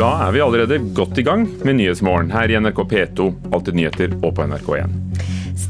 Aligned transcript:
Da 0.00 0.14
er 0.24 0.30
vi 0.32 0.40
allerede 0.40 0.78
godt 0.96 1.18
i 1.20 1.22
gang 1.26 1.42
med 1.60 1.74
Nyhetsmorgen 1.76 2.30
her 2.32 2.48
i 2.48 2.56
NRK 2.56 2.78
P2, 2.88 3.26
Alltid 3.52 3.76
nyheter 3.76 4.14
og 4.24 4.32
på 4.38 4.46
NRK1. 4.48 5.09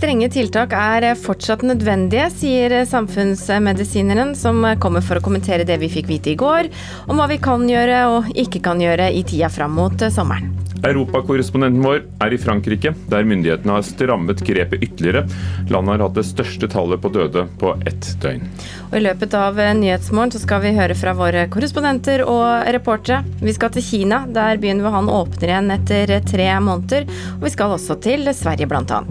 Strenge 0.01 0.30
tiltak 0.32 0.73
er 0.73 1.05
fortsatt 1.21 1.61
nødvendige, 1.61 2.30
sier 2.33 2.73
samfunnsmedisineren, 2.89 4.30
som 4.33 4.65
kommer 4.80 5.05
for 5.05 5.21
å 5.21 5.25
kommentere 5.27 5.66
det 5.69 5.77
vi 5.83 5.91
fikk 5.93 6.09
vite 6.09 6.33
i 6.33 6.39
går, 6.41 6.71
om 7.05 7.21
hva 7.21 7.27
vi 7.29 7.37
kan 7.37 7.66
gjøre 7.69 7.98
og 8.09 8.30
ikke 8.33 8.62
kan 8.65 8.80
gjøre 8.80 9.11
i 9.12 9.21
tida 9.29 9.51
fram 9.52 9.77
mot 9.77 10.01
sommeren. 10.09 10.57
Europakorrespondenten 10.80 11.84
vår 11.84 12.01
er 12.25 12.33
i 12.33 12.41
Frankrike, 12.41 12.95
der 13.12 13.28
myndighetene 13.28 13.77
har 13.77 13.84
strammet 13.84 14.41
grepet 14.41 14.80
ytterligere. 14.89 15.27
Landet 15.69 15.92
har 15.92 16.06
hatt 16.06 16.17
det 16.17 16.25
største 16.30 16.73
tallet 16.73 17.05
på 17.05 17.12
døde 17.12 17.45
på 17.61 17.77
ett 17.84 18.14
døgn. 18.25 18.48
Og 18.89 18.97
I 18.97 19.05
løpet 19.05 19.37
av 19.37 19.61
Nyhetsmorgen 19.61 20.33
så 20.33 20.41
skal 20.41 20.64
vi 20.64 20.73
høre 20.80 20.97
fra 20.97 21.12
våre 21.19 21.45
korrespondenter 21.53 22.25
og 22.25 22.73
reportere. 22.73 23.20
Vi 23.45 23.53
skal 23.53 23.77
til 23.77 23.84
Kina, 23.84 24.25
der 24.33 24.56
byen 24.64 24.80
Wuhan 24.80 25.12
åpner 25.12 25.53
igjen 25.53 25.75
etter 25.77 26.20
tre 26.25 26.55
måneder. 26.64 27.05
Og 27.37 27.51
vi 27.51 27.53
skal 27.53 27.77
også 27.77 28.01
til 28.01 28.33
Sverige, 28.33 28.70
bl.a. 28.70 29.05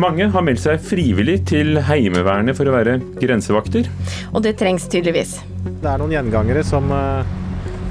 Mange 0.00 0.24
har 0.32 0.44
meldt 0.44 0.62
seg 0.62 0.80
frivillig 0.80 1.42
til 1.50 1.76
Heimevernet 1.84 2.56
for 2.56 2.68
å 2.68 2.72
være 2.72 2.96
grensevakter. 3.20 3.90
Og 4.32 4.40
det 4.44 4.54
trengs 4.60 4.86
tydeligvis. 4.88 5.34
Det 5.82 5.88
er 5.90 6.00
noen 6.00 6.14
gjengangere 6.14 6.62
som 6.64 6.88
eh, 6.96 7.28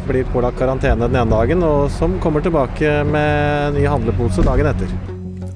blir 0.07 0.25
pålagt 0.33 0.57
karantene 0.57 1.05
den 1.05 1.19
ene 1.19 1.29
dagen, 1.29 1.61
og 1.61 1.91
som 1.93 2.17
kommer 2.23 2.41
tilbake 2.41 3.03
med 3.05 3.77
ny 3.77 3.85
handlepose 3.85 4.41
dagen 4.47 4.71
etter. 4.71 4.89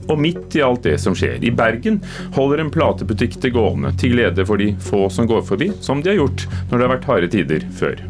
Og 0.06 0.22
midt 0.22 0.54
i 0.54 0.62
alt 0.62 0.86
det 0.86 1.00
som 1.02 1.18
skjer, 1.18 1.42
i 1.42 1.50
Bergen 1.50 1.98
holder 2.38 2.62
en 2.62 2.70
platebutikk 2.70 3.40
til 3.42 3.56
gående, 3.56 3.96
til 3.98 4.14
glede 4.14 4.46
for 4.46 4.62
de 4.62 4.76
få 4.86 5.08
som 5.10 5.26
går 5.26 5.42
forbi, 5.50 5.72
som 5.82 6.06
de 6.06 6.14
har 6.14 6.22
gjort 6.22 6.46
når 6.70 6.76
det 6.76 6.84
har 6.84 6.94
vært 6.94 7.10
harde 7.10 7.32
tider 7.34 7.66
før. 7.80 8.06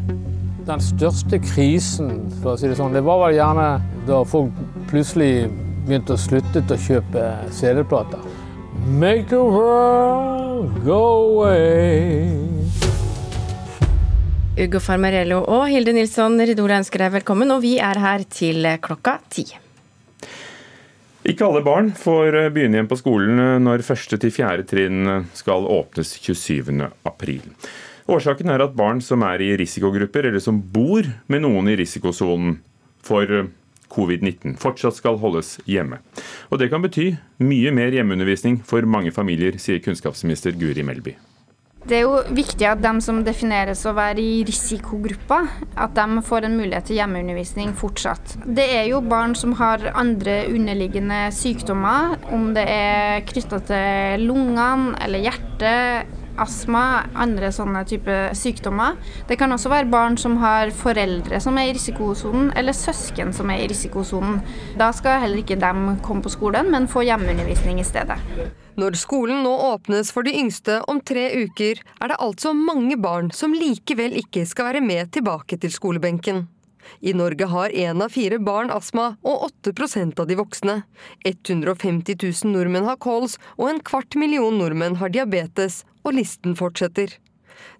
Den 0.67 0.81
største 0.83 1.39
krisen, 1.39 2.17
for 2.41 2.55
å 2.55 2.59
si 2.59 2.67
det 2.67 2.75
sånn, 2.75 2.95
det 2.97 3.05
var 3.05 3.21
vel 3.23 3.37
gjerne 3.37 3.69
da 4.09 4.25
folk 4.27 4.59
plutselig 4.89 5.47
begynte 5.85 6.15
å 6.15 6.19
slutte 6.19 6.63
å 6.65 6.77
kjøpe 6.81 7.23
CD-plater. 7.53 8.21
Make 8.85 9.29
the 9.29 9.39
world 9.39 10.73
go 10.85 11.01
away. 11.41 12.33
Ugo 14.55 14.79
Farmarello 14.79 15.41
og 15.51 15.67
Hilde 15.67 15.93
Nilsson 15.95 16.39
Ridola 16.39 16.79
ønsker 16.81 17.05
deg 17.05 17.13
velkommen, 17.19 17.51
og 17.51 17.61
vi 17.65 17.75
er 17.83 17.99
her 17.99 18.23
til 18.31 18.65
klokka 18.81 19.17
ti. 19.29 19.45
Ikke 21.25 21.47
alle 21.47 21.63
barn 21.65 21.89
får 21.97 22.37
begynne 22.53 22.79
igjen 22.79 22.89
på 22.89 22.99
skolen 22.99 23.41
når 23.65 23.83
første 23.85 24.19
til 24.21 24.31
fjerde 24.33 24.65
trinn 24.69 25.09
skal 25.35 25.65
åpnes 25.67 26.13
27. 26.21 26.71
april. 27.05 27.43
Årsaken 28.05 28.53
er 28.53 28.61
at 28.61 28.75
barn 28.77 29.01
som 29.01 29.25
er 29.25 29.41
i 29.41 29.55
risikogrupper, 29.57 30.29
eller 30.29 30.43
som 30.43 30.59
bor 30.61 31.05
med 31.27 31.41
noen 31.41 31.71
i 31.73 31.77
risikosonen 31.79 32.59
for 33.05 33.49
covid-19, 33.91 34.57
fortsatt 34.61 34.97
skal 34.99 35.19
holdes 35.21 35.57
hjemme. 35.69 36.01
Og 36.49 36.59
Det 36.59 36.69
kan 36.71 36.81
bety 36.81 37.13
mye 37.39 37.71
mer 37.71 37.93
hjemmeundervisning 37.95 38.61
for 38.65 38.85
mange 38.85 39.11
familier, 39.11 39.59
sier 39.61 39.79
kunnskapsminister 39.83 40.55
Guri 40.59 40.83
Melby. 40.83 41.15
Det 41.85 41.99
er 41.99 42.07
jo 42.07 42.21
viktig 42.33 42.65
at 42.65 42.79
de 42.81 42.91
som 43.05 43.19
defineres 43.21 43.83
å 43.85 43.91
være 43.93 44.17
i 44.17 44.39
risikogruppa, 44.47 45.43
at 45.77 45.93
de 45.93 46.23
får 46.25 46.47
en 46.47 46.55
mulighet 46.57 46.87
til 46.89 46.97
hjemmeundervisning 46.97 47.75
fortsatt. 47.77 48.39
Det 48.41 48.65
er 48.79 48.87
jo 48.89 49.03
barn 49.05 49.35
som 49.37 49.53
har 49.59 49.85
andre 49.93 50.47
underliggende 50.49 51.27
sykdommer, 51.35 52.17
om 52.33 52.55
det 52.57 52.65
er 52.65 53.21
knytta 53.29 53.61
til 53.69 54.25
lungene 54.25 54.95
eller 55.05 55.27
hjertet 55.27 56.14
astma, 56.41 57.05
andre 57.15 57.51
sånne 57.53 57.83
type 57.87 58.15
sykdommer. 58.37 58.97
Det 59.29 59.37
kan 59.39 59.51
også 59.55 59.71
være 59.71 59.89
barn 59.91 60.17
som 60.19 60.37
har 60.41 60.73
foreldre 60.75 61.39
som 61.43 61.57
er 61.61 61.69
i 61.69 61.75
risikosonen, 61.77 62.51
eller 62.57 62.75
søsken 62.75 63.33
som 63.35 63.51
er 63.53 63.63
i 63.63 63.69
risikosonen. 63.71 64.41
Da 64.79 64.91
skal 64.95 65.21
heller 65.23 65.43
ikke 65.43 65.59
dem 65.61 65.97
komme 66.05 66.25
på 66.25 66.33
skolen, 66.33 66.71
men 66.73 66.89
få 66.91 67.05
hjemmeundervisning 67.07 67.81
i 67.81 67.87
stedet. 67.87 68.19
Når 68.75 68.97
skolen 68.99 69.45
nå 69.45 69.53
åpnes 69.69 70.09
for 70.11 70.27
de 70.27 70.33
yngste 70.35 70.81
om 70.91 70.99
tre 70.99 71.29
uker, 71.45 71.79
er 71.79 72.11
det 72.11 72.19
altså 72.19 72.51
mange 72.57 72.97
barn 72.99 73.31
som 73.31 73.55
likevel 73.55 74.17
ikke 74.19 74.43
skal 74.49 74.73
være 74.73 74.83
med 74.83 75.13
tilbake 75.15 75.61
til 75.61 75.71
skolebenken. 75.71 76.43
I 76.99 77.13
Norge 77.13 77.47
har 77.49 77.69
én 77.69 78.03
av 78.03 78.13
fire 78.13 78.37
barn 78.39 78.69
astma, 78.73 79.15
og 79.23 79.47
8% 79.65 80.19
av 80.21 80.27
de 80.29 80.37
voksne. 80.37 80.75
150 81.25 82.19
000 82.21 82.53
nordmenn 82.53 82.87
har 82.89 82.99
kols, 83.01 83.39
og 83.57 83.71
en 83.71 83.81
kvart 83.81 84.17
million 84.19 84.57
nordmenn 84.59 84.99
har 85.01 85.13
diabetes, 85.13 85.83
og 86.05 86.15
listen 86.19 86.55
fortsetter. 86.57 87.17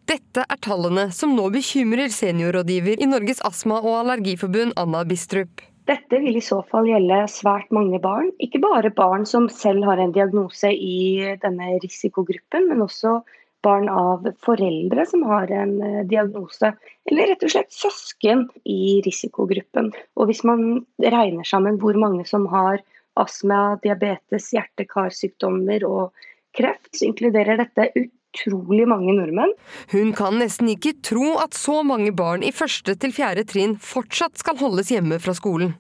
Dette 0.10 0.44
er 0.46 0.60
tallene 0.62 1.08
som 1.14 1.36
nå 1.38 1.48
bekymrer 1.54 2.12
seniorrådgiver 2.14 3.02
i 3.02 3.08
Norges 3.10 3.42
astma- 3.48 3.82
og 3.82 4.02
allergiforbund, 4.02 4.76
Anna 4.82 5.04
Bistrup. 5.08 5.64
Dette 5.86 6.18
vil 6.22 6.38
i 6.40 6.42
så 6.42 6.64
fall 6.66 6.88
gjelde 6.90 7.20
svært 7.30 7.70
mange 7.76 8.00
barn. 8.02 8.32
Ikke 8.42 8.62
bare 8.62 8.90
barn 8.94 9.26
som 9.30 9.46
selv 9.54 9.86
har 9.86 10.02
en 10.02 10.14
diagnose 10.16 10.72
i 10.74 11.36
denne 11.44 11.76
risikogruppen, 11.84 12.70
men 12.72 12.82
også 12.86 13.20
barn 13.66 13.90
av 13.90 14.26
foreldre 14.46 15.06
som 15.10 15.24
har 15.26 15.50
en 15.54 15.76
eh, 15.82 16.02
diagnose, 16.10 16.72
eller 17.10 17.32
rett 17.32 17.46
og 17.46 17.54
slett 17.54 17.74
søsken 17.74 18.46
i 18.70 19.02
risikogruppen. 19.06 19.92
Og 20.18 20.30
hvis 20.30 20.44
man 20.46 20.84
regner 21.02 21.46
sammen 21.48 21.80
hvor 21.82 21.98
mange 21.98 22.26
som 22.30 22.46
har 22.54 22.82
astma, 23.18 23.78
diabetes, 23.84 24.52
hjerte-karsykdommer 24.54 25.86
og 25.88 26.26
kreft, 26.58 26.92
så 26.96 27.08
inkluderer 27.10 27.60
dette 27.62 27.90
utrolig 27.96 28.88
mange 28.90 29.16
nordmenn. 29.16 29.54
Hun 29.94 30.12
kan 30.18 30.38
nesten 30.42 30.70
ikke 30.74 30.96
tro 31.06 31.36
at 31.42 31.58
så 31.58 31.82
mange 31.88 32.12
barn 32.16 32.44
i 32.44 32.54
første 32.56 32.98
til 33.00 33.16
fjerde 33.16 33.46
trinn 33.48 33.78
fortsatt 33.80 34.40
skal 34.42 34.60
holdes 34.60 34.92
hjemme 34.94 35.20
fra 35.24 35.36
skolen. 35.38 35.76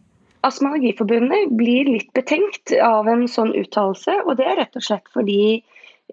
Astma- 0.45 0.69
og 0.69 0.77
Allergiforbundet 0.77 1.55
blir 1.57 1.87
litt 1.89 2.11
betenkt 2.13 2.75
av 2.77 3.07
en 3.09 3.25
sånn 3.31 3.55
uttalelse, 3.57 4.19
og 4.27 4.37
det 4.37 4.45
er 4.45 4.59
rett 4.61 4.77
og 4.77 4.85
slett 4.85 5.09
fordi 5.15 5.63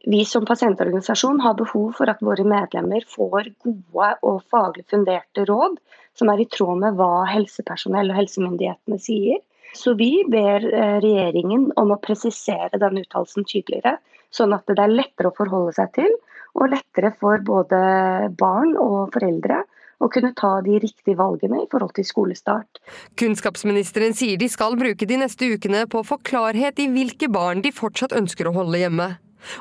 vi 0.09 0.23
som 0.25 0.47
pasientorganisasjon 0.49 1.43
har 1.45 1.59
behov 1.59 1.93
for 1.99 2.09
at 2.09 2.23
våre 2.25 2.45
medlemmer 2.49 3.05
får 3.13 3.53
gode 3.63 4.09
og 4.25 4.41
faglig 4.51 4.87
funderte 4.91 5.45
råd 5.51 5.77
som 6.19 6.31
er 6.33 6.43
i 6.43 6.49
tråd 6.49 6.81
med 6.81 6.97
hva 6.97 7.27
helsepersonell 7.29 8.13
og 8.13 8.19
helsemyndighetene 8.19 8.99
sier. 9.01 9.41
Så 9.77 9.95
vi 9.99 10.25
ber 10.29 10.65
eh, 10.69 10.97
regjeringen 11.03 11.71
om 11.81 11.95
å 11.95 12.01
presisere 12.03 12.81
denne 12.81 13.05
uttalelsen 13.05 13.47
tydeligere, 13.49 13.99
Sånn 14.33 14.55
at 14.57 14.69
det 14.69 14.81
er 14.81 14.93
lettere 14.93 15.29
å 15.29 15.37
forholde 15.37 15.75
seg 15.77 15.93
til, 15.99 16.13
og 16.57 16.73
lettere 16.73 17.13
for 17.21 17.41
både 17.45 17.79
barn 18.41 18.75
og 18.81 19.13
foreldre 19.15 19.63
å 20.03 20.09
kunne 20.13 20.33
ta 20.37 20.57
de 20.65 20.81
riktige 20.83 21.17
valgene 21.17 21.63
i 21.63 21.69
forhold 21.71 21.95
til 21.97 22.07
skolestart. 22.09 22.81
Kunnskapsministeren 23.21 24.17
sier 24.19 24.41
de 24.41 24.49
skal 24.51 24.77
bruke 24.81 25.07
de 25.09 25.21
neste 25.21 25.53
ukene 25.53 25.85
på 25.89 26.01
å 26.01 26.07
få 26.07 26.19
klarhet 26.27 26.81
i 26.83 26.89
hvilke 26.93 27.31
barn 27.33 27.63
de 27.65 27.73
fortsatt 27.73 28.17
ønsker 28.17 28.49
å 28.49 28.57
holde 28.57 28.83
hjemme. 28.83 29.13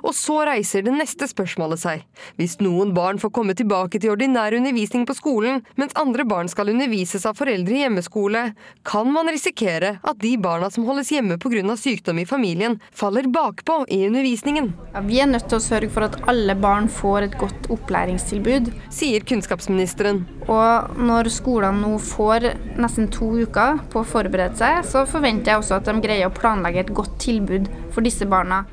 Og 0.05 0.15
så 0.17 0.41
reiser 0.47 0.85
det 0.85 0.93
neste 0.95 1.27
spørsmålet 1.29 1.81
seg. 1.81 2.03
Hvis 2.39 2.57
noen 2.63 2.93
barn 2.95 3.19
får 3.21 3.33
komme 3.35 3.55
tilbake 3.57 3.99
til 4.01 4.13
ordinær 4.13 4.55
undervisning 4.57 5.05
på 5.09 5.15
skolen, 5.17 5.61
mens 5.79 5.95
andre 5.99 6.25
barn 6.27 6.49
skal 6.51 6.71
undervises 6.73 7.25
av 7.29 7.37
foreldre 7.39 7.77
i 7.77 7.83
hjemmeskole, 7.83 8.43
kan 8.87 9.11
man 9.13 9.31
risikere 9.31 9.95
at 10.01 10.21
de 10.21 10.35
barna 10.41 10.71
som 10.73 10.85
holdes 10.87 11.11
hjemme 11.13 11.37
pga. 11.41 11.75
sykdom 11.77 12.19
i 12.19 12.25
familien, 12.25 12.79
faller 12.91 13.27
bakpå 13.27 13.85
i 13.89 14.05
undervisningen. 14.07 14.71
Ja, 14.93 15.01
vi 15.05 15.19
er 15.21 15.29
nødt 15.29 15.47
til 15.49 15.59
å 15.59 15.63
sørge 15.63 15.89
for 15.93 16.07
at 16.07 16.17
alle 16.31 16.55
barn 16.55 16.89
får 16.89 17.27
et 17.27 17.37
godt 17.39 17.69
opplæringstilbud, 17.73 18.71
sier 18.89 19.25
kunnskapsministeren. 19.27 20.25
Og 20.47 20.97
når 20.97 21.31
skolene 21.33 21.81
nå 21.83 21.97
får 22.01 22.51
nesten 22.81 23.09
to 23.13 23.31
uker 23.45 23.81
på 23.91 24.01
å 24.01 24.07
forberede 24.07 24.57
seg, 24.59 24.83
så 24.87 25.05
forventer 25.09 25.53
jeg 25.53 25.63
også 25.63 25.79
at 25.79 25.89
de 25.89 25.97
greier 26.03 26.29
å 26.29 26.35
planlegge 26.35 26.85
et 26.85 26.93
godt 26.95 27.17
tilbud 27.23 27.69
for 27.91 28.05
disse 28.05 28.27
barna. 28.29 28.65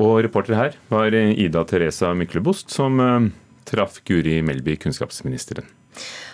Og 0.00 0.22
reporter 0.24 0.56
her 0.56 0.76
var 0.88 1.12
Ida 1.12 1.64
Teresa 1.68 2.12
Myklebost, 2.16 2.72
som 2.72 3.00
eh, 3.00 3.30
traff 3.68 4.00
Guri 4.08 4.40
Melby, 4.44 4.78
kunnskapsministeren. 4.80 5.68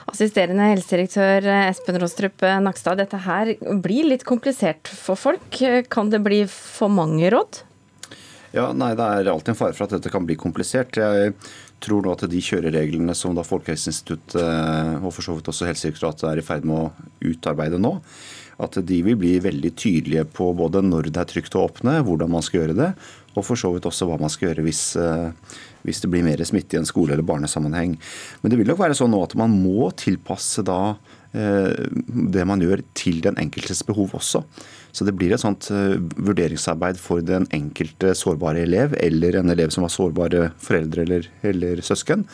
Assisterende 0.08 0.70
helsedirektør 0.70 1.44
Espen 1.66 1.98
Rostrup 2.00 2.44
Nakstad, 2.62 3.00
dette 3.02 3.18
her 3.26 3.50
blir 3.82 4.06
litt 4.08 4.22
komplisert 4.24 4.88
for 4.88 5.18
folk. 5.20 5.58
Kan 5.92 6.14
det 6.14 6.22
bli 6.24 6.44
for 6.48 6.88
mange 6.88 7.28
råd? 7.34 7.64
Ja, 8.56 8.70
nei, 8.72 8.94
Det 8.96 9.04
er 9.04 9.28
alltid 9.28 9.52
en 9.52 9.58
fare 9.58 9.76
for 9.76 9.84
at 9.84 9.92
dette 9.92 10.10
kan 10.12 10.24
bli 10.24 10.36
komplisert. 10.38 10.96
Jeg 10.96 11.34
tror 11.84 12.02
nå 12.02 12.14
at 12.14 12.24
de 12.30 12.40
kjørereglene 12.40 13.14
som 13.14 13.36
da 13.36 13.44
Folkehelseinstituttet 13.44 15.02
og 15.02 15.12
for 15.12 15.24
så 15.24 15.36
vidt 15.36 15.50
også 15.52 15.68
Helsedirektoratet 15.68 16.30
er 16.30 16.40
i 16.40 16.46
ferd 16.46 16.64
med 16.64 16.78
å 16.88 17.28
utarbeide 17.28 17.80
nå, 17.80 17.98
at 18.58 18.80
de 18.88 19.02
vil 19.04 19.18
bli 19.20 19.36
veldig 19.44 19.74
tydelige 19.78 20.24
på 20.34 20.48
både 20.56 20.82
når 20.82 21.12
det 21.12 21.20
er 21.22 21.30
trygt 21.30 21.54
å 21.58 21.66
åpne, 21.68 22.00
hvordan 22.06 22.32
man 22.32 22.42
skal 22.42 22.62
gjøre 22.62 22.78
det, 22.80 22.90
og 23.38 23.46
for 23.46 23.60
så 23.60 23.70
vidt 23.74 23.86
også 23.88 24.08
hva 24.08 24.18
man 24.20 24.32
skal 24.32 24.50
gjøre 24.50 24.64
hvis, 24.66 24.82
eh, 25.00 25.58
hvis 25.86 26.02
det 26.02 26.10
blir 26.12 26.26
mer 26.26 26.42
smitte 26.46 26.76
i 26.76 26.80
en 26.80 26.88
skole- 26.88 27.14
eller 27.14 27.26
barnesammenheng. 27.26 27.96
Men 28.42 28.50
det 28.50 28.58
vil 28.60 28.68
nok 28.70 28.82
være 28.82 28.98
sånn 28.98 29.14
nå 29.14 29.22
at 29.24 29.36
man 29.38 29.54
må 29.54 29.90
tilpasse 29.98 30.64
da 30.66 30.96
eh, 31.32 31.86
det 32.34 32.46
man 32.48 32.62
gjør 32.64 32.82
til 32.98 33.22
den 33.24 33.38
enkeltes 33.40 33.84
behov 33.86 34.16
også. 34.18 34.44
Så 34.92 35.06
det 35.06 35.14
blir 35.18 35.34
et 35.34 35.42
sånt 35.42 35.70
eh, 35.74 35.96
vurderingsarbeid 36.16 36.98
for 37.00 37.24
den 37.24 37.46
enkelte 37.54 38.14
sårbare 38.18 38.64
elev, 38.66 38.96
eller 38.98 39.38
en 39.38 39.54
elev 39.54 39.74
som 39.74 39.86
har 39.86 39.94
sårbare 39.94 40.48
foreldre 40.64 41.04
eller, 41.06 41.28
eller 41.46 41.84
søsken. 41.84 42.26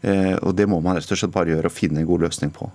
Og 0.00 0.54
det 0.56 0.64
må 0.70 0.78
man 0.80 0.96
rett 0.96 1.10
og 1.12 1.18
slett 1.20 1.32
bare 1.34 1.52
gjøre 1.52 1.68
og 1.68 1.74
finne 1.76 2.00
en 2.00 2.06
god 2.08 2.22
løsning 2.24 2.52
på. 2.54 2.70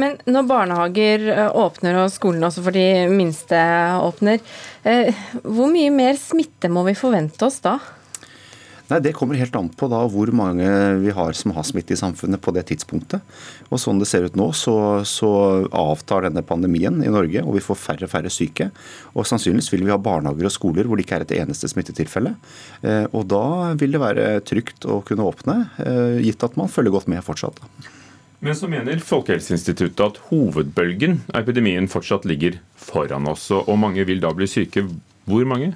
Men 0.00 0.14
når 0.24 0.46
barnehager 0.48 1.26
åpner 1.52 1.98
og 2.00 2.12
skolen 2.14 2.46
også 2.48 2.64
for 2.64 2.72
de 2.72 3.04
minste 3.12 3.58
åpner, 4.00 4.40
hvor 5.44 5.68
mye 5.68 5.92
mer 5.92 6.16
smitte 6.16 6.70
må 6.72 6.86
vi 6.88 6.96
forvente 6.96 7.44
oss 7.44 7.60
da? 7.66 7.76
Nei, 8.88 9.00
Det 9.04 9.12
kommer 9.12 9.36
helt 9.36 9.56
an 9.56 9.68
på 9.68 9.88
da 9.92 10.00
hvor 10.08 10.30
mange 10.32 10.68
vi 11.02 11.12
har 11.12 11.36
som 11.36 11.52
har 11.56 11.66
smitte 11.68 11.92
i 11.92 12.00
samfunnet 12.00 12.40
på 12.40 12.54
det 12.56 12.64
tidspunktet. 12.70 13.24
Og 13.68 13.80
Sånn 13.82 14.00
det 14.00 14.08
ser 14.08 14.24
ut 14.24 14.38
nå, 14.38 14.48
så, 14.56 15.04
så, 15.08 15.30
avtar 15.68 16.24
denne 16.24 16.44
pandemien 16.46 17.02
i 17.04 17.12
Norge, 17.12 17.42
og 17.44 17.58
vi 17.58 17.64
får 17.64 17.80
færre 17.82 18.08
og 18.08 18.12
færre 18.12 18.32
syke. 18.32 18.70
Og 19.12 19.28
Sannsynligvis 19.28 19.70
vil 19.74 19.84
vi 19.84 19.92
ha 19.92 20.00
barnehager 20.00 20.48
og 20.48 20.54
skoler 20.54 20.88
hvor 20.88 20.96
det 20.96 21.04
ikke 21.04 21.20
er 21.20 21.26
et 21.26 21.36
eneste 21.42 21.68
smittetilfelle. 21.70 22.34
Eh, 22.82 23.04
og 23.12 23.28
Da 23.28 23.74
vil 23.78 23.92
det 23.92 24.00
være 24.00 24.26
trygt 24.48 24.88
å 24.88 25.02
kunne 25.04 25.26
åpne, 25.28 25.58
eh, 25.84 26.18
gitt 26.24 26.44
at 26.44 26.56
man 26.56 26.72
følger 26.72 26.96
godt 26.96 27.12
med 27.12 27.24
fortsatt. 27.26 27.60
Men 28.40 28.54
så 28.54 28.70
mener 28.70 29.00
Folkehelseinstituttet 29.02 30.00
at 30.04 30.20
hovedbølgen 30.30 31.20
av 31.34 31.42
epidemien 31.42 31.90
fortsatt 31.90 32.24
ligger 32.28 32.60
foran 32.78 33.26
oss, 33.28 33.50
og 33.50 33.74
mange 33.82 34.04
vil 34.06 34.22
da 34.22 34.30
bli 34.32 34.46
syke. 34.46 34.86
Hvor 35.28 35.44
mange? 35.44 35.74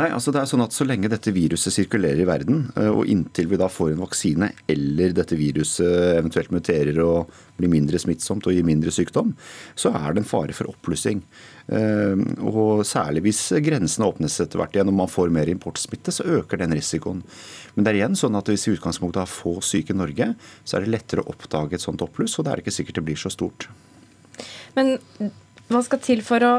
Nei, 0.00 0.06
altså 0.16 0.32
det 0.32 0.40
er 0.40 0.48
sånn 0.48 0.62
at 0.64 0.72
Så 0.72 0.86
lenge 0.88 1.10
dette 1.12 1.32
viruset 1.34 1.74
sirkulerer 1.74 2.22
i 2.22 2.28
verden, 2.28 2.62
eh, 2.78 2.88
og 2.88 3.08
inntil 3.10 3.50
vi 3.50 3.58
da 3.60 3.68
får 3.68 3.92
en 3.92 4.04
vaksine 4.06 4.48
eller 4.70 5.12
dette 5.16 5.36
viruset 5.36 6.16
eventuelt 6.16 6.52
muterer 6.54 6.96
og 7.04 7.28
blir 7.60 7.68
mindre 7.68 8.00
smittsomt 8.00 8.46
og 8.48 8.56
gir 8.56 8.64
mindre 8.64 8.92
sykdom, 8.94 9.34
så 9.76 9.92
er 9.92 10.14
det 10.14 10.22
en 10.22 10.30
fare 10.30 10.56
for 10.56 10.70
oppblussing. 10.72 11.20
Eh, 11.68 12.22
og 12.48 12.86
Særlig 12.88 13.26
hvis 13.26 13.42
grensene 13.66 14.08
åpnes 14.08 14.38
etter 14.40 14.62
hvert 14.62 14.78
igjen 14.78 14.88
og 14.88 14.96
man 15.02 15.12
får 15.12 15.34
mer 15.34 15.52
importsmitte, 15.52 16.14
så 16.14 16.24
øker 16.38 16.62
den 16.62 16.72
risikoen. 16.78 17.20
Men 17.74 17.84
det 17.84 17.92
er 17.92 18.00
igjen 18.00 18.16
sånn 18.16 18.38
at 18.40 18.48
hvis 18.48 18.66
vi 18.66 18.72
i 18.72 18.78
utgangspunktet 18.78 19.26
har 19.26 19.30
få 19.30 19.58
syke 19.60 19.92
i 19.92 20.00
Norge, 20.00 20.32
så 20.64 20.78
er 20.78 20.86
det 20.86 20.94
lettere 20.94 21.26
å 21.26 21.34
oppdage 21.34 21.76
et 21.76 21.84
sånt 21.84 22.00
oppbluss, 22.06 22.38
og 22.38 22.46
det 22.46 22.54
er 22.54 22.64
ikke 22.64 22.78
sikkert 22.78 23.02
det 23.02 23.06
blir 23.10 23.20
så 23.20 23.32
stort. 23.34 23.68
Men 24.78 24.96
hva 25.70 25.82
skal 25.86 26.02
til 26.02 26.24
for 26.26 26.42
å 26.42 26.52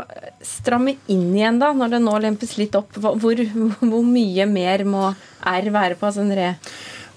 stramme 0.46 0.96
inn 1.12 1.30
igjen, 1.36 1.60
da, 1.62 1.74
når 1.75 1.98
det 1.98 2.02
nå 2.06 2.16
lempes 2.24 2.56
litt 2.60 2.78
opp? 2.80 2.96
Hvor, 2.96 3.44
hvor 3.81 4.08
mye 4.08 4.48
mer 4.48 4.86
må 4.88 5.12
R 5.52 5.69
være 5.74 6.00
på? 6.00 6.12
sånn 6.16 6.34
re 6.36 6.56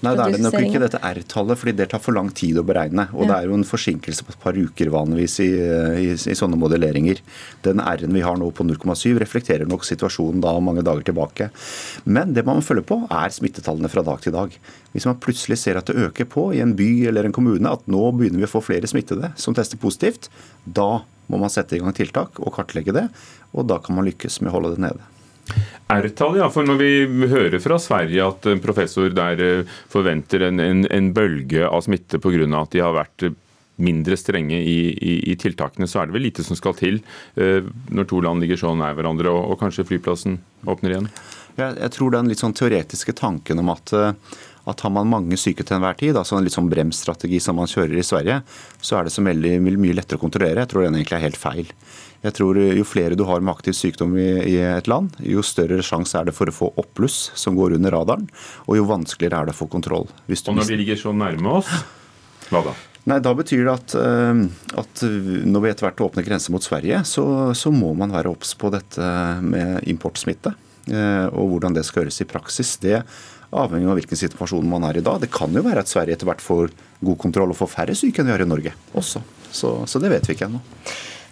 Nei, 0.03 0.11
det 0.13 0.23
er 0.25 0.35
det 0.35 0.41
nok 0.43 0.57
ikke 0.59 0.81
dette 0.83 0.99
R-tallet, 1.01 1.57
fordi 1.57 1.73
det 1.79 1.87
tar 1.89 2.01
for 2.03 2.15
lang 2.15 2.27
tid 2.35 2.59
å 2.59 2.63
beregne. 2.67 3.07
Og 3.15 3.23
ja. 3.23 3.29
det 3.29 3.37
er 3.37 3.49
jo 3.49 3.55
en 3.57 3.65
forsinkelse 3.65 4.25
på 4.27 4.33
et 4.35 4.41
par 4.43 4.57
uker 4.57 4.91
vanligvis 4.93 5.37
i, 5.45 5.47
i, 6.03 6.09
i 6.13 6.35
sånne 6.37 6.59
modelleringer. 6.61 7.21
Den 7.65 7.81
R-en 7.81 8.13
vi 8.13 8.23
har 8.25 8.37
nå 8.39 8.51
på 8.55 8.67
0,7 8.67 9.15
reflekterer 9.23 9.69
nok 9.69 9.87
situasjonen 9.87 10.43
da 10.43 10.53
mange 10.63 10.83
dager 10.85 11.07
tilbake. 11.09 11.49
Men 12.05 12.35
det 12.35 12.45
man 12.45 12.59
må 12.59 12.65
følge 12.65 12.85
på, 12.91 12.99
er 13.07 13.33
smittetallene 13.33 13.91
fra 13.91 14.05
dag 14.05 14.21
til 14.21 14.35
dag. 14.35 14.53
Hvis 14.93 15.07
man 15.09 15.19
plutselig 15.23 15.59
ser 15.63 15.79
at 15.79 15.89
det 15.89 15.97
øker 16.09 16.29
på 16.29 16.49
i 16.55 16.61
en 16.63 16.75
by 16.77 16.91
eller 17.09 17.27
en 17.27 17.35
kommune, 17.35 17.71
at 17.71 17.89
nå 17.89 18.05
begynner 18.19 18.43
vi 18.43 18.49
å 18.49 18.51
få 18.51 18.63
flere 18.67 18.89
smittede 18.91 19.33
som 19.39 19.57
tester 19.57 19.81
positivt, 19.81 20.29
da 20.65 21.05
må 21.31 21.39
man 21.41 21.51
sette 21.53 21.77
i 21.77 21.81
gang 21.81 21.95
tiltak 21.95 22.39
og 22.41 22.53
kartlegge 22.55 22.95
det, 22.95 23.07
og 23.53 23.67
da 23.69 23.79
kan 23.83 23.97
man 23.97 24.07
lykkes 24.07 24.41
med 24.41 24.51
å 24.51 24.57
holde 24.57 24.75
det 24.75 24.85
nede. 24.87 25.11
R-tall, 25.93 26.39
ja. 26.39 26.49
For 26.49 26.65
når 26.65 26.79
vi 26.81 26.91
hører 27.29 27.59
fra 27.61 27.77
Sverige 27.81 28.25
at 28.25 28.47
en 28.49 28.61
professor 28.63 29.11
der 29.13 29.41
eh, 29.45 29.73
forventer 29.91 30.47
en, 30.47 30.61
en, 30.61 30.85
en 30.89 31.09
bølge 31.13 31.67
av 31.67 31.85
smitte 31.85 32.17
pga. 32.21 32.47
at 32.61 32.73
de 32.73 32.81
har 32.81 32.95
vært 32.95 33.27
mindre 33.75 34.17
strenge 34.17 34.55
i, 34.55 34.79
i, 34.93 35.13
i, 35.31 35.35
tiltakene, 35.35 35.87
så 35.87 36.01
er 36.01 36.07
det 36.07 36.15
vel 36.15 36.25
lite 36.29 36.45
som 36.47 36.55
skal 36.55 36.77
til 36.79 37.01
uh, 37.35 37.65
når 37.91 38.07
to 38.07 38.21
land 38.23 38.39
ligger 38.43 38.59
så 38.61 38.71
nær 38.77 38.95
hverandre 38.95 39.31
og, 39.31 39.51
og 39.51 39.59
kanskje 39.59 39.83
flyplassen 39.89 40.37
åpner 40.63 40.93
igjen? 40.93 41.09
Jeg, 41.59 41.75
jeg 41.81 41.91
tror 41.95 42.13
den 42.15 42.31
litt 42.31 42.39
sånn 42.39 42.55
teoretiske 42.55 43.15
tanken 43.19 43.59
om 43.59 43.73
at 43.73 43.91
uh, 43.91 44.37
at 44.69 44.81
har 44.81 44.93
man 44.93 45.09
mange 45.09 45.37
syke 45.37 45.65
til 45.65 45.77
enhver 45.77 45.97
tid, 45.99 46.17
altså 46.17 46.37
en 46.37 46.45
litt 46.45 46.55
sånn 46.55 46.69
bremsstrategi 46.71 47.39
som 47.43 47.59
man 47.59 47.69
kjører 47.69 47.99
i 48.01 48.05
Sverige, 48.05 48.39
så 48.81 48.99
er 48.99 49.07
det 49.07 49.13
som 49.13 49.29
veldig 49.29 49.59
mye 49.63 49.97
lettere 49.97 50.19
å 50.19 50.23
kontrollere. 50.23 50.63
Jeg 50.63 50.71
tror 50.73 50.87
den 50.87 50.97
egentlig 50.97 51.19
er 51.19 51.25
helt 51.27 51.39
feil. 51.39 51.69
Jeg 52.25 52.33
tror 52.39 52.57
Jo 52.57 52.85
flere 52.87 53.17
du 53.17 53.21
har 53.29 53.43
med 53.43 53.53
aktiv 53.53 53.75
sykdom 53.77 54.15
i, 54.17 54.29
i 54.55 54.55
et 54.65 54.89
land, 54.89 55.13
jo 55.21 55.43
større 55.45 55.83
sjanse 55.85 56.17
er 56.17 56.25
det 56.29 56.33
for 56.37 56.49
å 56.49 56.55
få 56.55 56.71
oppbluss 56.81 57.29
som 57.37 57.57
går 57.57 57.77
under 57.77 57.93
radaren, 57.93 58.25
og 58.65 58.79
jo 58.79 58.89
vanskeligere 58.89 59.43
er 59.43 59.51
det 59.51 59.55
å 59.55 59.61
få 59.61 59.69
kontroll. 59.69 60.09
og 60.09 60.57
når 60.57 60.71
de 60.71 60.81
ligger 60.81 60.99
så 60.99 61.13
nærme 61.13 61.59
oss, 61.61 61.71
hva 62.49 62.65
da? 62.65 62.75
Nei, 63.05 63.19
Da 63.21 63.35
betyr 63.37 63.67
det 63.67 63.73
at, 63.73 63.93
eh, 64.01 64.39
at 64.81 65.01
når 65.45 65.61
vi 65.61 65.69
etter 65.69 65.85
hvert 65.85 66.01
åpner 66.07 66.25
grenser 66.25 66.55
mot 66.55 66.63
Sverige, 66.65 67.03
så, 67.05 67.53
så 67.53 67.69
må 67.69 67.93
man 67.93 68.13
være 68.13 68.31
obs 68.33 68.55
på 68.57 68.71
dette 68.73 69.09
med 69.45 69.85
importsmitte. 69.85 70.55
Eh, 70.85 71.27
og 71.33 71.53
hvordan 71.53 71.73
det 71.73 71.85
skal 71.85 72.03
gjøres 72.03 72.21
i 72.21 72.27
praksis. 72.29 72.75
Det 72.81 72.99
avhengig 73.63 73.89
av 73.89 73.99
hvilken 73.99 74.19
situasjon 74.19 74.69
man 74.69 74.85
er 74.87 74.99
i 74.99 75.03
da. 75.05 75.17
Det 75.21 75.31
kan 75.33 75.53
jo 75.55 75.63
være 75.65 75.83
at 75.85 75.91
Sverige 75.91 76.17
etter 76.17 76.29
hvert 76.29 76.43
får 76.43 76.71
god 77.05 77.19
kontroll 77.21 77.53
og 77.53 77.59
får 77.59 77.71
færre 77.73 77.97
syke 77.97 78.21
enn 78.21 78.29
vi 78.29 78.35
har 78.35 78.45
i 78.45 78.49
Norge 78.49 78.73
også. 78.97 79.21
Så, 79.51 79.75
så 79.87 80.01
det 80.03 80.11
vet 80.11 80.27
vi 80.27 80.35
ikke 80.35 80.49
ennå. 80.49 80.61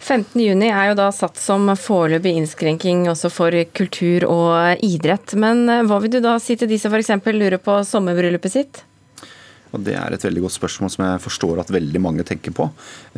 15.6 0.04 0.64
er 0.68 0.90
jo 0.90 0.96
da 1.00 1.10
satt 1.16 1.38
som 1.40 1.70
foreløpig 1.80 2.34
innskrenking 2.36 3.06
også 3.12 3.30
for 3.32 3.56
kultur 3.76 4.26
og 4.28 4.84
idrett. 4.84 5.36
Men 5.40 5.64
eh, 5.72 5.86
hva 5.88 6.02
vil 6.04 6.18
du 6.18 6.20
da 6.24 6.36
si 6.44 6.58
til 6.60 6.68
de 6.72 6.80
som 6.80 6.92
f.eks. 6.92 7.14
lurer 7.32 7.62
på 7.64 7.78
sommerbryllupet 7.88 8.52
sitt? 8.52 8.84
Og 9.74 9.82
Det 9.82 9.96
er 9.98 10.14
et 10.14 10.26
veldig 10.26 10.44
godt 10.44 10.58
spørsmål 10.58 10.92
som 10.94 11.06
jeg 11.08 11.22
forstår 11.24 11.64
at 11.64 11.72
veldig 11.74 12.02
mange 12.04 12.26
tenker 12.28 12.54
på. 12.54 12.68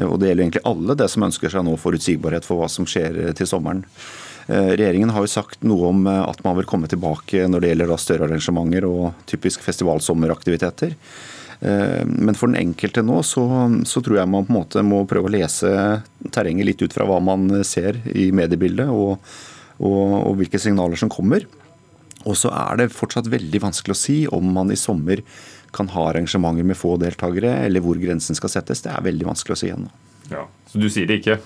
Og 0.06 0.16
Det 0.22 0.30
gjelder 0.30 0.46
egentlig 0.46 0.63
alle 0.69 0.96
det 0.96 1.10
som 1.12 1.25
ønsker 1.28 1.52
seg 1.52 1.66
nå 1.68 1.74
forutsigbarhet 1.81 2.48
for 2.48 2.62
hva 2.62 2.69
som 2.72 2.88
skjer 2.88 3.34
til 3.36 3.50
sommeren. 3.50 3.84
Eh, 4.47 4.75
regjeringen 4.77 5.09
har 5.09 5.25
jo 5.25 5.31
sagt 5.31 5.63
noe 5.65 5.89
om 5.89 6.03
eh, 6.09 6.21
at 6.21 6.44
man 6.45 6.57
vil 6.59 6.68
komme 6.69 6.89
tilbake 6.89 7.47
når 7.50 7.63
det 7.63 7.71
gjelder 7.71 7.95
større 8.01 8.27
arrangementer 8.27 8.86
og 8.86 9.25
typisk 9.30 9.65
festivalsommeraktiviteter. 9.65 10.94
Eh, 11.65 12.03
men 12.06 12.38
for 12.38 12.51
den 12.51 12.59
enkelte 12.62 13.01
nå 13.06 13.24
så, 13.25 13.45
så, 13.89 14.03
tror 14.06 14.19
jeg 14.19 14.30
man 14.30 14.45
på 14.45 14.53
en 14.53 14.59
måte 14.59 14.86
må 14.86 15.01
prøve 15.09 15.31
å 15.31 15.36
lese 15.38 15.71
terrenget 16.30 16.69
litt 16.69 16.86
ut 16.86 16.94
fra 16.94 17.07
hva 17.09 17.18
man 17.24 17.50
ser 17.65 17.97
i 18.13 18.30
mediebildet 18.36 18.92
og, 18.94 19.18
og, 19.81 20.01
og 20.21 20.42
hvilke 20.42 20.62
signaler 20.62 21.00
som 21.00 21.09
kommer. 21.09 21.47
Og 22.25 22.38
så 22.38 22.53
er 22.53 22.83
det 22.83 22.94
fortsatt 22.94 23.30
veldig 23.30 23.62
vanskelig 23.65 23.94
å 23.94 24.01
si 24.06 24.18
om 24.33 24.45
man 24.53 24.74
i 24.74 24.77
sommer 24.77 25.21
kan 25.75 25.89
ha 25.92 26.09
arrangementer 26.12 26.65
med 26.65 26.77
få 26.80 26.95
deltakere, 27.01 27.51
eller 27.65 27.83
hvor 27.83 27.97
grensen 28.00 28.38
skal 28.38 28.53
settes. 28.53 28.86
Det 28.86 28.94
er 28.94 29.03
veldig 29.06 29.27
vanskelig 29.27 29.57
å 29.57 29.59
si 29.59 29.71
ennå. 29.74 29.89
Ja, 30.31 30.45
så 30.69 30.81
du 30.81 30.88
sier 30.89 31.09
det 31.09 31.19
ikke? 31.19 31.38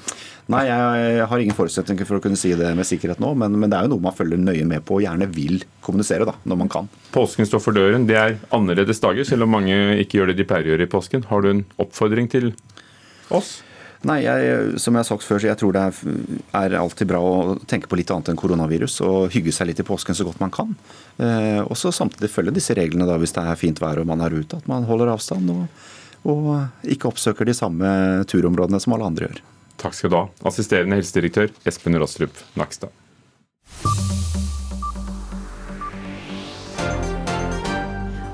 Nei, 0.50 0.64
jeg 0.66 1.26
har 1.30 1.42
ingen 1.44 1.54
forutsetninger 1.54 2.08
for 2.10 2.18
å 2.18 2.24
kunne 2.24 2.38
si 2.40 2.50
det 2.58 2.72
med 2.74 2.88
sikkerhet 2.90 3.20
nå, 3.22 3.36
men, 3.38 3.54
men, 3.62 3.70
det 3.70 3.78
er 3.78 3.86
jo 3.86 3.92
noe 3.92 4.06
man 4.08 4.16
følger 4.18 4.40
nøye 4.42 4.66
med 4.66 4.82
på 4.88 4.98
og 4.98 5.04
gjerne 5.06 5.28
vil 5.30 5.62
kommunisere 5.86 6.26
da, 6.26 6.34
når 6.50 6.58
man 6.64 6.72
kan. 6.74 6.90
Påsken 7.14 7.46
står 7.46 7.62
for 7.62 7.78
døren. 7.78 8.08
Det 8.10 8.18
er 8.18 8.38
annerledes 8.56 9.02
dager, 9.04 9.28
selv 9.30 9.46
om 9.46 9.54
mange 9.54 9.78
ikke 10.02 10.18
gjør 10.18 10.32
det 10.32 10.40
de 10.40 10.48
pleier 10.50 10.66
å 10.66 10.74
gjøre 10.74 10.88
i 10.88 10.90
påsken. 10.90 11.28
Har 11.30 11.46
du 11.46 11.52
en 11.52 11.66
oppfordring 11.86 12.32
til 12.34 12.50
oss? 13.30 13.60
Nei, 14.10 14.22
jeg, 14.24 14.80
som 14.80 14.96
jeg 14.96 15.04
har 15.04 15.10
sagt 15.10 15.28
før, 15.28 15.42
så 15.44 15.50
jeg 15.50 15.60
tror 15.60 15.76
det 15.76 15.84
er, 15.84 16.76
alltid 16.80 17.12
bra 17.12 17.20
å 17.20 17.56
tenke 17.70 17.92
på 17.92 18.00
litt 18.00 18.10
annet 18.16 18.32
enn 18.32 18.40
koronavirus 18.40 18.96
og 19.06 19.36
hygge 19.36 19.54
seg 19.54 19.70
litt 19.70 19.84
i 19.84 19.86
påsken 19.86 20.18
så 20.18 20.26
godt 20.26 20.42
man 20.42 20.56
kan. 20.56 20.74
Eh, 21.20 21.60
og 21.62 21.76
så 21.78 21.92
samtidig 21.94 22.32
følge 22.32 22.56
disse 22.56 22.74
reglene 22.80 23.06
da, 23.10 23.20
hvis 23.22 23.36
det 23.36 23.44
er 23.44 23.60
fint 23.60 23.84
vær 23.84 24.02
og 24.02 24.10
man 24.10 24.24
er 24.26 24.34
ute, 24.34 24.58
at 24.58 24.72
man 24.72 24.88
holder 24.88 25.12
avstand 25.14 25.52
og, 25.54 25.86
og 26.32 26.90
ikke 26.90 27.12
oppsøker 27.12 27.46
de 27.46 27.58
samme 27.60 27.94
turområdene 28.32 28.80
som 28.82 28.96
alle 28.96 29.12
andre 29.12 29.30
gjør. 29.30 29.44
Takk 29.80 29.96
skal 29.96 30.12
du 30.12 30.18
ha, 30.20 30.26
assisterende 30.50 31.00
helsedirektør 31.00 31.54
Espen 31.70 31.96
Rostrup 32.00 32.36
Nakstad. 32.60 32.92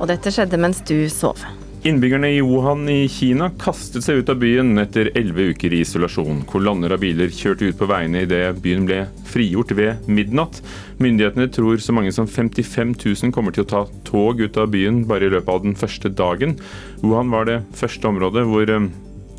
Og 0.02 0.10
dette 0.10 0.34
skjedde 0.34 0.60
mens 0.62 0.82
du 0.86 0.98
sov. 1.10 1.40
Innbyggerne 1.86 2.32
i 2.34 2.42
Wuhan 2.42 2.88
i 2.90 3.04
Kina 3.14 3.52
kastet 3.62 4.02
seg 4.02 4.24
ut 4.24 4.30
av 4.34 4.40
byen 4.42 4.72
etter 4.82 5.12
elleve 5.14 5.52
uker 5.54 5.74
i 5.74 5.84
isolasjon. 5.86 6.40
Kolonner 6.50 6.96
av 6.96 7.04
biler 7.04 7.30
kjørte 7.30 7.70
ut 7.70 7.78
på 7.78 7.88
veiene 7.92 8.24
idet 8.26 8.58
byen 8.64 8.88
ble 8.90 9.04
frigjort 9.30 9.76
ved 9.78 10.10
midnatt. 10.10 10.64
Myndighetene 10.98 11.46
tror 11.54 11.78
så 11.78 11.94
mange 11.94 12.10
som 12.16 12.26
55 12.26 12.96
000 12.98 13.34
kommer 13.36 13.54
til 13.54 13.68
å 13.68 13.70
ta 13.70 13.84
tog 14.10 14.42
ut 14.42 14.58
av 14.58 14.74
byen 14.74 15.04
bare 15.06 15.30
i 15.30 15.34
løpet 15.36 15.54
av 15.54 15.62
den 15.68 15.78
første 15.78 16.10
dagen. 16.10 16.58
Wuhan 17.06 17.30
var 17.30 17.46
det 17.52 17.62
første 17.78 18.10
området 18.10 18.48
hvor 18.50 18.74
eh, 18.74 18.90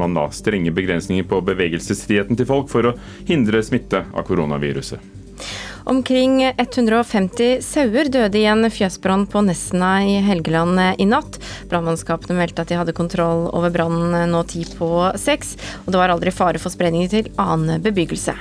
man 0.00 0.17
da 0.17 0.29
strenge 0.35 0.73
begrensninger 0.75 1.26
på 1.29 1.43
bevegelsesfriheten 1.47 2.38
til 2.38 2.49
folk 2.49 2.71
for 2.73 2.91
å 2.91 2.97
hindre 3.29 3.62
smitte 3.65 4.05
av 4.12 4.26
koronaviruset. 4.29 5.15
Omkring 5.87 6.41
150 6.43 7.61
sauer 7.62 8.09
døde 8.11 8.41
i 8.41 8.49
en 8.50 8.67
fjøsbrann 8.67 9.23
på 9.31 9.45
Nesna 9.47 10.00
i 10.03 10.17
Helgeland 10.25 10.81
i 10.99 11.07
natt. 11.07 11.38
Brannmannskapene 11.71 12.35
meldte 12.41 12.65
at 12.65 12.73
de 12.73 12.81
hadde 12.81 12.97
kontroll 12.97 13.47
over 13.55 13.71
brannen 13.71 14.33
nå 14.33 14.43
ti 14.50 14.65
på 14.67 14.88
seks, 15.15 15.55
og 15.85 15.95
det 15.95 16.00
var 16.03 16.11
aldri 16.11 16.35
fare 16.35 16.59
for 16.59 16.75
spredning 16.75 17.07
til 17.12 17.31
annen 17.38 17.79
bebyggelse. 17.85 18.35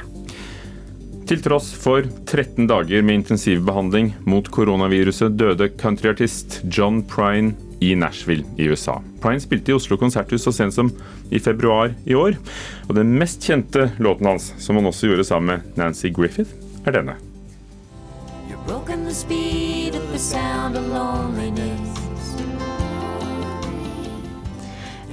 Til 1.30 1.42
tross 1.42 1.72
for 1.74 2.06
13 2.06 2.66
dager 2.70 3.06
med 3.06 3.22
intensivbehandling 3.22 4.12
mot 4.30 4.50
koronaviruset 4.54 5.38
døde 5.38 5.72
countryartist 5.78 6.64
John 6.66 7.04
Prine 7.06 7.54
i 7.80 7.96
Nashville 7.96 8.46
i 8.58 8.68
USA. 8.70 9.02
Pine 9.24 9.42
spilte 9.44 9.72
i 9.72 9.76
Oslo 9.76 9.98
konserthus 9.98 10.46
så 10.48 10.54
sent 10.56 10.74
som 10.74 10.92
i 11.30 11.40
februar 11.40 11.94
i 12.06 12.16
år. 12.16 12.38
Og 12.88 12.96
den 12.98 13.16
mest 13.20 13.44
kjente 13.44 13.90
låten 13.98 14.30
hans, 14.30 14.54
som 14.62 14.80
han 14.80 14.90
også 14.90 15.12
gjorde 15.12 15.28
sammen 15.28 15.56
med 15.56 15.80
Nancy 15.80 16.12
Griffith, 16.14 16.52
er 16.86 17.00
denne. 17.00 17.18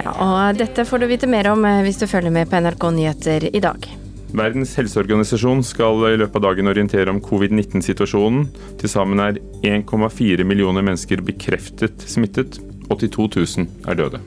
Ja, 0.03 0.13
og 0.19 0.59
dette 0.59 0.85
får 0.89 1.03
du 1.03 1.11
vite 1.11 1.29
mer 1.31 1.53
om 1.53 1.65
eh, 1.69 1.83
hvis 1.87 2.01
du 2.01 2.09
følger 2.11 2.35
med 2.35 2.51
på 2.51 2.59
NRK 2.59 2.89
Nyheter 2.97 3.51
i 3.53 3.61
dag. 3.63 4.02
Verdens 4.33 4.73
helseorganisasjon 4.79 5.61
skal 5.67 6.07
i 6.09 6.17
løpet 6.17 6.39
av 6.41 6.45
dagen 6.47 6.71
orientere 6.71 7.13
om 7.13 7.21
covid-19-situasjonen. 7.21 8.47
Til 8.81 8.89
sammen 8.89 9.21
er 9.21 9.41
1,4 9.61 10.47
millioner 10.49 10.85
mennesker 10.87 11.21
bekreftet 11.27 12.07
smittet. 12.09 12.57
82 12.89 13.29
000 13.61 13.91
er 13.93 13.99
døde. 14.01 14.23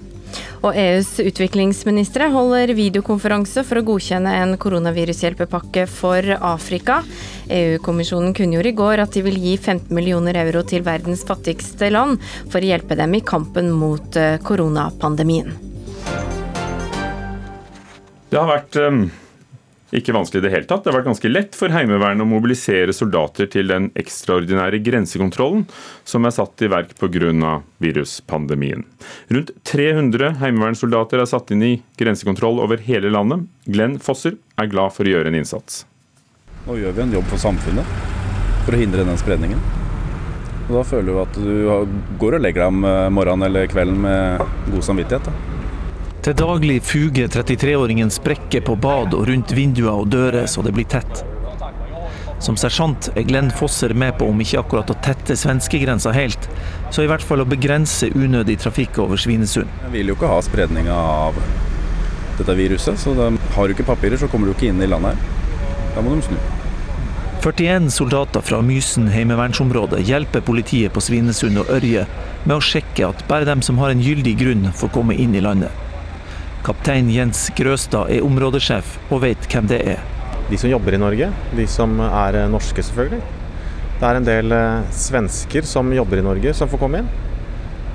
Og 0.66 0.78
EUs 0.78 1.16
utviklingsministre 1.22 2.30
holder 2.34 2.74
videokonferanse 2.78 3.64
for 3.66 3.82
å 3.82 3.86
godkjenne 3.86 4.32
en 4.44 4.54
koronavirushjelpepakke 4.62 5.88
for 5.90 6.38
Afrika. 6.38 7.02
EU-kommisjonen 7.50 8.34
kunngjorde 8.38 8.74
i 8.74 8.78
går 8.78 9.06
at 9.08 9.18
de 9.18 9.26
vil 9.26 9.42
gi 9.42 9.58
15 9.58 9.90
millioner 9.96 10.38
euro 10.46 10.62
til 10.70 10.86
verdens 10.86 11.26
fattigste 11.26 11.90
land 11.94 12.22
for 12.46 12.62
å 12.62 12.74
hjelpe 12.74 12.98
dem 12.98 13.18
i 13.18 13.26
kampen 13.26 13.74
mot 13.74 14.18
eh, 14.22 14.38
koronapandemien. 14.46 15.54
Det 18.30 18.42
har 18.42 18.52
vært 18.52 18.84
um 18.86 19.06
ikke 20.00 20.16
vanskelig 20.16 20.42
i 20.42 20.46
det 20.46 20.52
hele 20.54 20.68
tatt. 20.70 20.84
Det 20.84 20.92
har 20.92 20.98
vært 21.00 21.10
ganske 21.10 21.32
lett 21.32 21.58
for 21.58 21.74
Heimevernet 21.74 22.26
å 22.26 22.30
mobilisere 22.30 22.94
soldater 22.96 23.50
til 23.52 23.70
den 23.72 23.90
ekstraordinære 24.00 24.82
grensekontrollen 24.86 25.66
som 26.08 26.28
er 26.28 26.36
satt 26.36 26.62
i 26.66 26.70
verk 26.72 26.96
pga. 27.00 27.62
viruspandemien. 27.80 28.84
Rundt 29.30 29.52
300 29.64 30.36
heimevernssoldater 30.42 31.22
er 31.22 31.30
satt 31.30 31.52
inn 31.52 31.64
i 31.64 31.74
grensekontroll 31.98 32.60
over 32.64 32.78
hele 32.78 33.10
landet. 33.10 33.48
Glenn 33.66 34.00
Fosser 34.00 34.38
er 34.58 34.72
glad 34.72 34.94
for 34.94 35.06
å 35.06 35.16
gjøre 35.16 35.32
en 35.32 35.40
innsats. 35.40 35.86
Nå 36.66 36.78
gjør 36.82 36.96
vi 36.96 37.04
en 37.06 37.18
jobb 37.20 37.28
for 37.30 37.42
samfunnet 37.42 37.98
for 38.66 38.74
å 38.74 38.80
hindre 38.80 39.06
den 39.06 39.20
spredningen. 39.22 39.60
Og 40.66 40.80
da 40.80 40.86
føler 40.88 41.12
du 41.12 41.20
at 41.22 41.36
du 41.38 42.16
går 42.18 42.40
og 42.40 42.42
legger 42.42 42.66
deg 42.66 42.72
om 42.74 43.14
morgenen 43.14 43.50
eller 43.50 43.70
kvelden 43.70 44.02
med 44.02 44.42
god 44.72 44.88
samvittighet. 44.88 45.30
Da. 45.30 45.55
Til 46.26 46.34
daglig 46.34 46.80
fuger 46.82 47.28
33-åringen 47.30 48.10
sprekker 48.10 48.64
på 48.66 48.74
bad 48.82 49.12
og 49.14 49.28
rundt 49.30 49.52
vinduer 49.54 49.92
og 49.94 50.08
dører 50.10 50.48
så 50.50 50.64
det 50.66 50.72
blir 50.74 50.88
tett. 50.90 51.20
Som 52.42 52.58
sersjant 52.58 53.12
er 53.14 53.28
Glenn 53.30 53.52
Fosser 53.54 53.94
med 53.94 54.18
på 54.18 54.32
om 54.32 54.42
ikke 54.42 54.64
akkurat 54.64 54.90
å 54.90 54.96
tette 55.06 55.38
svenskegrensa 55.38 56.16
helt, 56.18 56.50
så 56.90 57.06
i 57.06 57.12
hvert 57.12 57.22
fall 57.22 57.44
å 57.44 57.48
begrense 57.52 58.10
unødig 58.18 58.58
trafikk 58.66 58.98
over 59.06 59.22
Svinesund. 59.22 59.70
Jeg 59.86 59.94
vil 59.94 60.10
jo 60.10 60.18
ikke 60.18 60.34
ha 60.34 60.42
spredninga 60.50 60.98
av 60.98 61.38
dette 62.40 62.58
viruset, 62.58 62.98
så 63.06 63.14
de 63.22 63.30
har 63.60 63.70
du 63.70 63.78
ikke 63.78 63.86
papirer, 63.94 64.18
så 64.18 64.26
kommer 64.26 64.50
du 64.50 64.56
ikke 64.58 64.74
inn 64.74 64.82
i 64.82 64.90
landet 64.90 65.14
her. 65.14 65.88
Da 65.94 66.02
må 66.02 66.18
de 66.18 66.26
snu. 66.26 66.42
41 67.46 67.94
soldater 67.94 68.42
fra 68.42 68.66
Mysen 68.66 69.12
heimevernsområde 69.14 70.02
hjelper 70.02 70.42
politiet 70.42 70.98
på 70.98 71.06
Svinesund 71.06 71.62
og 71.62 71.70
Ørje 71.78 72.10
med 72.50 72.58
å 72.58 72.64
sjekke 72.74 73.14
at 73.14 73.28
bare 73.30 73.46
dem 73.46 73.62
som 73.62 73.78
har 73.78 73.94
en 73.94 74.02
gyldig 74.02 74.40
grunn, 74.42 74.72
får 74.74 74.98
komme 74.98 75.14
inn 75.14 75.38
i 75.38 75.46
landet. 75.46 75.85
Kaptein 76.66 77.12
Jens 77.14 77.44
Grøstad 77.54 78.10
er 78.10 78.26
områdesjef 78.26 78.96
og 79.14 79.20
vet 79.22 79.44
hvem 79.52 79.68
det 79.70 79.78
er. 79.86 80.00
De 80.50 80.58
som 80.58 80.70
jobber 80.72 80.96
i 80.98 81.00
Norge, 81.02 81.28
de 81.54 81.66
som 81.70 81.94
er 82.02 82.40
eh, 82.40 82.48
norske 82.50 82.82
selvfølgelig. 82.88 83.20
Det 84.00 84.08
er 84.08 84.18
en 84.18 84.26
del 84.26 84.56
eh, 84.56 84.88
svensker 84.98 85.68
som 85.70 85.94
jobber 85.94 86.24
i 86.24 86.24
Norge 86.26 86.56
som 86.58 86.72
får 86.72 86.82
komme 86.82 87.04
inn. 87.04 87.12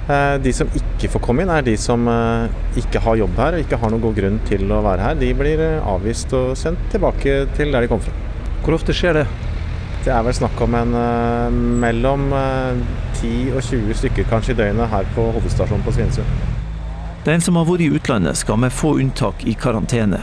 Eh, 0.07 0.37
de 0.45 0.53
som 0.55 0.71
ikke 0.79 1.11
får 1.11 1.25
komme 1.25 1.43
inn, 1.43 1.50
er 1.50 1.67
de 1.67 1.75
som 1.83 2.07
ikke 2.79 3.03
har 3.03 3.19
jobb 3.25 3.43
her 3.43 3.59
og 3.59 3.65
ikke 3.65 3.81
har 3.83 3.91
noen 3.91 4.05
god 4.07 4.23
grunn 4.23 4.39
til 4.47 4.71
å 4.71 4.85
være 4.87 5.09
her. 5.09 5.19
De 5.19 5.33
blir 5.43 5.65
avvist 5.81 6.39
og 6.39 6.55
sendt 6.62 6.87
tilbake 6.95 7.41
til 7.59 7.75
der 7.75 7.83
de 7.83 7.91
kom 7.91 8.07
fra. 8.07 8.15
Hvor 8.62 8.79
ofte 8.79 8.95
skjer 8.95 9.19
det? 9.19 9.27
Det 10.07 10.15
er 10.15 10.23
vel 10.25 10.39
snakk 10.39 10.62
om 10.62 10.79
en 10.79 10.95
mellom 11.83 12.31
10 13.19 13.50
og 13.50 13.61
20 13.67 13.99
stykker 14.05 14.31
kanskje 14.31 14.55
i 14.55 14.62
døgnet 14.62 14.95
her 14.95 15.15
på 15.19 15.27
hovedstasjonen 15.35 15.85
på 15.85 15.99
Svinesund. 15.99 16.60
Den 17.25 17.43
som 17.45 17.57
har 17.61 17.67
vært 17.69 17.83
i 17.85 17.91
utlandet 17.93 18.39
skal 18.41 18.57
med 18.62 18.73
få 18.73 18.95
unntak 19.03 19.43
i 19.45 19.53
karantene. 19.53 20.23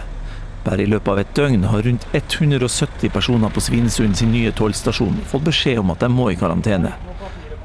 Bare 0.65 0.81
i 0.81 0.87
løpet 0.89 1.11
av 1.13 1.19
et 1.21 1.35
døgn 1.37 1.67
har 1.69 1.83
rundt 1.85 2.07
170 2.11 3.11
personer 3.13 3.53
på 3.53 3.61
Svinesund 3.61 4.17
sin 4.17 4.31
nye 4.33 4.49
tollstasjon 4.51 5.19
fått 5.29 5.45
beskjed 5.45 5.83
om 5.83 5.93
at 5.93 6.01
de 6.01 6.09
må 6.09 6.31
i 6.31 6.39
karantene. 6.39 6.95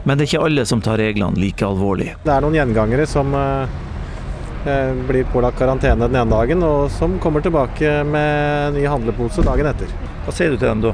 Men 0.04 0.18
det 0.18 0.26
er 0.26 0.28
ikke 0.28 0.44
alle 0.50 0.66
som 0.68 0.82
tar 0.84 1.00
reglene 1.00 1.40
like 1.40 1.64
alvorlig. 1.64 2.10
Det 2.26 2.34
er 2.34 2.44
noen 2.44 2.58
gjengangere 2.58 3.06
som 3.08 3.32
eh, 3.38 3.72
eh, 4.68 4.92
blir 5.08 5.24
pålagt 5.32 5.56
karantene 5.62 6.10
den 6.10 6.20
ene 6.20 6.36
dagen, 6.36 6.66
og 6.68 6.90
som 6.92 7.16
kommer 7.22 7.40
tilbake 7.40 8.02
med 8.04 8.76
ny 8.76 8.84
handlepose 8.84 9.46
dagen 9.48 9.72
etter. 9.72 9.96
Hva 10.26 10.36
sier 10.36 10.52
du 10.52 10.60
til 10.60 10.68
dem 10.68 10.84
da? 10.90 10.92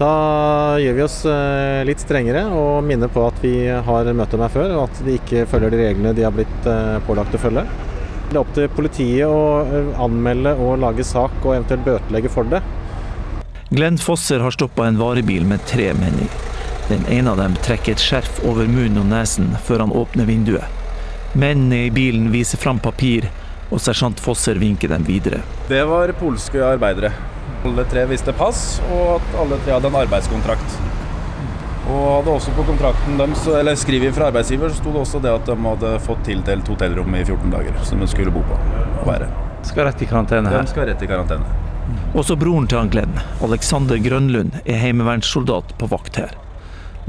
Da 0.00 0.78
gjør 0.80 0.94
vi 0.96 1.02
oss 1.04 1.18
eh, 1.28 1.82
litt 1.86 2.00
strengere 2.00 2.46
og 2.56 2.82
minner 2.86 3.10
på 3.12 3.26
at 3.26 3.40
vi 3.44 3.54
har 3.68 4.08
møtt 4.16 4.32
dem 4.32 4.44
her 4.44 4.52
før, 4.52 4.76
og 4.76 4.84
at 4.88 5.02
de 5.04 5.16
ikke 5.18 5.44
følger 5.50 5.74
de 5.74 5.82
reglene 5.82 6.14
de 6.16 6.24
har 6.26 6.34
blitt 6.34 6.68
eh, 6.68 6.98
pålagt 7.06 7.36
å 7.36 7.42
følge. 7.42 7.66
Det 8.30 8.38
er 8.38 8.40
opp 8.40 8.54
til 8.56 8.70
politiet 8.72 9.28
å 9.28 9.42
eh, 9.66 9.90
anmelde 10.00 10.54
og 10.56 10.78
lage 10.82 11.04
sak 11.04 11.34
og 11.42 11.58
eventuelt 11.58 11.84
bøtelegge 11.84 12.32
for 12.32 12.48
det. 12.48 12.62
Glenn 13.72 14.00
Fosser 14.00 14.40
har 14.44 14.52
stoppa 14.52 14.88
en 14.88 14.98
varebil 15.00 15.44
med 15.48 15.62
tre 15.68 15.92
menn 15.96 16.24
i. 16.24 16.30
Den 16.88 17.04
ene 17.12 17.32
av 17.32 17.38
dem 17.40 17.54
trekker 17.64 17.94
et 17.94 18.02
skjerf 18.02 18.40
over 18.48 18.68
munnen 18.68 19.04
og 19.04 19.10
nesen 19.12 19.52
før 19.64 19.84
han 19.84 19.94
åpner 19.96 20.28
vinduet. 20.28 20.80
Mennene 21.32 21.86
i 21.86 21.92
bilen 21.94 22.26
viser 22.32 22.60
fram 22.60 22.80
papir, 22.82 23.30
og 23.72 23.80
sersjant 23.80 24.20
Fosser 24.20 24.58
vinker 24.60 24.92
dem 24.92 25.06
videre. 25.08 25.40
Det 25.70 25.80
var 25.88 26.12
polske 26.20 26.60
arbeidere. 26.60 27.14
Alle 27.62 27.84
tre 27.90 28.06
visste 28.10 28.34
pass, 28.34 28.80
og 28.90 29.18
at 29.20 29.36
alle 29.38 29.58
tre 29.62 29.76
hadde 29.76 29.90
en 29.92 29.98
arbeidskontrakt. 30.02 30.78
Og 31.92 32.02
hadde 32.18 32.34
også 32.36 32.54
på 32.56 32.64
kontrakten 32.66 33.18
deres, 33.18 33.42
eller 33.58 33.78
skrivet 33.78 34.14
fra 34.16 34.30
arbeidsgiver, 34.30 34.70
så 34.70 34.82
sto 34.82 34.94
det 34.94 35.02
også 35.02 35.22
det 35.22 35.32
at 35.34 35.48
de 35.48 35.56
hadde 35.66 35.92
fått 36.06 36.22
tildelt 36.26 36.70
hotellrom 36.70 37.18
i 37.18 37.24
14 37.24 37.50
dager, 37.54 37.82
som 37.86 38.02
de 38.02 38.08
skulle 38.10 38.34
bo 38.34 38.44
på 38.46 38.58
og 39.02 39.08
være. 39.08 39.28
Skal 39.66 39.86
rett 39.86 40.02
i 40.02 40.08
karantene 40.10 40.50
her? 40.50 40.64
De 40.66 40.74
skal 40.74 40.88
rett 40.90 41.02
i 41.02 41.10
karantene. 41.10 41.58
Også 42.18 42.36
broren 42.38 42.66
til 42.70 42.88
Glenn, 42.92 43.14
Alexander 43.42 43.98
Grønlund, 43.98 44.58
er 44.64 44.78
heimevernssoldat 44.82 45.74
på 45.78 45.88
vakt 45.90 46.18
her. 46.20 46.34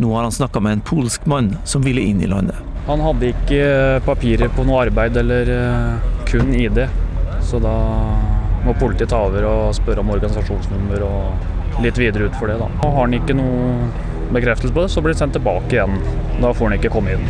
Nå 0.02 0.10
har 0.16 0.26
han 0.26 0.34
snakka 0.34 0.62
med 0.64 0.80
en 0.80 0.86
polsk 0.86 1.26
mann 1.30 1.52
som 1.70 1.84
ville 1.86 2.02
inn 2.02 2.22
i 2.22 2.30
landet. 2.30 2.58
Han 2.88 3.02
hadde 3.04 3.30
ikke 3.30 3.66
papirer 4.08 4.50
på 4.52 4.66
noe 4.68 4.82
arbeid 4.88 5.18
eller 5.22 5.52
eh, 5.54 6.08
kun 6.28 6.50
ID, 6.58 6.82
så 7.46 7.62
da 7.64 7.76
må 8.64 8.76
politiet 8.80 9.12
ta 9.12 9.20
over 9.28 9.46
og 9.48 9.76
spørre 9.76 10.04
om 10.04 10.12
organisasjonsnummer 10.16 11.04
og 11.08 11.82
litt 11.84 11.98
videre 12.00 12.30
ut 12.30 12.38
for 12.40 12.52
det. 12.52 12.60
da. 12.62 12.70
Og 12.84 12.90
Har 12.90 13.00
han 13.02 13.18
ikke 13.18 13.36
noe 13.38 13.90
bekreftelse 14.34 14.74
på 14.74 14.86
det, 14.86 14.92
så 14.94 15.02
blir 15.02 15.16
han 15.16 15.24
sendt 15.24 15.38
tilbake 15.38 15.76
igjen. 15.78 15.98
Da 16.42 16.54
får 16.54 16.70
han 16.70 16.78
ikke 16.80 16.94
komme 16.94 17.18
inn. 17.18 17.26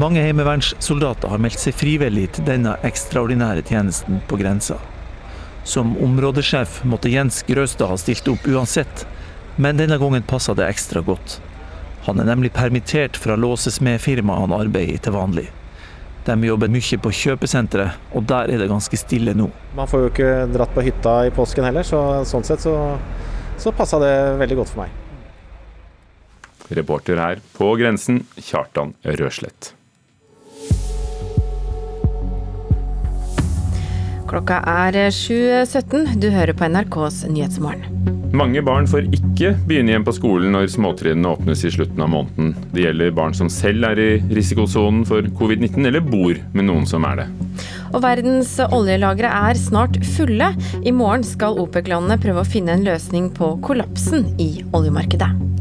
Mange 0.00 0.22
heimevernssoldater 0.24 1.28
har 1.28 1.40
meldt 1.42 1.60
seg 1.60 1.76
frivillig 1.76 2.30
til 2.36 2.46
denne 2.48 2.78
ekstraordinære 2.86 3.64
tjenesten 3.68 4.22
på 4.28 4.38
grensa. 4.40 4.78
Som 5.68 5.94
områdesjef 6.02 6.80
måtte 6.88 7.12
Jens 7.12 7.42
Grøstad 7.46 7.92
ha 7.92 7.98
stilt 8.00 8.28
opp 8.32 8.46
uansett, 8.48 9.04
men 9.56 9.76
denne 9.76 9.98
gangen 10.00 10.24
passa 10.26 10.56
det 10.56 10.66
ekstra 10.66 11.04
godt. 11.04 11.38
Han 12.06 12.18
er 12.18 12.26
nemlig 12.26 12.54
permittert 12.56 13.18
fra 13.20 13.36
låsesmedfirmaet 13.38 14.46
han 14.46 14.56
arbeider 14.56 14.96
i 14.96 15.02
til 15.04 15.14
vanlig. 15.14 15.50
De 16.22 16.36
jobber 16.46 16.70
mye 16.70 16.98
på 17.02 17.10
kjøpesenteret, 17.18 17.98
og 18.14 18.26
der 18.30 18.52
er 18.54 18.62
det 18.62 18.70
ganske 18.70 18.98
stille 19.00 19.34
nå. 19.34 19.48
Man 19.74 19.90
får 19.90 20.04
jo 20.04 20.10
ikke 20.12 20.30
dratt 20.54 20.74
på 20.74 20.84
hytta 20.86 21.16
i 21.26 21.32
påsken 21.34 21.66
heller, 21.66 21.86
så 21.86 22.22
sånn 22.28 22.46
sett 22.46 22.62
så, 22.62 22.76
så 23.58 23.74
passa 23.74 23.98
det 24.02 24.14
veldig 24.38 24.60
godt 24.62 24.74
for 24.74 24.84
meg. 24.84 24.98
Reporter 26.72 27.18
her 27.18 27.42
på 27.58 27.74
grensen, 27.80 28.22
Kjartan 28.38 28.94
Røslett. 29.02 29.74
Klokka 34.30 34.62
er 34.64 34.96
7.17. 35.12 36.14
Du 36.22 36.30
hører 36.32 36.54
på 36.56 36.70
NRKs 36.70 37.26
Nyhetsmorgen. 37.28 38.21
Mange 38.32 38.62
barn 38.64 38.86
får 38.88 39.10
ikke 39.12 39.50
begynne 39.68 39.92
igjen 39.92 40.04
på 40.06 40.14
skolen 40.16 40.54
når 40.54 40.70
småtrinnene 40.72 41.34
åpnes 41.34 41.66
i 41.68 41.72
slutten 41.74 42.00
av 42.00 42.08
måneden. 42.14 42.54
Det 42.72 42.86
gjelder 42.86 43.12
barn 43.12 43.36
som 43.36 43.50
selv 43.52 43.84
er 43.90 44.00
i 44.00 44.08
risikosonen 44.32 45.04
for 45.08 45.28
covid-19, 45.36 45.84
eller 45.90 46.00
bor 46.00 46.40
med 46.56 46.68
noen 46.70 46.88
som 46.88 47.04
er 47.10 47.20
det. 47.20 47.28
Og 47.92 48.00
verdens 48.00 48.54
oljelagre 48.70 49.28
er 49.50 49.60
snart 49.60 50.00
fulle. 50.14 50.54
I 50.80 50.96
morgen 50.96 51.28
skal 51.28 51.60
OPEC-landene 51.60 52.20
prøve 52.24 52.40
å 52.40 52.48
finne 52.48 52.78
en 52.78 52.88
løsning 52.88 53.28
på 53.36 53.52
kollapsen 53.68 54.30
i 54.40 54.52
oljemarkedet. 54.72 55.51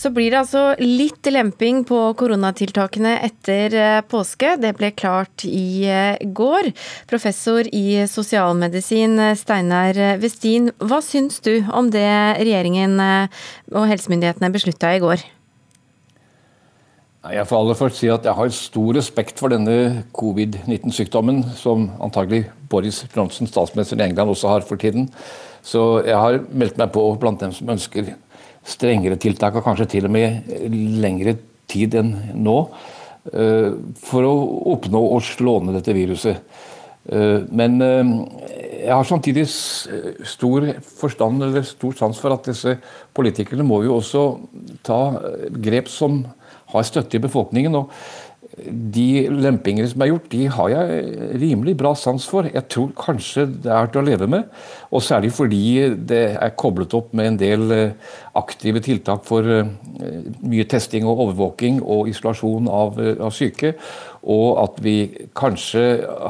Så 0.00 0.08
blir 0.16 0.30
det 0.32 0.38
altså 0.38 0.60
litt 0.80 1.28
lemping 1.28 1.82
på 1.84 1.98
koronatiltakene 2.16 3.18
etter 3.26 3.74
eh, 3.76 3.96
påske. 4.08 4.54
Det 4.56 4.70
ble 4.78 4.88
klart 4.96 5.44
i 5.44 5.84
eh, 5.84 6.16
går. 6.24 6.70
Professor 7.10 7.68
i 7.68 8.06
sosialmedisin 8.08 9.18
eh, 9.20 9.34
Steinar 9.36 9.98
Westin, 10.22 10.70
hva 10.80 11.02
syns 11.04 11.42
du 11.44 11.58
om 11.76 11.90
det 11.92 12.06
regjeringen 12.40 12.96
og 13.00 13.84
helsemyndighetene 13.90 14.50
beslutta 14.54 14.94
i 14.96 15.02
går? 15.04 15.26
Jeg 17.20 17.44
får 17.50 17.60
aller 17.60 17.76
først 17.76 18.00
si 18.00 18.08
at 18.08 18.24
jeg 18.24 18.38
har 18.38 18.56
stor 18.56 18.96
respekt 18.96 19.42
for 19.42 19.52
denne 19.52 20.06
covid-19-sykdommen, 20.16 21.42
som 21.60 21.90
antagelig 22.00 22.46
Boris 22.72 23.02
Johnson, 23.12 23.50
statsminister 23.50 24.00
i 24.00 24.06
England, 24.08 24.32
også 24.32 24.54
har 24.54 24.64
for 24.64 24.80
tiden. 24.80 25.10
Så 25.60 26.00
jeg 26.08 26.16
har 26.16 26.40
meldt 26.48 26.80
meg 26.80 26.88
på 26.96 27.04
blant 27.20 27.44
dem 27.44 27.52
som 27.52 27.68
ønsker 27.76 28.14
strengere 28.66 29.18
tiltak, 29.20 29.56
og 29.56 29.64
kanskje 29.64 29.88
til 29.96 30.08
og 30.08 30.14
med 30.14 30.50
lengre 31.00 31.36
tid 31.70 31.94
enn 32.00 32.14
nå. 32.34 32.58
for 34.00 34.24
å 34.24 34.34
oppnå 34.72 35.00
å 35.12 35.18
slå 35.20 35.58
ned 35.60 35.76
dette 35.76 35.92
viruset. 35.92 36.40
Men 37.52 37.76
jeg 37.76 38.94
har 38.94 39.04
samtidig 39.04 39.44
stor 39.44 40.66
forstand 41.02 41.44
eller 41.44 41.66
stor 41.68 41.92
sans 41.98 42.16
for 42.16 42.32
at 42.32 42.48
disse 42.48 42.78
politikerne 43.16 43.66
må 43.66 43.82
jo 43.84 43.98
også 43.98 44.24
ta 44.86 45.02
grep 45.52 45.92
som 45.92 46.22
har 46.72 46.88
støtte 46.88 47.20
i 47.20 47.22
befolkningen. 47.22 47.76
og 47.76 47.92
de 48.66 49.28
lempingene 49.30 49.88
som 49.88 50.02
er 50.02 50.10
gjort, 50.10 50.28
de 50.32 50.46
har 50.50 50.72
jeg 50.72 51.34
rimelig 51.40 51.76
bra 51.78 51.92
sans 51.96 52.24
for. 52.28 52.48
Jeg 52.50 52.66
tror 52.72 52.90
kanskje 52.98 53.46
det 53.62 53.72
er 53.72 53.90
til 53.90 54.02
å 54.02 54.06
leve 54.06 54.28
med. 54.30 54.48
Og 54.90 55.02
særlig 55.06 55.30
fordi 55.34 55.62
det 56.10 56.22
er 56.34 56.54
koblet 56.58 56.94
opp 56.98 57.12
med 57.14 57.30
en 57.30 57.38
del 57.38 57.74
eh, 57.74 58.14
aktive 58.38 58.82
tiltak 58.82 59.22
for 59.28 59.46
eh, 59.46 59.68
mye 60.42 60.66
testing 60.70 61.06
og 61.06 61.26
overvåking 61.26 61.78
og 61.80 62.10
isolasjon 62.10 62.66
av, 62.66 62.98
eh, 62.98 63.14
av 63.22 63.30
syke. 63.34 63.76
Og 64.20 64.58
at 64.64 64.80
vi 64.84 64.96
kanskje 65.38 65.84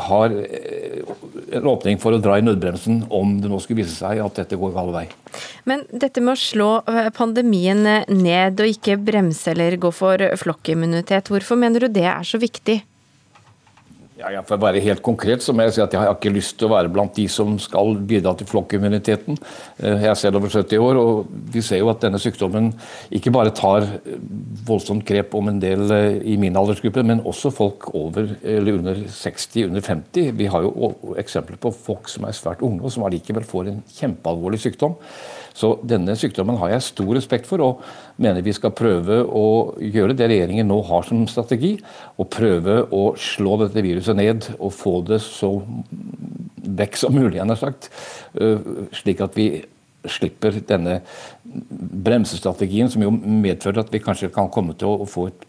har 0.06 0.30
en 0.30 1.70
åpning 1.72 1.98
for 1.98 2.14
å 2.14 2.20
dra 2.22 2.36
i 2.38 2.44
nødbremsen 2.44 3.00
om 3.10 3.32
det 3.42 3.50
nå 3.50 3.58
skulle 3.64 3.80
vise 3.80 3.96
seg 3.96 4.20
at 4.22 4.38
dette 4.38 4.58
går 4.60 4.76
gal 4.76 4.92
vei. 4.94 5.08
Men 5.66 5.82
dette 5.90 6.22
med 6.22 6.36
å 6.36 6.38
slå 6.38 6.68
pandemien 7.16 7.82
ned 8.06 8.62
og 8.62 8.76
ikke 8.76 9.00
bremse 9.02 9.50
eller 9.50 9.74
gå 9.80 9.90
for 9.94 10.22
flokkimmunitet, 10.38 11.32
hvorfor 11.32 11.58
mener 11.58 11.88
du 11.88 11.90
det 11.98 12.06
er 12.12 12.28
så 12.28 12.38
viktig? 12.38 12.78
Ja, 14.20 14.28
ja, 14.34 14.40
for 14.44 14.58
å 14.58 14.64
være 14.66 14.82
helt 14.84 15.00
konkret 15.00 15.40
så 15.40 15.54
må 15.56 15.64
jeg 15.64 15.78
si 15.78 15.80
at 15.80 15.94
jeg 15.96 16.02
har 16.02 16.12
ikke 16.12 16.32
lyst 16.34 16.58
til 16.60 16.66
å 16.66 16.74
være 16.74 16.90
blant 16.92 17.14
de 17.16 17.24
som 17.32 17.54
skal 17.62 17.94
bidra 18.04 18.34
til 18.36 18.48
flokkimmuniteten. 18.50 19.38
Eh, 19.80 20.02
jeg 20.04 20.10
er 20.10 20.18
selv 20.20 20.42
over 20.42 20.52
70 20.52 20.82
år, 20.84 21.00
og 21.00 21.30
vi 21.54 21.62
ser 21.64 21.80
jo 21.80 21.88
at 21.88 22.02
denne 22.04 22.20
sykdommen 22.20 22.68
ikke 23.16 23.32
bare 23.32 23.54
tar 23.56 23.86
voldsomt 24.68 25.06
grep 25.08 25.32
om 25.38 25.48
en 25.48 25.62
del 25.62 25.86
eh, 25.96 26.20
i 26.34 26.36
min 26.42 26.58
aldersgruppe, 26.60 27.06
men 27.08 27.24
også 27.24 27.54
folk 27.62 27.88
over 27.96 28.34
eller 28.44 28.82
under 28.82 29.00
60, 29.08 29.70
under 29.70 29.88
50. 29.88 30.34
Vi 30.36 30.52
har 30.52 30.68
jo 30.68 30.92
eksempler 31.20 31.56
på 31.62 31.72
folk 31.72 32.12
som 32.12 32.28
er 32.28 32.36
svært 32.36 32.60
unge, 32.66 32.84
og 32.84 32.92
som 32.92 33.08
allikevel 33.08 33.48
får 33.48 33.72
en 33.72 33.84
kjempealvorlig 33.88 34.60
sykdom. 34.66 35.00
Så 35.56 35.72
denne 35.88 36.12
sykdommen 36.18 36.60
har 36.60 36.74
jeg 36.74 36.90
stor 36.90 37.10
respekt 37.16 37.48
for, 37.48 37.64
og 37.64 37.80
mener 38.20 38.44
vi 38.44 38.54
skal 38.56 38.74
prøve 38.76 39.22
å 39.24 39.46
gjøre 39.80 40.16
det 40.16 40.28
regjeringen 40.30 40.68
nå 40.70 40.78
har 40.88 41.06
som 41.08 41.24
strategi. 41.30 41.74
Og 42.20 42.30
prøve 42.32 42.82
å 42.94 43.04
slå 43.20 43.56
dette 43.64 43.84
viruset 43.84 44.18
ned 44.18 44.50
og 44.58 44.74
få 44.76 45.00
det 45.08 45.22
så 45.24 45.54
vekk 46.80 46.98
som 47.00 47.16
mulig, 47.16 47.40
han 47.40 47.52
har 47.52 47.60
sagt. 47.60 47.90
Øh, 48.40 48.88
slik 48.96 49.22
at 49.24 49.36
vi 49.38 49.50
slipper 50.08 50.54
denne 50.64 51.00
bremsestrategien, 51.44 52.88
som 52.92 53.02
jo 53.04 53.12
medfører 53.12 53.82
at 53.82 53.92
vi 53.92 54.00
kanskje 54.02 54.32
kan 54.32 54.48
komme 54.52 54.76
til 54.78 55.02
å 55.02 55.08
få 55.08 55.28
et 55.28 55.46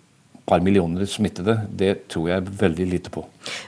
par 0.49 0.63
millioner 0.63 1.05
smittede, 1.07 1.61
det 1.69 2.09
tror 2.11 2.27
jeg 2.31 2.55
veldig 2.59 2.87
lite 2.89 3.11
på. 3.13 3.23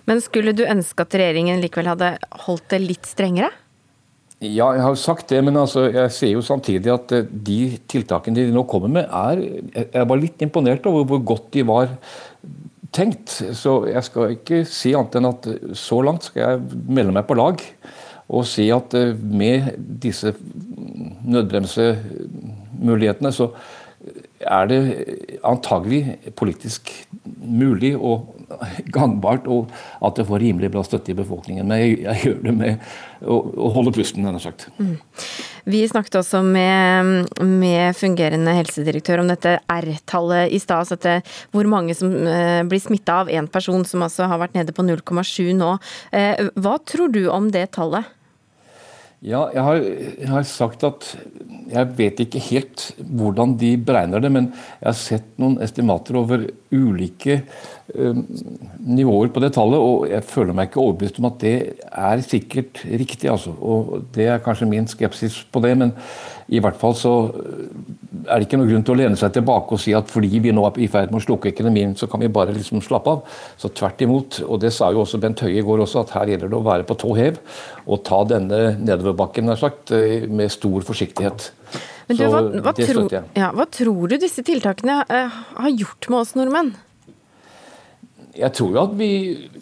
Men 0.10 0.20
skulle 0.24 0.56
du 0.58 0.66
ønske 0.66 1.06
at 1.06 1.16
regjeringen 1.16 1.62
likevel 1.64 1.94
hadde 1.94 2.16
holdt 2.48 2.66
det 2.74 2.82
litt 2.84 3.08
strengere? 3.08 3.54
Ja, 4.44 4.74
jeg 4.76 4.82
har 4.84 4.92
jo 4.92 4.98
sagt 5.00 5.30
det, 5.32 5.38
men 5.46 5.56
altså, 5.56 5.86
jeg 5.88 6.12
ser 6.12 6.34
jo 6.34 6.42
samtidig 6.44 6.92
at 6.92 7.12
eh, 7.16 7.28
de 7.48 7.78
tiltakene 7.88 8.42
de 8.42 8.52
nå 8.52 8.66
kommer 8.68 8.92
med, 8.92 9.06
er 9.08 9.40
Jeg 9.94 10.10
var 10.10 10.20
litt 10.20 10.42
imponert 10.44 10.84
over 10.90 11.06
hvor 11.08 11.22
godt 11.24 11.54
de 11.56 11.64
var 11.68 11.88
tenkt. 12.94 13.30
Så 13.56 13.86
jeg 13.88 14.04
skal 14.04 14.32
ikke 14.36 14.66
si 14.68 14.94
annet 14.98 15.16
enn 15.20 15.32
at 15.32 15.48
eh, 15.48 15.72
så 15.80 16.02
langt 16.04 16.24
skal 16.28 16.42
jeg 16.44 16.60
melde 16.90 17.14
meg 17.16 17.26
på 17.30 17.40
lag 17.40 17.56
og 18.34 18.46
si 18.48 18.72
at 18.74 18.94
eh, 19.00 19.16
med 19.16 19.72
disse 20.04 20.34
nødbremsemulighetene, 21.24 23.32
så 23.32 23.48
er 24.44 24.67
det 24.67 25.08
antagelig 25.48 26.20
politisk 26.36 27.08
mulig 27.39 27.96
og 27.96 28.33
gangbart, 28.96 29.48
og 29.48 29.72
at 30.04 30.20
det 30.20 30.28
får 30.30 30.44
rimelig 30.44 30.72
bra 30.74 30.84
støtte 30.86 31.13
i 31.13 31.18
befolkningen. 31.18 31.68
Men 31.68 31.82
jeg, 31.82 31.98
jeg 32.06 32.22
gjør 32.28 32.39
det 32.46 32.56
med 32.58 32.88
å, 33.24 33.39
å 33.39 33.72
holde 33.76 33.94
pusten, 33.96 34.26
nær 34.26 34.39
sagt. 34.44 34.68
Mm. 34.78 34.96
Vi 35.74 35.84
snakket 35.88 36.20
også 36.20 36.42
med, 36.44 37.30
med, 37.39 37.96
fungerende 37.96 38.56
helsedirektør 38.58 39.24
om 39.24 39.30
dette 39.32 39.58
R-tallet 39.72 40.52
i 40.52 40.60
stad. 40.60 40.84
Altså 40.84 41.20
hvor 41.56 41.70
mange 41.72 41.96
som 41.98 42.12
eh, 42.12 42.63
blir 42.68 42.84
smitta 42.84 43.22
av 43.24 43.32
én 43.32 43.48
person, 43.52 43.86
som 43.88 44.04
altså 44.04 44.28
har 44.32 44.42
vært 44.42 44.58
nede 44.58 44.76
på 44.76 44.84
0,7 44.84 45.54
nå. 45.56 45.78
Eh, 46.12 46.50
hva 46.60 46.76
tror 46.84 47.13
du 47.16 47.26
om 47.32 47.48
det 47.54 47.70
tallet? 47.78 48.12
Ja, 49.24 49.46
jeg 49.56 49.64
har, 49.64 49.78
jeg 49.80 50.28
har, 50.28 50.44
sagt 50.44 50.82
at 50.84 51.06
jeg 51.72 51.92
vet 51.96 52.18
ikke 52.26 52.42
helt 52.44 52.90
hvordan 53.00 53.54
de 53.56 53.70
beregner 53.80 54.20
det, 54.20 54.32
men 54.36 54.50
jeg 54.82 54.88
har 54.90 54.98
sett 55.00 55.30
noen 55.40 55.62
estimater 55.64 56.18
over 56.20 56.44
ulike 56.76 57.38
uh, 57.96 58.20
nivåer 58.84 59.32
på 59.32 59.44
det 59.46 59.54
tallet, 59.56 59.80
og 59.80 60.10
jeg 60.12 60.28
føler 60.28 60.58
meg 60.58 60.68
ikke 60.68 60.84
overbevist 60.84 61.22
om 61.22 61.30
at 61.30 61.40
det 61.40 61.56
er 61.88 62.26
sikkert 62.28 62.84
riktig. 62.84 63.32
Altså. 63.32 63.56
Og 63.64 64.10
det 64.12 64.28
er 64.28 64.44
kanskje 64.44 64.68
min 64.68 64.92
skepsis 64.92 65.40
på 65.48 65.64
det, 65.64 65.72
men 65.80 65.96
i 66.52 66.60
hvert 66.60 66.82
fall 66.82 66.98
så 67.00 67.16
er 68.28 68.40
det 68.40 68.48
ikke 68.48 68.60
noen 68.60 68.70
grunn 68.72 68.86
til 68.88 68.96
å 68.96 69.00
lene 69.02 69.20
seg 69.20 69.34
tilbake 69.36 69.76
og 69.76 69.82
si 69.82 69.94
at 69.98 70.10
fordi 70.12 70.40
vi 70.44 70.54
nå 70.56 70.66
er 70.68 70.80
i 70.84 70.90
ferd 70.92 71.14
med 71.14 71.22
å 71.22 71.26
slukke 71.26 71.52
økonomien, 71.54 71.96
så 72.00 72.08
kan 72.12 72.24
vi 72.24 72.32
bare 72.34 72.56
liksom 72.56 72.84
slappe 72.86 73.14
av. 73.14 73.40
Så 73.60 73.72
tvert 73.76 74.04
imot. 74.06 74.40
Og 74.48 74.62
det 74.64 74.74
sa 74.76 74.92
jo 74.94 75.04
også 75.04 75.20
Bent 75.24 75.44
Høie 75.44 75.60
i 75.62 75.66
går 75.66 75.84
også, 75.86 76.04
at 76.04 76.16
her 76.18 76.34
gjelder 76.34 76.52
det 76.52 76.60
å 76.60 76.66
være 76.66 76.88
på 76.88 76.98
tå 77.00 77.16
hev 77.20 77.42
og 77.84 78.04
ta 78.08 78.22
denne 78.30 78.62
nedoverbakken 78.80 79.50
nær 79.50 79.60
sagt, 79.60 79.92
eh, 79.92 80.28
med 80.30 80.52
stor 80.54 80.86
forsiktighet. 80.88 81.52
Men 82.08 82.20
du, 82.20 82.24
hva, 82.28 82.42
hva, 82.64 82.74
tro, 82.76 83.06
ja, 83.12 83.52
hva 83.56 83.68
tror 83.72 84.12
du 84.12 84.18
disse 84.20 84.44
tiltakene 84.46 85.04
uh, 85.08 85.38
har 85.56 85.72
gjort 85.72 86.10
med 86.12 86.20
oss 86.20 86.34
nordmenn? 86.36 86.74
Jeg 88.34 88.50
tror 88.58 88.72
jo 88.74 88.82
at 88.82 88.93
vi 88.98 89.10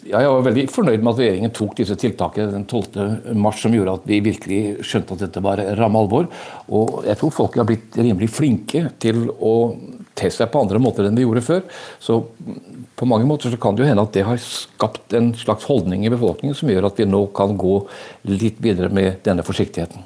Jeg 0.08 0.28
var 0.32 0.44
veldig 0.46 0.62
fornøyd 0.72 1.02
med 1.02 1.10
at 1.12 1.18
regjeringen 1.20 1.52
tok 1.54 1.74
disse 1.76 1.96
tiltakene 2.00 2.54
den 2.54 2.64
12. 2.64 3.34
mars, 3.36 3.60
som 3.60 3.74
gjorde 3.76 3.98
at 3.98 4.06
vi 4.08 4.20
virkelig 4.24 4.60
skjønte 4.88 5.16
at 5.16 5.24
dette 5.26 5.42
var 5.44 5.60
ramme 5.78 6.00
alvor. 6.00 6.28
Og 6.72 7.02
jeg 7.06 7.20
tror 7.20 7.34
folk 7.36 7.58
har 7.60 7.68
blitt 7.68 7.98
rimelig 8.00 8.30
flinke 8.32 8.86
til 9.02 9.28
å 9.36 9.54
te 10.18 10.30
seg 10.32 10.50
på 10.52 10.64
andre 10.64 10.80
måter 10.82 11.06
enn 11.06 11.16
de 11.16 11.24
gjorde 11.24 11.44
før. 11.46 11.62
Så 12.02 12.18
på 12.98 13.08
mange 13.08 13.28
måter 13.28 13.52
så 13.52 13.60
kan 13.60 13.76
det 13.76 13.84
jo 13.84 13.90
hende 13.92 14.04
at 14.04 14.16
det 14.16 14.26
har 14.26 14.40
skapt 14.42 15.14
en 15.16 15.32
slags 15.38 15.68
holdning 15.68 16.06
i 16.06 16.12
befolkningen 16.12 16.56
som 16.56 16.72
gjør 16.72 16.90
at 16.90 17.00
vi 17.00 17.08
nå 17.08 17.26
kan 17.36 17.56
gå 17.60 17.78
litt 18.32 18.60
videre 18.64 18.92
med 18.92 19.22
denne 19.26 19.44
forsiktigheten. 19.46 20.04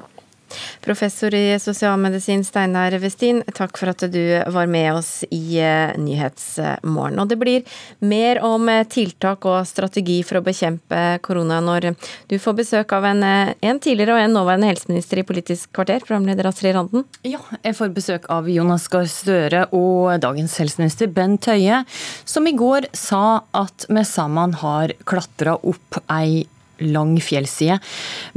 Professor 0.85 1.35
i 1.35 1.59
sosialmedisin 1.61 2.44
Steinar 2.46 2.94
Westin, 3.02 3.42
takk 3.56 3.78
for 3.78 3.90
at 3.90 4.04
du 4.12 4.20
var 4.54 4.68
med 4.70 4.92
oss 4.94 5.24
i 5.35 5.59
eh, 5.59 5.94
Nyhetsmorgen. 5.98 7.18
Og 7.22 7.30
det 7.30 7.38
blir 7.40 7.78
mer 8.06 8.40
om 8.46 8.68
eh, 8.70 8.85
tiltak 8.90 9.46
og 9.48 9.66
strategi 9.68 10.20
for 10.26 10.40
å 10.40 10.44
bekjempe 10.46 11.02
korona 11.26 11.59
når 11.64 11.90
du 12.30 12.37
får 12.42 12.59
besøk 12.61 12.96
av 12.96 13.09
en, 13.11 13.22
eh, 13.26 13.54
en 13.66 13.80
tidligere 13.82 14.16
og 14.16 14.24
en 14.24 14.37
nåværende 14.38 14.70
helseminister 14.70 15.22
i 15.22 15.26
Politisk 15.26 15.72
kvarter, 15.76 16.04
programleder 16.06 16.50
Astrid 16.50 16.76
Randen. 16.76 17.06
Ja, 17.26 17.42
jeg 17.62 17.78
får 17.78 17.94
besøk 17.96 18.30
av 18.32 18.50
Jonas 18.50 18.87
Gahr 18.92 19.09
Støre 19.11 19.66
og 19.74 20.20
dagens 20.22 20.56
helseminister 20.62 21.11
Bent 21.12 21.50
Høie, 21.50 21.82
som 22.24 22.46
i 22.46 22.54
går 22.56 22.90
sa 22.96 23.42
at 23.56 23.88
vi 23.90 24.04
sammen 24.06 24.54
har 24.62 24.94
klatra 25.09 25.59
opp 25.66 26.00
ei 26.12 26.46
lang 26.82 27.16
fjellside. 27.22 27.78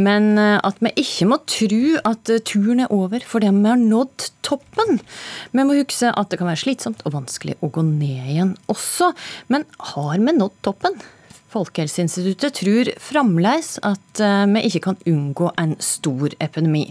Men 0.01 0.37
eh, 0.39 0.57
at 0.63 0.79
vi 0.83 0.93
ikke 1.03 1.29
må 1.31 1.39
tro 1.49 1.83
at 2.07 2.31
eh, 2.31 2.41
turen 2.45 2.83
er 2.85 2.93
over 2.95 3.23
fordi 3.25 3.51
vi 3.53 3.69
har 3.69 3.79
nådd 3.81 4.29
toppen. 4.45 4.99
Vi 5.53 5.65
må 5.65 5.77
huske 5.81 6.11
at 6.13 6.31
det 6.31 6.39
kan 6.41 6.49
være 6.49 6.63
slitsomt 6.63 7.05
og 7.05 7.15
vanskelig 7.17 7.57
å 7.63 7.71
gå 7.73 7.85
ned 7.85 8.33
igjen 8.35 8.57
også. 8.71 9.13
Men 9.51 9.67
har 9.93 10.17
vi 10.17 10.35
nådd 10.35 10.59
toppen? 10.65 10.99
Folkehelseinstituttet 11.49 12.59
tror 12.61 12.91
fremdeles 13.01 13.77
at 13.85 14.21
eh, 14.21 14.45
vi 14.53 14.65
ikke 14.69 14.85
kan 14.91 15.01
unngå 15.09 15.51
en 15.57 15.75
stor 15.83 16.35
epidemi. 16.39 16.87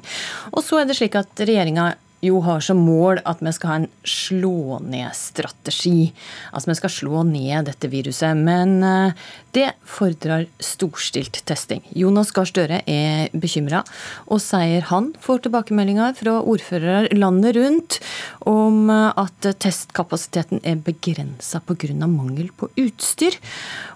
Og 0.52 0.64
så 0.66 0.82
er 0.82 0.88
det 0.88 0.98
slik 0.98 1.18
at 1.18 1.46
regjeringa 1.46 1.92
jo 2.24 2.40
har 2.42 2.62
som 2.64 2.80
mål 2.82 3.20
at 3.28 3.42
vi 3.44 3.52
skal 3.54 3.70
ha 3.70 3.76
en 3.80 3.88
slå-ned-strategi. 4.08 6.10
Altså 6.52 6.72
vi 6.72 6.78
skal 6.80 6.92
slå 6.92 7.22
ned 7.28 7.68
dette 7.68 7.90
viruset. 7.92 8.36
Men 8.36 8.82
eh, 8.82 9.12
det 9.54 9.68
fordrer 9.86 10.48
storstilt 10.62 11.40
testing. 11.48 11.84
Jonas 11.94 12.32
Gahr 12.34 12.48
Støre 12.48 12.80
er 12.90 13.30
bekymra, 13.38 13.84
og 14.26 14.42
sier 14.42 14.88
han 14.90 15.12
får 15.22 15.44
tilbakemeldinger 15.46 16.16
fra 16.18 16.38
ordførere 16.42 17.14
landet 17.14 17.56
rundt 17.58 18.00
om 18.48 18.90
eh, 18.92 19.10
at 19.14 19.50
testkapasiteten 19.62 20.64
er 20.66 20.82
begrensa 20.82 21.62
pga. 21.62 22.06
mangel 22.06 22.50
på 22.56 22.68
utstyr, 22.76 23.38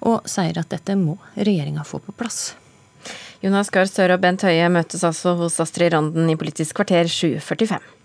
og 0.01 0.29
sier 0.31 0.59
at 0.59 0.71
dette 0.71 0.97
må 0.99 1.19
regjeringa 1.37 1.85
få 1.85 1.99
på 1.99 2.15
plass. 2.15 2.55
Jonas 3.43 3.73
Gahr 3.75 3.89
Støre 3.91 4.15
og 4.15 4.23
Bent 4.23 4.45
Høie 4.47 4.69
møtes 4.71 5.03
altså 5.03 5.35
hos 5.41 5.59
Astrid 5.59 5.91
Randen 5.91 6.31
i 6.31 6.39
Politisk 6.39 6.79
kvarter 6.79 7.11
745. 7.11 8.02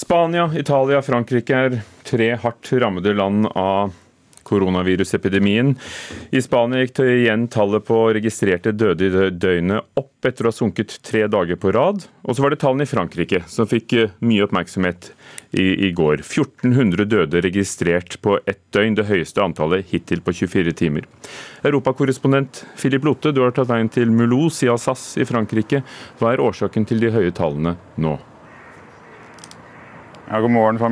Spania, 0.00 0.46
Italia, 0.56 1.02
Frankrike 1.04 1.52
er 1.52 1.74
tre 2.08 2.30
hardt 2.40 2.70
rammede 2.72 3.12
land 3.12 3.50
av 3.52 3.90
koronavirusepidemien. 4.48 5.74
I 6.32 6.40
Spania 6.40 6.80
gikk 6.80 7.02
igjen 7.04 7.44
tallet 7.52 7.84
på 7.84 7.98
registrerte 8.16 8.72
døde 8.72 9.10
i 9.10 9.26
døgnet 9.36 10.00
opp 10.00 10.24
etter 10.24 10.48
å 10.48 10.54
ha 10.54 10.56
sunket 10.56 10.94
tre 11.04 11.26
dager 11.28 11.60
på 11.60 11.74
rad. 11.76 12.06
Og 12.24 12.32
så 12.32 12.46
var 12.46 12.54
det 12.54 12.62
tallene 12.62 12.86
i 12.88 12.90
Frankrike 12.90 13.42
som 13.52 13.68
fikk 13.68 13.92
eh, 13.92 14.16
mye 14.24 14.46
oppmerksomhet 14.46 15.10
i, 15.52 15.66
i 15.90 15.92
går. 15.92 16.24
1400 16.24 17.04
døde 17.04 17.44
registrert 17.44 18.16
på 18.24 18.38
ett 18.48 18.62
døgn, 18.72 18.96
det 18.96 19.04
høyeste 19.10 19.44
antallet 19.44 19.92
hittil 19.92 20.24
på 20.24 20.32
24 20.40 20.76
timer. 20.80 21.12
Europakorrespondent 21.60 22.64
Philip 22.80 23.04
Lotte, 23.04 23.36
du 23.36 23.44
har 23.44 23.52
tatt 23.52 23.68
veien 23.68 23.92
til 23.92 24.08
Moulouse 24.16 24.64
i 24.64 24.72
Alsace 24.72 25.20
i 25.20 25.28
Frankrike. 25.28 25.84
Hva 26.16 26.32
er 26.32 26.44
årsaken 26.48 26.88
til 26.88 27.04
de 27.04 27.12
høye 27.12 27.36
tallene 27.36 27.76
nå? 28.00 28.16
Ja, 30.30 30.38
god 30.38 30.52
morgen 30.54 30.76
fra 30.78 30.86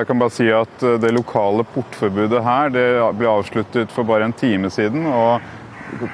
Jeg 0.00 0.06
kan 0.08 0.18
bare 0.18 0.32
si 0.34 0.48
at 0.50 0.82
eh, 0.82 0.96
Det 0.98 1.12
lokale 1.14 1.62
portforbudet 1.62 2.40
her 2.42 2.72
det 2.74 2.86
ble 3.20 3.28
avsluttet 3.30 3.92
for 3.94 4.02
bare 4.02 4.26
en 4.26 4.34
time 4.34 4.66
siden. 4.66 5.06
og 5.06 5.38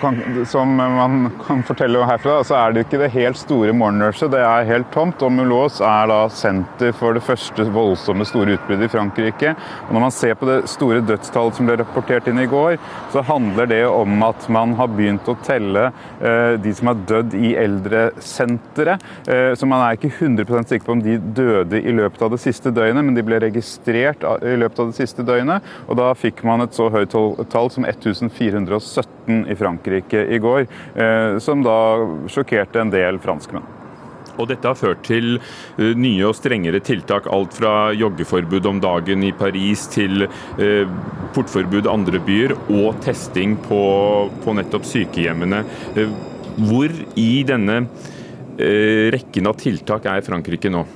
kan, 0.00 0.46
som 0.46 0.76
man 0.76 1.30
kan 1.46 1.62
fortelle 1.66 2.04
herfra, 2.06 2.38
så 2.44 2.56
er 2.58 2.72
det 2.72 2.86
ikke 2.86 3.00
det 3.00 3.10
helt 3.14 3.38
store 3.38 3.74
morgenrushet. 3.76 4.30
Det 4.32 4.42
er 4.42 4.68
helt 4.68 4.90
tomt. 4.94 5.22
og 5.22 5.32
Mulås 5.32 5.80
er 5.84 6.08
da 6.10 6.18
senter 6.32 6.94
for 6.96 7.16
det 7.16 7.24
første 7.26 7.66
voldsomme 7.74 8.26
store 8.28 8.56
utbruddet 8.56 8.88
i 8.88 8.92
Frankrike. 8.92 9.54
Og 9.88 9.94
Når 9.94 10.04
man 10.06 10.14
ser 10.14 10.34
på 10.34 10.48
det 10.48 10.58
store 10.70 11.02
dødstallet 11.04 11.58
som 11.58 11.68
ble 11.68 11.78
rapportert 11.80 12.28
inn 12.30 12.40
i 12.42 12.48
går, 12.50 12.78
så 13.12 13.24
handler 13.26 13.68
det 13.70 13.82
om 13.86 14.22
at 14.26 14.48
man 14.52 14.74
har 14.78 14.90
begynt 14.92 15.28
å 15.28 15.36
telle 15.46 15.90
eh, 16.20 16.56
de 16.62 16.74
som 16.74 16.92
har 16.92 17.02
dødd 17.08 17.36
i 17.36 17.54
eldresenteret. 17.60 19.04
Eh, 19.28 19.52
så 19.58 19.68
man 19.68 19.84
er 19.84 19.98
ikke 19.98 20.12
100% 20.14 20.72
sikker 20.72 20.86
på 20.86 20.96
om 20.96 21.04
de 21.04 21.18
døde 21.18 21.80
i 21.80 21.94
løpet 21.94 22.22
av 22.22 22.32
det 22.34 22.42
siste 22.42 22.72
døgnet, 22.74 23.04
men 23.04 23.16
de 23.16 23.26
ble 23.26 23.40
registrert 23.42 24.24
i 24.42 24.56
løpet 24.58 24.82
av 24.82 24.92
det 24.92 25.00
siste 25.00 25.26
døgnet. 25.26 25.64
Og 25.86 26.00
da 26.00 26.10
fikk 26.16 26.44
man 26.46 26.64
et 26.64 26.76
så 26.76 26.88
høyt 26.92 27.14
tall 27.52 27.70
som 27.72 27.86
1417 27.86 29.46
i 29.46 29.54
Frankrike 29.54 29.65
i 29.66 30.38
går, 30.38 30.66
eh, 30.94 31.38
som 31.38 31.62
da 31.62 31.79
sjokkerte 32.29 32.81
en 32.81 32.90
del 32.90 33.18
franskmenn. 33.18 33.64
Og 34.37 34.50
dette 34.50 34.68
har 34.68 34.76
ført 34.76 35.02
til 35.07 35.38
eh, 35.38 35.94
nye 35.96 36.26
og 36.29 36.37
strengere 36.37 36.81
tiltak, 36.85 37.26
alt 37.33 37.55
fra 37.57 37.92
joggeforbud 37.96 38.66
om 38.66 38.81
dagen 38.81 39.24
i 39.24 39.33
Paris 39.33 39.87
til 39.92 40.26
eh, 40.26 40.85
portforbud 41.35 41.88
andre 41.88 42.20
byer, 42.20 42.57
og 42.68 43.00
testing 43.05 43.57
på, 43.64 43.81
på 44.44 44.59
nettopp 44.59 44.85
sykehjemmene. 44.87 45.64
Hvor 46.57 46.92
i 47.20 47.33
denne 47.44 47.83
rekken 49.12 49.48
av 49.50 49.59
tiltak 49.61 50.07
er 50.09 50.24
Frankrike 50.24 50.70
nå? 50.72 50.87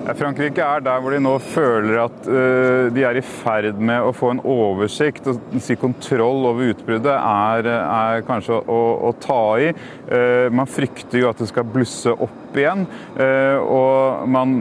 Frankrike 0.00 0.64
er 0.64 0.82
der 0.84 1.00
hvor 1.02 1.12
de 1.12 1.20
nå 1.22 1.34
føler 1.44 1.98
at 2.06 2.28
uh, 2.28 2.88
de 2.92 3.04
er 3.04 3.18
i 3.20 3.24
ferd 3.24 3.78
med 3.78 4.00
å 4.02 4.14
få 4.16 4.32
en 4.34 4.42
oversikt. 4.48 5.28
og 5.28 5.60
si 5.62 5.76
Kontroll 5.80 6.46
over 6.48 6.72
utbruddet 6.72 7.12
er, 7.12 7.68
er 7.68 8.24
kanskje 8.26 8.58
å, 8.60 8.80
å, 9.10 9.12
ta 9.20 9.42
i. 9.60 9.70
Uh, 10.08 10.48
man 10.56 10.70
frykter 10.70 11.22
jo 11.22 11.30
at 11.30 11.40
det 11.40 11.50
skal 11.52 11.68
blusse 11.68 12.14
opp 12.14 12.49
igjen. 12.58 12.86
Uh, 13.14 13.58
og 13.62 14.28
man 14.30 14.56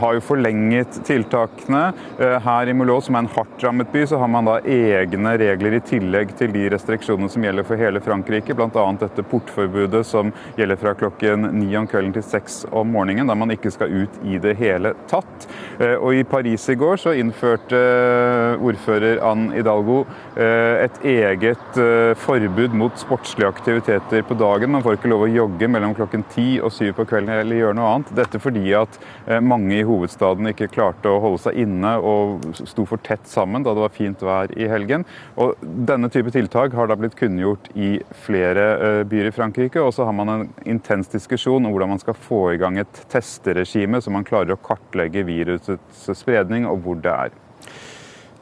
har 0.00 0.16
jo 0.16 0.24
forlenget 0.24 1.00
tiltakene. 1.06 1.90
Her 2.20 2.68
i 2.68 2.74
Mulhouse, 2.76 3.08
som 3.08 3.16
er 3.16 3.24
en 3.24 3.32
hardt 3.32 3.64
rammet 3.64 3.90
by, 3.92 4.02
så 4.08 4.18
har 4.20 4.28
man 4.30 4.48
da 4.48 4.58
egne 4.68 5.32
regler 5.40 5.76
i 5.78 5.82
tillegg 5.84 6.34
til 6.38 6.52
de 6.54 6.66
restriksjonene 6.72 7.30
som 7.32 7.44
gjelder 7.44 7.66
for 7.66 7.80
hele 7.80 8.02
Frankrike. 8.04 8.54
Bl.a. 8.56 8.84
dette 9.00 9.24
portforbudet 9.30 10.02
som 10.06 10.32
gjelder 10.58 10.80
fra 10.80 10.94
klokken 10.98 11.48
ni 11.56 11.70
om 11.78 11.88
kvelden 11.90 12.14
til 12.16 12.24
seks 12.26 12.62
om 12.70 12.90
morgenen, 12.94 13.28
der 13.30 13.38
man 13.38 13.52
ikke 13.54 13.72
skal 13.72 13.92
ut 14.02 14.20
i 14.26 14.38
det 14.42 14.56
hele 14.60 14.94
tatt. 15.10 15.46
Eh, 15.80 15.96
og 15.96 16.14
I 16.16 16.24
Paris 16.28 16.66
i 16.72 16.76
går 16.78 17.00
så 17.00 17.14
innførte 17.18 17.78
eh, 17.78 18.64
ordfører 18.70 19.22
Anne 19.26 19.54
Hidalgo 19.56 20.02
eh, 20.36 20.86
et 20.86 21.00
eget 21.06 21.80
forbud 22.20 22.74
mot 22.76 22.96
sportslige 22.98 23.48
aktiviteter 23.48 24.24
på 24.26 24.36
dagen. 24.38 24.72
Man 24.74 24.84
får 24.84 24.98
ikke 24.98 25.10
lov 25.12 25.26
å 25.26 25.30
jogge 25.30 25.68
mellom 25.70 25.94
klokken 25.96 26.24
ti 26.32 26.48
og 26.60 26.72
syv 26.74 26.94
på 26.98 27.06
kvelden 27.10 27.29
eller 27.30 27.60
gjøre 27.60 27.76
noe 27.78 27.90
annet. 27.94 28.12
Dette 28.18 28.40
fordi 28.42 28.74
at 28.76 28.98
mange 29.44 29.78
i 29.78 29.86
hovedstaden 29.86 30.50
ikke 30.50 30.70
klarte 30.72 31.10
å 31.10 31.20
holde 31.22 31.42
seg 31.44 31.60
inne 31.62 31.96
og 31.98 32.46
sto 32.58 32.86
for 32.88 33.02
tett 33.06 33.28
sammen 33.30 33.64
da 33.66 33.74
det 33.76 33.84
var 33.84 33.94
fint 33.94 34.22
vær 34.24 34.52
i 34.58 34.68
helgen. 34.70 35.06
Og 35.40 35.58
Denne 35.60 36.10
type 36.12 36.32
tiltak 36.34 36.74
har 36.76 36.90
da 36.90 36.96
blitt 36.98 37.16
kunngjort 37.18 37.70
i 37.74 37.92
flere 38.24 39.04
byer 39.08 39.30
i 39.30 39.34
Frankrike. 39.34 39.82
Og 39.82 39.94
så 39.96 40.06
har 40.08 40.16
man 40.16 40.32
en 40.32 40.48
intens 40.68 41.10
diskusjon 41.12 41.64
om 41.64 41.74
hvordan 41.74 41.94
man 41.94 42.02
skal 42.02 42.18
få 42.18 42.42
i 42.54 42.60
gang 42.60 42.80
et 42.80 43.04
testeregime 43.12 44.00
så 44.02 44.12
man 44.14 44.26
klarer 44.26 44.56
å 44.56 44.62
kartlegge 44.64 45.26
virusets 45.28 46.08
spredning 46.18 46.68
og 46.68 46.82
hvor 46.84 47.00
det 47.02 47.14
er. 47.28 47.38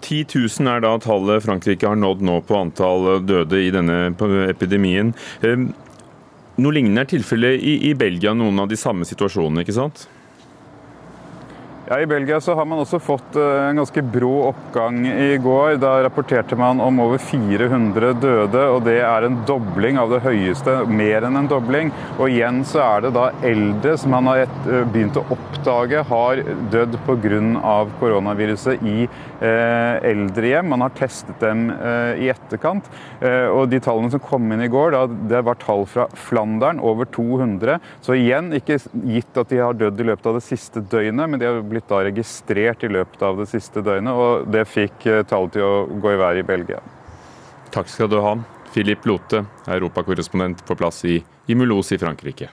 10 0.00 0.26
000 0.60 0.70
er 0.70 0.84
da 0.84 0.94
tallet 1.02 1.42
Frankrike 1.44 1.88
har 1.88 1.98
nådd 1.98 2.22
nå 2.24 2.38
på 2.46 2.56
antall 2.56 3.18
døde 3.26 3.60
i 3.60 3.72
denne 3.74 4.12
epidemien. 4.48 5.12
Noe 6.58 6.74
lignende 6.74 7.04
er 7.04 7.10
tilfellet 7.12 7.62
i, 7.62 7.76
i 7.86 7.94
Belgia, 7.94 8.32
noen 8.34 8.64
av 8.64 8.70
de 8.70 8.78
samme 8.78 9.06
situasjonene, 9.06 9.62
ikke 9.62 9.76
sant? 9.76 10.08
Ja, 11.88 12.00
I 12.00 12.06
Belgia 12.06 12.40
så 12.40 12.52
har 12.54 12.66
man 12.68 12.82
også 12.82 12.98
fått 13.00 13.36
eh, 13.40 13.68
en 13.70 13.78
ganske 13.80 14.02
brå 14.12 14.32
oppgang 14.50 15.06
i 15.08 15.38
går. 15.40 15.78
Da 15.80 15.94
rapporterte 16.04 16.58
man 16.58 16.82
om 16.84 16.98
over 17.00 17.16
400 17.22 18.10
døde, 18.20 18.64
og 18.74 18.82
det 18.84 18.98
er 19.00 19.24
en 19.24 19.38
dobling 19.48 19.96
av 19.96 20.12
det 20.12 20.18
høyeste. 20.26 20.74
Mer 20.84 21.24
enn 21.24 21.38
en 21.40 21.48
dobling. 21.48 21.88
Og 22.18 22.26
igjen 22.28 22.60
så 22.68 22.82
er 22.84 23.06
det 23.06 23.14
da 23.16 23.30
eldre 23.40 23.94
som 23.96 24.12
man 24.12 24.28
har 24.28 24.42
eh, 24.44 24.82
begynt 24.84 25.16
å 25.16 25.24
oppdage 25.32 26.04
har 26.10 26.42
dødd 26.74 26.98
pga. 27.06 27.78
koronaviruset 28.02 28.84
i 28.84 29.08
eldrehjem. 29.40 30.68
Man 30.68 30.82
har 30.84 30.94
testet 30.98 31.38
dem 31.40 31.68
eh, 31.70 32.24
i 32.24 32.28
etterkant. 32.32 32.88
Eh, 33.20 33.46
og 33.46 33.68
de 33.70 33.80
tallene 33.82 34.10
som 34.12 34.22
kom 34.22 34.50
inn 34.52 34.64
i 34.64 34.70
går, 34.72 34.96
det 35.30 35.42
var 35.46 35.60
tall 35.62 35.86
fra 35.90 36.08
Flandern, 36.18 36.80
over 36.80 37.08
200. 37.14 37.78
Så 38.04 38.18
igjen, 38.18 38.52
ikke 38.56 38.80
gitt 39.06 39.38
at 39.38 39.52
de 39.52 39.62
har 39.62 39.78
dødd 39.78 40.02
i 40.02 40.08
løpet 40.10 40.30
av 40.30 40.38
det 40.40 40.44
siste 40.46 40.82
døgnet, 40.82 41.30
men 41.30 41.40
de 41.40 41.48
har 41.48 41.62
blitt 41.62 41.88
da 41.90 42.02
registrert 42.08 42.84
i 42.84 42.92
løpet 42.92 43.24
av 43.24 43.40
det 43.40 43.48
siste 43.50 43.84
døgnet, 43.84 44.12
og 44.12 44.52
det 44.52 44.66
fikk 44.68 45.08
eh, 45.08 45.24
tallet 45.28 45.56
til 45.56 45.66
å 45.66 45.74
gå 45.88 46.14
i 46.14 46.20
været 46.20 46.42
i 46.42 46.48
Belgia. 46.48 46.82
Takk 47.74 47.90
skal 47.92 48.10
du 48.10 48.20
ha, 48.24 48.38
Philip 48.72 49.06
Lote, 49.08 49.44
europakorrespondent 49.68 50.64
på 50.66 50.76
plass 50.78 51.04
i, 51.04 51.20
i 51.46 51.54
i 51.54 51.98
Frankrike. 52.00 52.50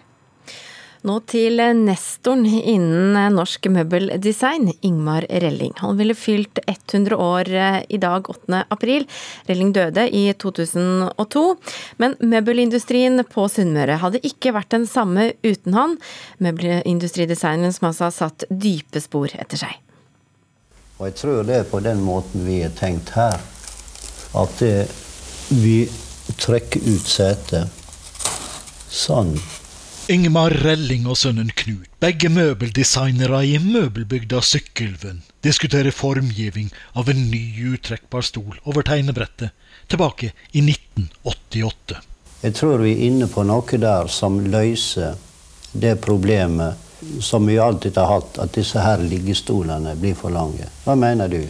Nå 1.06 1.20
til 1.30 1.60
nestoren 1.78 2.48
innen 2.50 3.36
norsk 3.36 3.68
møbeldesign, 3.70 4.72
Ingmar 4.88 5.28
Relling. 5.30 5.76
Han 5.78 6.00
ville 6.00 6.15
fylt 6.18 6.58
100 6.65 7.13
år 7.22 7.52
eh, 7.54 7.78
i 7.94 8.00
dag, 8.02 8.26
8. 8.26 8.63
april. 8.74 9.06
Relling 9.46 9.70
døde 9.76 10.08
i 10.10 10.24
2002. 10.34 11.44
Men 12.02 12.15
møbelindustrien 12.26 13.22
på 13.30 13.46
Sunnmøre 13.54 14.00
hadde 14.02 14.24
ikke 14.26 14.56
vært 14.56 14.74
den 14.74 14.88
samme 14.89 15.28
uten 15.46 15.78
han. 15.78 15.94
Møbelindustridesigneren 16.41 17.76
som 17.76 17.91
altså 17.91 18.08
har 18.08 18.15
satt 18.15 18.48
dype 18.50 19.04
spor 19.04 19.30
etter 19.38 19.62
seg. 19.62 19.78
Og 20.98 21.12
jeg 21.12 21.18
tror 21.20 21.46
det 21.46 21.60
er 21.60 21.70
på 21.70 21.84
den 21.86 22.02
måten 22.02 22.48
vi 22.48 22.63
har 22.63 22.74
tenkt 22.80 23.13
her. 23.13 23.38
At 24.34 24.58
vi 25.54 25.84
trekker 26.41 26.82
ut 26.82 27.13
setet 27.13 27.70
sånn 28.89 29.36
Ingmar 30.06 30.54
Relling 30.62 31.08
og 31.10 31.18
sønnen 31.18 31.48
Knut, 31.58 31.88
begge 31.98 32.30
møbeldesignere 32.30 33.39
i 33.50 33.56
møbelbygda 33.58 34.38
Sykkylven, 34.46 35.24
diskuterer 35.41 35.89
formgivning 35.89 36.68
av 36.94 37.08
en 37.10 37.24
ny 37.32 37.72
uttrekkbar 37.72 38.22
stol 38.28 38.60
over 38.70 38.86
tegnebrettet 38.86 39.56
tilbake 39.89 40.30
i 40.54 40.62
1988. 40.62 41.98
Jeg 42.44 42.54
tror 42.60 42.84
vi 42.84 42.91
er 42.94 43.02
inne 43.08 43.26
på 43.32 43.48
noe 43.50 43.80
der 43.82 44.12
som 44.13 44.38
løser 44.46 45.18
det 45.74 45.96
problemet 46.06 46.78
som 47.26 47.50
vi 47.50 47.58
alltid 47.58 47.98
har 47.98 48.12
hatt, 48.12 48.38
at 48.46 48.54
disse 48.54 48.86
her 48.86 49.02
liggestolene 49.02 49.96
blir 49.98 50.13
for 50.20 50.30
lange. 50.30 50.70
Hva 50.86 50.94
mener 50.94 51.34
du? 51.34 51.41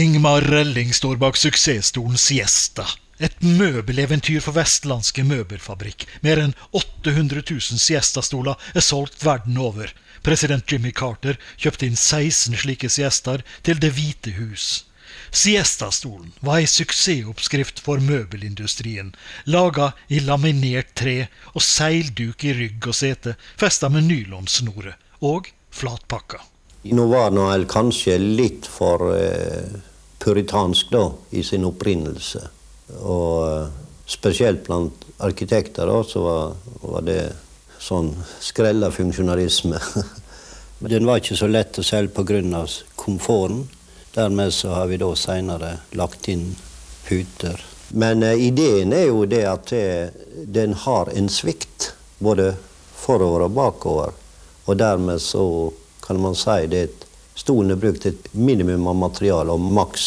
Ingmar 0.00 0.48
Relling 0.48 0.96
står 0.96 1.20
bak 1.20 1.36
suksessstolen 1.36 2.16
Siesta 2.16 2.88
et 3.18 3.34
møbeleventyr 3.42 4.42
for 4.44 4.56
vestlandske 4.56 5.24
møbelfabrikk. 5.26 6.06
Mer 6.22 6.42
enn 6.42 6.56
800 6.72 7.42
000 7.44 7.82
siestastoler 7.82 8.58
er 8.74 8.84
solgt 8.84 9.24
verden 9.26 9.58
over. 9.58 9.92
President 10.26 10.66
Jimmy 10.70 10.92
Carter 10.94 11.38
kjøpte 11.56 11.86
inn 11.86 11.96
16 11.98 12.58
slike 12.64 12.90
siestaer 12.90 13.44
til 13.66 13.80
Det 13.82 13.92
hvite 13.96 14.34
hus. 14.38 14.84
Siestastolen 15.30 16.32
var 16.40 16.62
ei 16.62 16.68
suksessoppskrift 16.68 17.82
for 17.84 18.00
møbelindustrien, 18.00 19.12
laga 19.44 19.92
i 20.08 20.20
laminert 20.24 20.94
tre 20.96 21.18
og 21.52 21.64
seilduk 21.64 22.44
i 22.48 22.54
rygg 22.56 22.88
og 22.88 22.96
sete, 22.96 23.34
festa 23.60 23.90
med 23.92 24.08
nylonsnore 24.08 24.94
og 25.20 25.50
flatpakka. 25.74 26.40
Nå 26.88 27.04
var 27.10 27.34
nå 27.34 27.48
kanskje 27.68 28.16
litt 28.22 28.68
for 28.70 29.10
eh, 29.12 29.80
puritansk 30.22 30.94
da, 30.94 31.10
i 31.36 31.42
sin 31.44 31.66
opprinnelse. 31.68 32.46
Og 32.96 33.48
eh, 33.48 33.68
spesielt 34.08 34.64
blant 34.66 35.04
arkitekter 35.18 35.86
da, 35.86 36.02
så 36.04 36.22
var, 36.24 36.54
var 36.80 37.04
det 37.06 37.22
sånn 37.78 38.12
skrella 38.40 38.90
funksjonalisme. 38.94 39.80
Den 40.78 41.06
var 41.06 41.20
ikke 41.20 41.36
så 41.38 41.48
lett 41.50 41.78
å 41.78 41.86
selge 41.86 42.22
pga. 42.22 42.64
komforten. 42.96 43.66
Dermed 44.14 44.54
så 44.54 44.72
har 44.74 44.86
vi 44.86 44.96
da 44.96 45.10
seinere 45.16 45.78
lagt 45.92 46.28
inn 46.28 46.56
puter. 47.06 47.60
Men 47.88 48.22
eh, 48.22 48.46
ideen 48.48 48.92
er 48.92 49.08
jo 49.08 49.24
det 49.26 49.44
at 49.46 49.70
det, 49.70 50.12
den 50.46 50.74
har 50.74 51.10
en 51.14 51.28
svikt 51.28 51.92
både 52.18 52.54
forover 52.94 53.46
og 53.46 53.54
bakover. 53.56 54.12
Og 54.66 54.76
dermed 54.76 55.20
så 55.22 55.72
kan 56.04 56.20
man 56.20 56.36
si 56.36 56.66
det 56.66 56.84
at 56.88 57.06
stolen 57.38 57.72
er 57.72 57.80
brukt 57.80 58.06
et 58.06 58.28
minimum 58.32 58.86
av 58.90 58.96
materiale 58.96 59.54
og 59.54 59.60
maks 59.60 60.06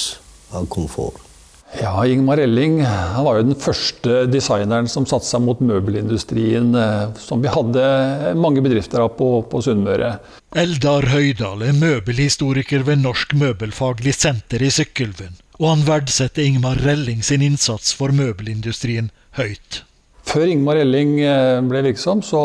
av 0.52 0.68
komfort. 0.70 1.31
Ja, 1.80 2.06
Ingmar 2.06 2.38
Elling 2.38 2.82
han 2.84 3.24
var 3.26 3.38
jo 3.40 3.46
den 3.48 3.56
første 3.60 4.26
designeren 4.28 4.90
som 4.92 5.06
satte 5.08 5.28
seg 5.30 5.44
mot 5.46 5.62
møbelindustrien, 5.64 6.74
eh, 6.76 7.14
som 7.16 7.40
vi 7.44 7.52
hadde 7.52 8.34
mange 8.36 8.64
bedrifter 8.64 9.06
av 9.06 9.14
på, 9.16 9.30
på 9.48 9.62
Sunnmøre. 9.64 10.18
Eldar 10.52 11.08
Høydal 11.14 11.64
er 11.70 11.78
møbelhistoriker 11.78 12.84
ved 12.88 13.06
Norsk 13.06 13.38
Møbelfaglig 13.40 14.14
Senter 14.18 14.64
i 14.66 14.72
Sykkylven, 14.74 15.38
og 15.62 15.70
han 15.70 15.86
verdsetter 15.88 16.44
Ingmar 16.44 16.82
Relling 16.84 17.24
sin 17.24 17.46
innsats 17.46 17.96
for 17.96 18.12
møbelindustrien 18.16 19.08
høyt. 19.40 19.86
Før 20.28 20.52
Ingmar 20.52 20.82
Elling 20.84 21.16
eh, 21.24 21.62
ble 21.72 21.86
virksom, 21.88 22.20
så 22.24 22.42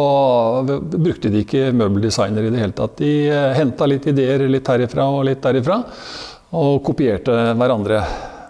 brukte 0.66 1.34
de 1.34 1.42
ikke 1.42 1.74
møbeldesigner 1.74 2.46
i 2.46 2.54
det 2.54 2.62
hele 2.62 2.78
tatt. 2.78 2.94
De 3.02 3.10
eh, 3.26 3.50
henta 3.58 3.90
litt 3.90 4.06
ideer 4.14 4.46
litt 4.46 4.70
herifra 4.70 5.10
og 5.10 5.26
litt 5.26 5.42
derifra, 5.42 5.82
og 6.56 6.80
kopierte 6.86 7.34
hverandre. 7.58 8.00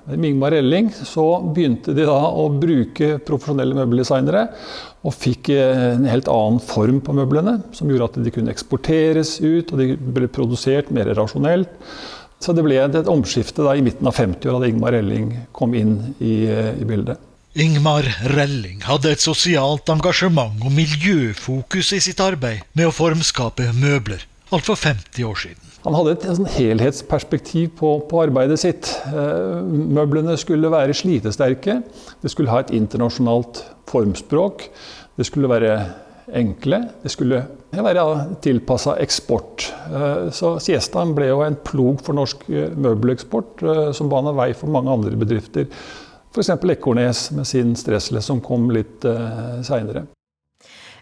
Med 0.07 0.31
Ingmar 0.31 0.55
Elling 0.55 0.92
så 0.95 1.25
begynte 1.55 1.90
de 1.97 2.05
da 2.07 2.19
å 2.31 2.47
bruke 2.55 3.16
profesjonelle 3.27 3.75
møbeldesignere, 3.75 4.45
og 5.07 5.14
fikk 5.14 5.51
eh, 5.55 5.97
en 5.97 6.07
helt 6.07 6.31
annen 6.31 6.61
form 6.62 7.01
på 7.03 7.14
møblene, 7.16 7.57
som 7.75 7.90
gjorde 7.90 8.12
at 8.12 8.21
de 8.23 8.35
kunne 8.35 8.55
eksporteres 8.55 9.37
ut, 9.42 9.73
og 9.73 9.83
de 9.83 9.97
ble 9.99 10.31
produsert 10.31 10.92
mer 10.95 11.11
rasjonelt. 11.19 11.75
Så 12.38 12.55
det 12.55 12.62
ble 12.62 12.79
et 12.85 13.11
omskifte 13.11 13.64
da 13.66 13.75
i 13.75 13.83
midten 13.83 14.07
av 14.07 14.14
50-åra 14.14 14.62
da 14.62 14.71
Ingmar 14.71 14.95
Elling 14.95 15.33
kom 15.57 15.75
inn 15.75 15.99
i, 16.21 16.45
i 16.47 16.87
bildet. 16.87 17.19
Ingmar 17.57 18.05
Relling 18.37 18.83
hadde 18.85 19.14
et 19.14 19.23
sosialt 19.25 19.88
engasjement 19.88 20.61
og 20.61 20.75
miljøfokus 20.77 21.95
i 21.97 22.03
sitt 22.05 22.21
arbeid 22.21 22.66
med 22.77 22.90
å 22.90 22.95
formskape 22.95 23.71
møbler, 23.81 24.27
alt 24.53 24.69
for 24.69 24.77
50 24.79 25.25
år 25.27 25.40
siden. 25.49 25.65
Han 25.87 25.94
hadde 25.94 26.16
et 26.16 26.25
sånn 26.35 26.49
helhetsperspektiv 26.51 27.77
på, 27.79 27.92
på, 28.11 28.18
arbeidet 28.25 28.59
sitt. 28.59 28.88
Eh, 29.07 29.61
møblene 29.62 30.35
skulle 30.40 30.70
være 30.72 30.96
slitesterke, 30.99 31.79
det 32.25 32.33
skulle 32.33 32.51
ha 32.51 32.64
et 32.64 32.72
internasjonalt 32.75 33.62
formspråk, 33.87 34.66
det 35.14 35.27
skulle 35.29 35.51
være 35.53 35.77
enkle, 36.35 36.81
det 37.05 37.12
skulle 37.14 37.44
være 37.70 38.07
tilpassa 38.42 38.96
eksport. 39.05 39.68
Eh, 39.92 40.27
så 40.35 40.57
Siestaen 40.64 41.14
ble 41.14 41.31
jo 41.31 41.44
en 41.46 41.61
plog 41.70 42.03
for 42.03 42.18
norsk 42.18 42.42
eh, 42.51 42.75
møbeleksport, 42.75 43.62
som 43.94 44.11
bana 44.11 44.35
vei 44.35 44.51
for 44.59 44.75
mange 44.75 44.90
andre 44.90 45.14
bedrifter. 45.22 45.70
F.eks. 46.35 46.51
Ekornes 46.75 47.29
med 47.31 47.46
sin 47.46 47.77
Stressless 47.79 48.27
som 48.27 48.42
kom 48.44 48.66
litt 48.75 49.07
seinere. 49.64 50.03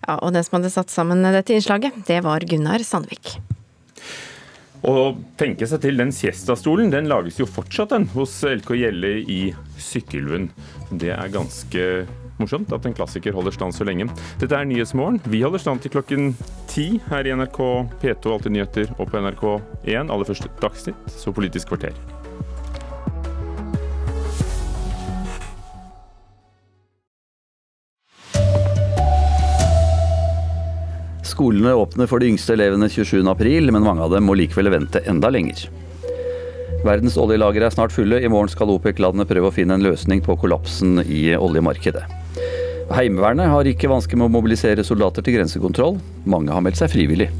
Ja, 0.05 0.21
og 0.21 0.37
den 0.37 0.45
som 0.45 0.61
hadde 0.61 0.71
satt 0.77 0.93
sammen 0.93 1.25
dette 1.25 1.57
innslaget, 1.57 2.05
det 2.07 2.21
var 2.29 2.45
Gunnar 2.47 2.85
Sandvik. 2.85 3.39
Å 4.85 5.15
tenke 5.41 5.65
seg 5.65 5.81
til 5.81 5.97
den 5.97 6.11
siestastolen, 6.13 6.91
den 6.93 7.09
lages 7.09 7.39
jo 7.41 7.47
fortsatt 7.49 7.95
den 7.95 8.05
hos 8.13 8.35
LK 8.45 8.75
Gjelle 8.77 9.15
i 9.33 9.39
Sykkylven. 9.81 10.51
Det 10.93 11.15
er 11.15 11.33
ganske 11.33 11.87
morsomt 12.37 12.73
at 12.75 12.85
en 12.85 12.97
klassiker 12.97 13.33
holder 13.33 13.55
stand 13.57 13.77
så 13.77 13.87
lenge. 13.89 14.11
Dette 14.43 14.59
er 14.59 14.69
Nyhetsmorgen. 14.69 15.23
Vi 15.31 15.41
holder 15.45 15.63
stand 15.63 15.81
til 15.81 15.95
klokken 15.95 16.35
ti 16.69 16.99
her 17.09 17.25
i 17.25 17.33
NRK 17.33 17.63
P2 18.03 18.35
Alltid 18.35 18.57
nyheter 18.59 18.93
og 18.99 19.09
på 19.09 19.23
NRK1. 19.23 20.05
Aller 20.05 20.29
første 20.29 20.53
Dagsnytt, 20.61 21.17
så 21.17 21.33
Politisk 21.33 21.73
kvarter. 21.73 21.97
Skolene 31.35 31.73
åpner 31.75 32.07
for 32.07 32.23
de 32.23 32.29
yngste 32.31 32.55
elevene 32.55 32.87
27.4, 32.87 33.73
men 33.75 33.83
mange 33.83 34.05
av 34.05 34.13
dem 34.15 34.29
må 34.29 34.37
likevel 34.39 34.71
vente 34.71 35.01
enda 35.11 35.33
lenger. 35.35 35.65
Verdens 36.85 37.17
oljelagre 37.19 37.67
er 37.67 37.75
snart 37.75 37.95
fulle. 37.95 38.21
I 38.23 38.31
morgen 38.31 38.53
skal 38.53 38.71
OPEC-landene 38.71 39.27
prøve 39.27 39.49
å 39.51 39.55
finne 39.55 39.75
en 39.75 39.83
løsning 39.83 40.21
på 40.23 40.37
kollapsen 40.39 41.01
i 41.03 41.33
oljemarkedet. 41.35 42.05
Heimevernet 42.95 43.51
har 43.51 43.67
ikke 43.67 43.91
vansker 43.91 44.21
med 44.21 44.29
å 44.29 44.35
mobilisere 44.37 44.85
soldater 44.87 45.25
til 45.25 45.39
grensekontroll. 45.39 45.99
Mange 46.29 46.55
har 46.55 46.63
meldt 46.63 46.79
seg 46.79 46.93
frivillig. 46.93 47.31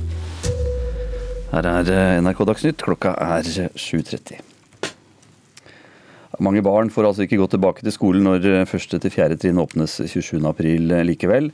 Her 1.53 1.69
er 1.71 1.93
eh, 1.93 2.17
NRK 2.25 2.43
Dagsnytt, 2.49 2.83
klokka 2.83 3.15
er 3.21 3.47
7.30. 3.47 4.41
Mange 6.43 6.65
barn 6.67 6.91
får 6.91 7.13
altså 7.13 7.29
ikke 7.29 7.39
gå 7.39 7.47
tilbake 7.53 7.85
til 7.85 7.95
skolen 7.95 8.27
når 8.27 8.51
eh, 8.51 8.67
første 8.67 8.99
til 8.99 9.15
fjerde 9.15 9.39
trinn 9.39 9.63
åpnes 9.63 10.01
27.4 10.03 11.05
likevel. 11.13 11.53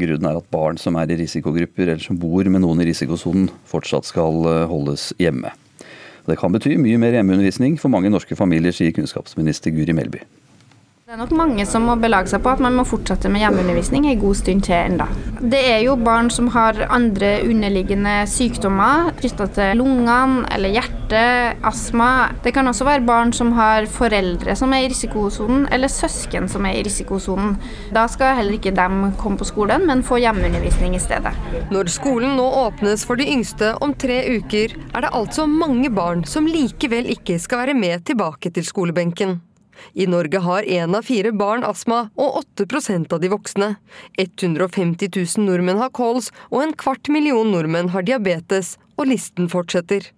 Grunnen 0.00 0.28
er 0.30 0.38
at 0.40 0.50
barn 0.52 0.78
som 0.80 0.96
er 0.96 1.12
i 1.12 1.18
risikogrupper 1.20 1.88
eller 1.88 2.02
som 2.04 2.18
bor 2.20 2.48
med 2.48 2.64
noen 2.64 2.80
i 2.82 2.88
risikosonen, 2.88 3.50
fortsatt 3.68 4.08
skal 4.08 4.44
eh, 4.48 4.66
holdes 4.70 5.10
hjemme. 5.20 5.52
Det 6.28 6.36
kan 6.40 6.52
bety 6.54 6.76
mye 6.78 6.98
mer 7.00 7.16
hjemmeundervisning 7.16 7.78
for 7.80 7.92
mange 7.92 8.12
norske 8.12 8.36
familier, 8.38 8.74
sier 8.76 8.94
kunnskapsminister 8.96 9.72
Guri 9.74 9.96
Melby. 9.96 10.20
Det 11.10 11.16
er 11.16 11.24
nok 11.24 11.32
mange 11.34 11.64
som 11.66 11.88
må 11.88 11.96
belage 11.98 12.30
seg 12.30 12.38
på 12.44 12.52
at 12.52 12.60
man 12.62 12.76
må 12.78 12.84
fortsette 12.86 13.26
med 13.34 13.42
hjemmeundervisning 13.42 14.04
en 14.06 14.20
god 14.20 14.36
stund 14.38 14.60
til 14.62 14.76
enda. 14.78 15.08
Det 15.42 15.58
er 15.72 15.80
jo 15.82 15.96
barn 15.98 16.28
som 16.30 16.46
har 16.54 16.78
andre 16.86 17.32
underliggende 17.48 18.12
sykdommer 18.30 19.08
knytta 19.18 19.48
til 19.56 19.80
lungene 19.80 20.44
eller 20.54 20.70
hjertet, 20.76 21.58
astma. 21.66 22.12
Det 22.46 22.52
kan 22.54 22.70
også 22.70 22.86
være 22.86 23.02
barn 23.10 23.34
som 23.34 23.50
har 23.58 23.90
foreldre 23.90 24.54
som 24.54 24.70
er 24.70 24.84
i 24.84 24.92
risikosonen, 24.94 25.66
eller 25.74 25.90
søsken 25.90 26.46
som 26.46 26.70
er 26.70 26.78
i 26.78 26.86
risikosonen. 26.86 27.58
Da 27.90 28.06
skal 28.06 28.38
heller 28.38 28.60
ikke 28.60 28.76
dem 28.78 29.02
komme 29.18 29.42
på 29.42 29.50
skolen, 29.50 29.90
men 29.90 30.06
få 30.06 30.22
hjemmeundervisning 30.22 30.94
i 30.94 31.02
stedet. 31.02 31.34
Når 31.74 31.90
skolen 31.90 32.38
nå 32.38 32.46
åpnes 32.68 33.02
for 33.02 33.18
de 33.18 33.26
yngste 33.34 33.74
om 33.82 33.98
tre 33.98 34.22
uker, 34.38 34.78
er 34.94 35.08
det 35.08 35.14
altså 35.24 35.50
mange 35.50 35.90
barn 35.90 36.22
som 36.22 36.46
likevel 36.46 37.10
ikke 37.18 37.42
skal 37.42 37.66
være 37.66 37.80
med 37.82 38.06
tilbake 38.06 38.54
til 38.54 38.70
skolebenken. 38.70 39.40
I 39.94 40.06
Norge 40.06 40.42
har 40.44 40.62
én 40.62 40.96
av 40.96 41.06
fire 41.08 41.32
barn 41.32 41.64
astma, 41.64 42.08
og 42.16 42.42
8% 42.58 43.12
av 43.12 43.20
de 43.22 43.30
voksne. 43.32 43.74
150 44.18 45.10
000 45.16 45.46
nordmenn 45.46 45.80
har 45.82 45.94
kols, 45.96 46.30
og 46.50 46.64
en 46.64 46.76
kvart 46.76 47.10
million 47.12 47.50
nordmenn 47.52 47.92
har 47.94 48.06
diabetes, 48.06 48.76
og 48.96 49.10
listen 49.12 49.48
fortsetter. 49.52 50.10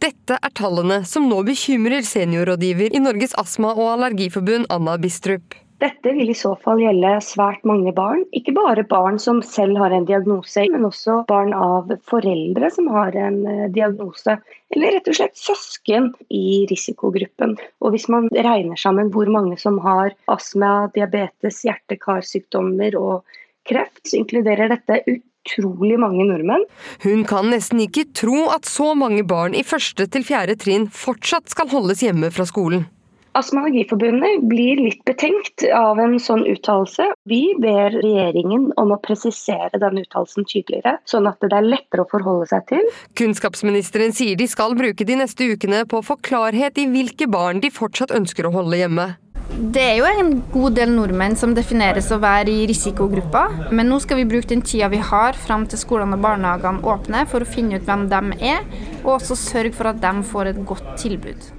Dette 0.00 0.38
er 0.40 0.52
tallene 0.56 1.02
som 1.04 1.26
nå 1.28 1.42
bekymrer 1.46 2.06
seniorrådgiver 2.06 2.94
i 2.96 3.02
Norges 3.02 3.36
astma- 3.40 3.74
og 3.76 3.94
allergiforbund, 3.94 4.70
Anna 4.72 4.96
Bistrup. 4.98 5.54
Dette 5.80 6.12
vil 6.12 6.28
i 6.28 6.36
så 6.36 6.50
fall 6.60 6.82
gjelde 6.82 7.14
svært 7.24 7.62
mange 7.68 7.92
barn. 7.96 8.26
Ikke 8.36 8.52
bare 8.52 8.84
barn 8.84 9.16
som 9.22 9.40
selv 9.44 9.78
har 9.80 9.94
en 9.96 10.04
diagnose, 10.08 10.66
men 10.72 10.84
også 10.84 11.22
barn 11.30 11.54
av 11.56 11.88
foreldre 12.10 12.68
som 12.74 12.90
har 12.92 13.16
en 13.16 13.38
eh, 13.48 13.62
diagnose. 13.72 14.36
Eller 14.74 14.98
rett 14.98 15.08
og 15.08 15.16
slett 15.16 15.40
søsken 15.40 16.10
i 16.28 16.66
risikogruppen. 16.68 17.56
Og 17.80 17.96
hvis 17.96 18.10
man 18.12 18.28
regner 18.36 18.76
sammen 18.80 19.08
hvor 19.14 19.32
mange 19.32 19.56
som 19.60 19.80
har 19.80 20.12
astma, 20.28 20.90
diabetes, 20.94 21.62
hjerte-karsykdommer 21.64 23.00
og 23.00 23.40
kreft, 23.68 24.04
så 24.04 24.20
inkluderer 24.20 24.74
dette 24.74 25.00
utrolig 25.08 25.96
mange 26.00 26.28
nordmenn. 26.28 26.68
Hun 27.08 27.24
kan 27.24 27.48
nesten 27.48 27.80
ikke 27.86 28.10
tro 28.12 28.50
at 28.52 28.68
så 28.68 28.92
mange 28.92 29.24
barn 29.24 29.56
i 29.56 29.64
første 29.64 30.04
til 30.12 30.28
fjerde 30.28 30.60
trinn 30.60 30.90
fortsatt 30.92 31.48
skal 31.48 31.72
holdes 31.72 32.04
hjemme 32.04 32.28
fra 32.36 32.44
skolen. 32.48 32.90
Astma- 33.38 33.62
og 33.62 33.68
Allergiforbundet 33.68 34.42
blir 34.50 34.80
litt 34.82 35.04
betenkt 35.06 35.62
av 35.70 36.00
en 36.02 36.16
sånn 36.18 36.42
uttalelse. 36.50 37.04
Vi 37.30 37.54
ber 37.62 37.94
regjeringen 37.94 38.72
om 38.80 38.90
å 38.90 38.98
presisere 39.04 39.78
den 39.78 40.00
uttalelsen 40.02 40.48
tydeligere, 40.50 40.96
sånn 41.06 41.28
at 41.30 41.38
det 41.44 41.54
er 41.54 41.68
lettere 41.68 42.02
å 42.02 42.10
forholde 42.10 42.48
seg 42.50 42.66
til. 42.72 42.90
Kunnskapsministeren 43.20 44.16
sier 44.16 44.34
de 44.40 44.48
skal 44.50 44.74
bruke 44.74 45.06
de 45.06 45.20
neste 45.22 45.46
ukene 45.46 45.84
på 45.86 46.00
å 46.00 46.06
få 46.08 46.18
klarhet 46.26 46.80
i 46.82 46.88
hvilke 46.90 47.30
barn 47.30 47.62
de 47.62 47.70
fortsatt 47.70 48.10
ønsker 48.18 48.50
å 48.50 48.54
holde 48.58 48.82
hjemme. 48.82 49.06
Det 49.50 49.82
er 49.82 49.96
jo 50.00 50.10
en 50.10 50.34
god 50.50 50.76
del 50.78 50.90
nordmenn 50.94 51.38
som 51.38 51.54
defineres 51.54 52.10
å 52.14 52.20
være 52.22 52.50
i 52.50 52.66
risikogruppa, 52.70 53.70
men 53.70 53.90
nå 53.90 53.98
skal 54.02 54.20
vi 54.20 54.28
bruke 54.30 54.50
den 54.50 54.62
tida 54.66 54.90
vi 54.90 55.02
har 55.02 55.38
fram 55.38 55.68
til 55.70 55.78
skolene 55.78 56.18
og 56.18 56.26
barnehagene 56.26 56.82
åpner 56.82 57.30
for 57.30 57.42
å 57.42 57.50
finne 57.54 57.78
ut 57.78 57.86
hvem 57.86 58.08
de 58.10 58.52
er, 58.54 58.66
og 59.04 59.16
også 59.20 59.38
sørge 59.38 59.74
for 59.78 59.90
at 59.90 60.02
de 60.02 60.14
får 60.34 60.54
et 60.54 60.62
godt 60.66 60.94
tilbud. 61.02 61.50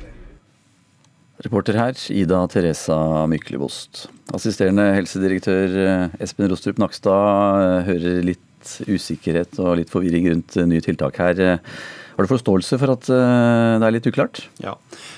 Reporter 1.42 1.74
her, 1.74 1.98
Ida 2.14 2.44
Teresa 2.52 3.26
Myklebost. 3.30 4.06
Assisterende 4.36 4.92
helsedirektør 4.94 5.74
eh, 5.82 6.22
Espen 6.22 6.52
Rostrup 6.52 6.78
Nakstad 6.82 7.62
eh, 7.62 7.88
hører 7.90 8.22
litt 8.28 8.74
usikkerhet 8.86 9.58
og 9.64 9.80
litt 9.80 9.90
forvirring 9.90 10.30
rundt 10.30 10.60
eh, 10.60 10.68
nye 10.70 10.84
tiltak 10.86 11.18
her. 11.18 11.42
Har 12.12 12.28
du 12.28 12.30
forståelse 12.30 12.78
for 12.78 12.94
at 12.94 13.08
det 13.10 13.88
er 13.88 13.96
litt 13.96 14.06
uklart? 14.06 14.44
Ja, 14.62 14.76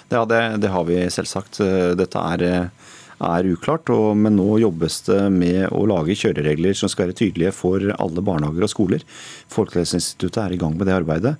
det, 0.07 0.41
det 0.63 0.71
har 0.71 0.85
vi 0.87 1.01
selvsagt. 1.11 1.57
Dette 1.99 2.21
er, 2.37 2.69
er 3.17 3.49
uklart, 3.49 3.89
og, 3.91 4.13
men 4.15 4.37
nå 4.37 4.61
jobbes 4.61 5.01
det 5.09 5.19
med 5.33 5.65
å 5.75 5.83
lage 5.89 6.15
kjøreregler 6.15 6.77
som 6.77 6.91
skal 6.93 7.09
være 7.09 7.17
tydelige 7.19 7.51
for 7.57 7.83
alle 7.97 8.23
barnehager 8.23 8.69
og 8.69 8.71
skoler. 8.71 9.03
Folkehelseinstituttet 9.51 10.39
er 10.45 10.55
i 10.55 10.61
gang 10.61 10.77
med 10.77 10.87
det 10.87 10.95
arbeidet. 11.01 11.35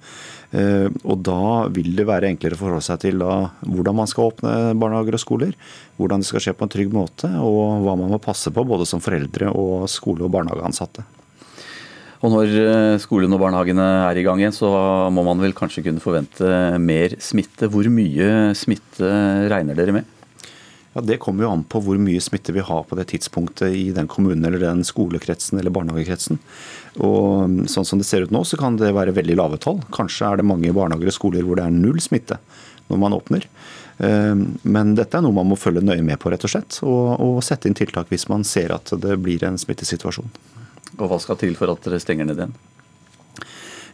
Eh, 0.54 0.86
og 1.02 1.24
da 1.26 1.66
vil 1.74 1.96
det 1.98 2.06
være 2.06 2.30
enklere 2.30 2.54
å 2.54 2.60
forholde 2.60 2.86
seg 2.86 3.02
til 3.02 3.24
da, 3.24 3.50
hvordan 3.66 3.98
man 3.98 4.10
skal 4.10 4.30
åpne 4.30 4.54
barnehager 4.78 5.18
og 5.18 5.24
skoler. 5.24 5.58
Hvordan 5.98 6.22
det 6.22 6.30
skal 6.30 6.46
skje 6.46 6.56
på 6.58 6.68
en 6.68 6.74
trygg 6.76 6.94
måte, 6.94 7.30
og 7.42 7.84
hva 7.86 7.98
man 7.98 8.14
må 8.14 8.22
passe 8.22 8.54
på 8.54 8.66
både 8.68 8.88
som 8.90 9.02
foreldre 9.04 9.50
og 9.50 9.90
skole- 9.92 10.26
og 10.28 10.34
barnehageansatte. 10.36 11.06
Og 12.24 12.32
når 12.32 12.54
eh, 12.56 13.02
skolen 13.04 13.34
og 13.36 13.42
barnehagene 13.42 13.88
er 14.08 14.20
i 14.20 14.24
gang 14.24 14.40
igjen, 14.40 14.56
så 14.56 14.70
må 15.12 15.26
man 15.28 15.42
vel 15.44 15.56
kanskje 15.58 15.84
kunne 15.90 16.04
forvente 16.04 16.48
mer 16.80 17.18
smitte. 17.20 17.68
Hvor 17.68 17.90
mye 17.92 18.54
smitte 18.56 19.10
regner 19.52 19.76
dere 19.76 19.98
med? 19.98 20.14
Ja, 20.94 21.02
Det 21.02 21.18
kommer 21.18 21.44
jo 21.44 21.52
an 21.52 21.64
på 21.66 21.82
hvor 21.82 21.98
mye 21.98 22.22
smitte 22.22 22.54
vi 22.54 22.62
har 22.62 22.84
på 22.86 22.98
det 22.98 23.08
tidspunktet 23.10 23.74
i 23.74 23.92
den 23.96 24.08
kommunen 24.08 24.46
eller 24.46 24.62
den 24.62 24.84
skolekretsen 24.86 25.60
eller 25.60 25.74
barnehagekretsen. 25.74 26.38
Og 27.02 27.50
mm, 27.50 27.62
sånn 27.72 27.88
som 27.90 28.02
det 28.02 28.06
ser 28.06 28.28
ut 28.28 28.34
nå, 28.34 28.44
så 28.46 28.60
kan 28.62 28.78
det 28.78 28.94
være 28.94 29.16
veldig 29.18 29.38
lave 29.40 29.58
tall. 29.62 29.82
Kanskje 29.94 30.30
er 30.30 30.42
det 30.42 30.48
mange 30.48 30.74
barnehager 30.76 31.10
og 31.10 31.18
skoler 31.18 31.48
hvor 31.48 31.58
det 31.58 31.66
er 31.66 31.74
null 31.74 32.02
smitte 32.04 32.38
når 32.92 33.02
man 33.02 33.18
åpner. 33.18 33.48
Eh, 33.98 34.36
men 34.62 34.94
dette 35.00 35.18
er 35.18 35.26
noe 35.26 35.34
man 35.34 35.50
må 35.50 35.58
følge 35.58 35.82
nøye 35.82 36.06
med 36.06 36.22
på, 36.22 36.30
rett 36.34 36.46
og 36.46 36.54
slett. 36.54 36.78
Og, 36.86 37.16
og 37.18 37.42
sette 37.46 37.70
inn 37.70 37.78
tiltak 37.78 38.14
hvis 38.14 38.30
man 38.30 38.46
ser 38.46 38.76
at 38.78 38.94
det 38.94 39.18
blir 39.24 39.46
en 39.48 39.58
smittesituasjon. 39.58 40.30
Og 41.00 41.10
hva 41.10 41.18
skal 41.18 41.42
til 41.42 41.58
for 41.58 41.74
at 41.74 41.82
dere 41.88 42.02
stenger 42.02 42.30
ned 42.30 42.38
igjen? 42.38 42.54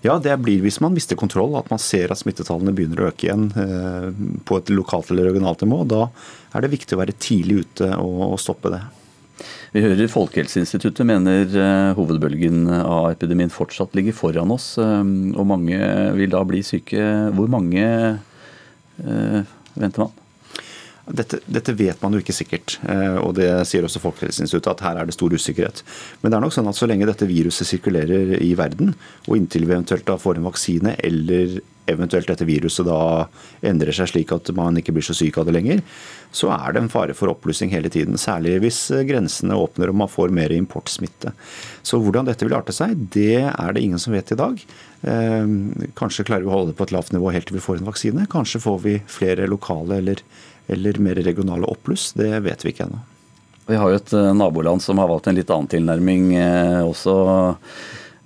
Ja, 0.05 0.15
det 0.23 0.37
blir 0.39 0.61
hvis 0.63 0.79
man 0.79 0.95
mister 0.95 1.17
kontroll, 1.19 1.57
at 1.59 1.67
man 1.71 1.81
ser 1.81 2.13
at 2.13 2.21
smittetallene 2.21 2.71
begynner 2.75 3.03
å 3.03 3.09
øke 3.09 3.27
igjen 3.27 3.49
eh, 3.59 4.07
på 4.47 4.59
et 4.59 4.71
lokalt 4.71 5.11
eller 5.11 5.27
regionalt 5.27 5.65
nivå. 5.65 5.81
Da 5.91 6.05
er 6.55 6.63
det 6.63 6.71
viktig 6.71 6.95
å 6.95 7.01
være 7.01 7.17
tidlig 7.19 7.65
ute 7.65 7.91
og, 7.99 8.37
stoppe 8.39 8.71
det. 8.71 8.81
Vi 9.73 9.83
hører 9.83 10.11
Folkehelseinstituttet 10.11 11.07
mener 11.07 11.51
eh, 11.51 11.91
hovedbølgen 11.99 12.63
av 12.79 13.09
epidemien 13.11 13.51
fortsatt 13.51 13.95
ligger 13.99 14.15
foran 14.15 14.55
oss, 14.55 14.71
eh, 14.79 15.03
og 15.35 15.51
mange 15.51 15.81
vil 16.15 16.31
da 16.31 16.45
bli 16.47 16.63
syke. 16.63 17.03
Hvor 17.35 17.51
mange 17.51 17.85
venter 18.99 20.03
man? 20.03 20.15
Dette, 21.09 21.39
dette, 21.49 21.73
vet 21.73 22.01
man 22.03 22.13
jo 22.13 22.19
ikke 22.21 22.35
sikkert, 22.37 22.75
eh, 22.85 23.17
og 23.17 23.33
det 23.39 23.47
sier 23.65 23.85
også 23.85 24.01
Folkehelseinstituttet 24.03 24.75
at 24.75 24.83
her 24.85 24.99
er 25.01 25.09
det 25.09 25.15
stor 25.15 25.33
usikkerhet. 25.33 25.81
Men 26.21 26.29
det 26.29 26.37
er 26.37 26.43
nok 26.45 26.53
sånn 26.53 26.69
at 26.69 26.77
så 26.77 26.85
lenge 26.89 27.07
dette 27.09 27.25
viruset 27.29 27.65
sirkulerer 27.65 28.35
i 28.37 28.51
verden, 28.59 28.93
og 29.25 29.39
inntil 29.39 29.65
vi 29.65 29.73
eventuelt 29.73 30.05
da 30.05 30.19
får 30.21 30.37
en 30.37 30.49
vaksine, 30.51 30.93
eller 31.01 31.57
eventuelt 31.89 32.29
dette 32.29 32.45
viruset 32.47 32.87
da 32.87 33.27
endrer 33.65 33.95
seg 33.95 34.11
slik 34.11 34.33
at 34.35 34.51
man 34.57 34.77
ikke 34.79 34.93
blir 34.95 35.05
så 35.05 35.15
syk 35.17 35.39
av 35.39 35.47
det 35.47 35.55
lenger, 35.55 35.81
så 36.35 36.51
er 36.53 36.75
det 36.75 36.83
en 36.83 36.91
fare 36.93 37.15
for 37.17 37.31
oppblussing 37.31 37.71
hele 37.73 37.89
tiden. 37.93 38.19
Særlig 38.21 38.59
hvis 38.63 38.83
grensene 39.09 39.57
åpner 39.57 39.89
og 39.89 39.97
man 40.03 40.11
får 40.11 40.33
mer 40.35 40.53
importsmitte. 40.55 41.33
Så 41.81 42.01
hvordan 42.03 42.29
dette 42.29 42.45
vil 42.45 42.57
arte 42.57 42.75
seg, 42.75 42.93
det 43.15 43.47
er 43.49 43.73
det 43.73 43.83
ingen 43.83 44.01
som 44.01 44.13
vet 44.13 44.33
i 44.35 44.39
dag. 44.39 44.61
Eh, 45.09 45.55
kanskje 45.97 46.27
klarer 46.27 46.45
vi 46.45 46.51
å 46.51 46.55
holde 46.57 46.73
det 46.73 46.79
på 46.79 46.89
et 46.89 46.95
lavt 46.95 47.15
nivå 47.15 47.33
helt 47.33 47.49
til 47.49 47.57
vi 47.57 47.65
får 47.65 47.81
en 47.81 47.89
vaksine. 47.89 48.29
Kanskje 48.29 48.61
får 48.63 48.79
vi 48.85 48.95
flere 49.09 49.49
lokale 49.49 50.01
eller 50.03 50.23
eller 50.69 50.99
mer 51.03 51.19
regionale 51.25 51.67
oppbluss, 51.69 52.11
det 52.19 52.31
vet 52.45 52.65
vi 52.65 52.73
ikke 52.73 52.87
ennå. 52.87 53.01
Vi 53.69 53.77
har 53.77 53.91
jo 53.91 53.99
et 53.99 54.15
eh, 54.17 54.31
naboland 54.33 54.81
som 54.81 54.97
har 54.97 55.09
valgt 55.11 55.29
en 55.29 55.37
litt 55.37 55.51
annen 55.53 55.69
tilnærming 55.69 56.33
eh, 56.39 56.81
også. 56.81 57.13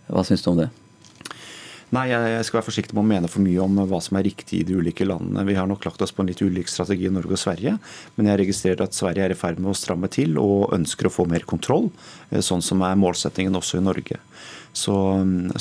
Hva 0.07 0.23
syns 0.27 0.45
du 0.45 0.53
om 0.53 0.61
det? 0.61 0.69
Nei, 1.93 2.07
Jeg 2.09 2.45
skal 2.47 2.57
være 2.57 2.65
forsiktig 2.65 2.95
med 2.97 3.03
å 3.03 3.09
mene 3.11 3.29
for 3.29 3.43
mye 3.45 3.61
om 3.61 3.75
hva 3.85 3.99
som 4.01 4.17
er 4.17 4.25
riktig 4.25 4.63
i 4.63 4.65
de 4.65 4.79
ulike 4.79 5.05
landene. 5.05 5.43
Vi 5.45 5.53
har 5.53 5.67
nok 5.69 5.83
lagt 5.85 6.01
oss 6.01 6.13
på 6.15 6.23
en 6.23 6.31
litt 6.31 6.41
ulik 6.41 6.71
strategi 6.71 7.05
i 7.05 7.11
Norge 7.13 7.35
og 7.35 7.41
Sverige. 7.41 7.75
Men 8.15 8.31
jeg 8.31 8.39
registrerer 8.41 8.81
at 8.87 8.97
Sverige 8.97 9.27
er 9.27 9.35
i 9.35 9.37
ferd 9.37 9.59
med 9.61 9.75
å 9.75 9.77
stramme 9.77 10.09
til 10.09 10.39
og 10.41 10.73
ønsker 10.73 11.09
å 11.09 11.13
få 11.13 11.27
mer 11.29 11.45
kontroll. 11.45 11.91
Eh, 12.31 12.41
sånn 12.41 12.63
som 12.65 12.81
er 12.87 12.97
målsettingen 12.97 13.59
også 13.59 13.77
i 13.77 13.85
Norge. 13.85 14.17
Så, 14.73 14.95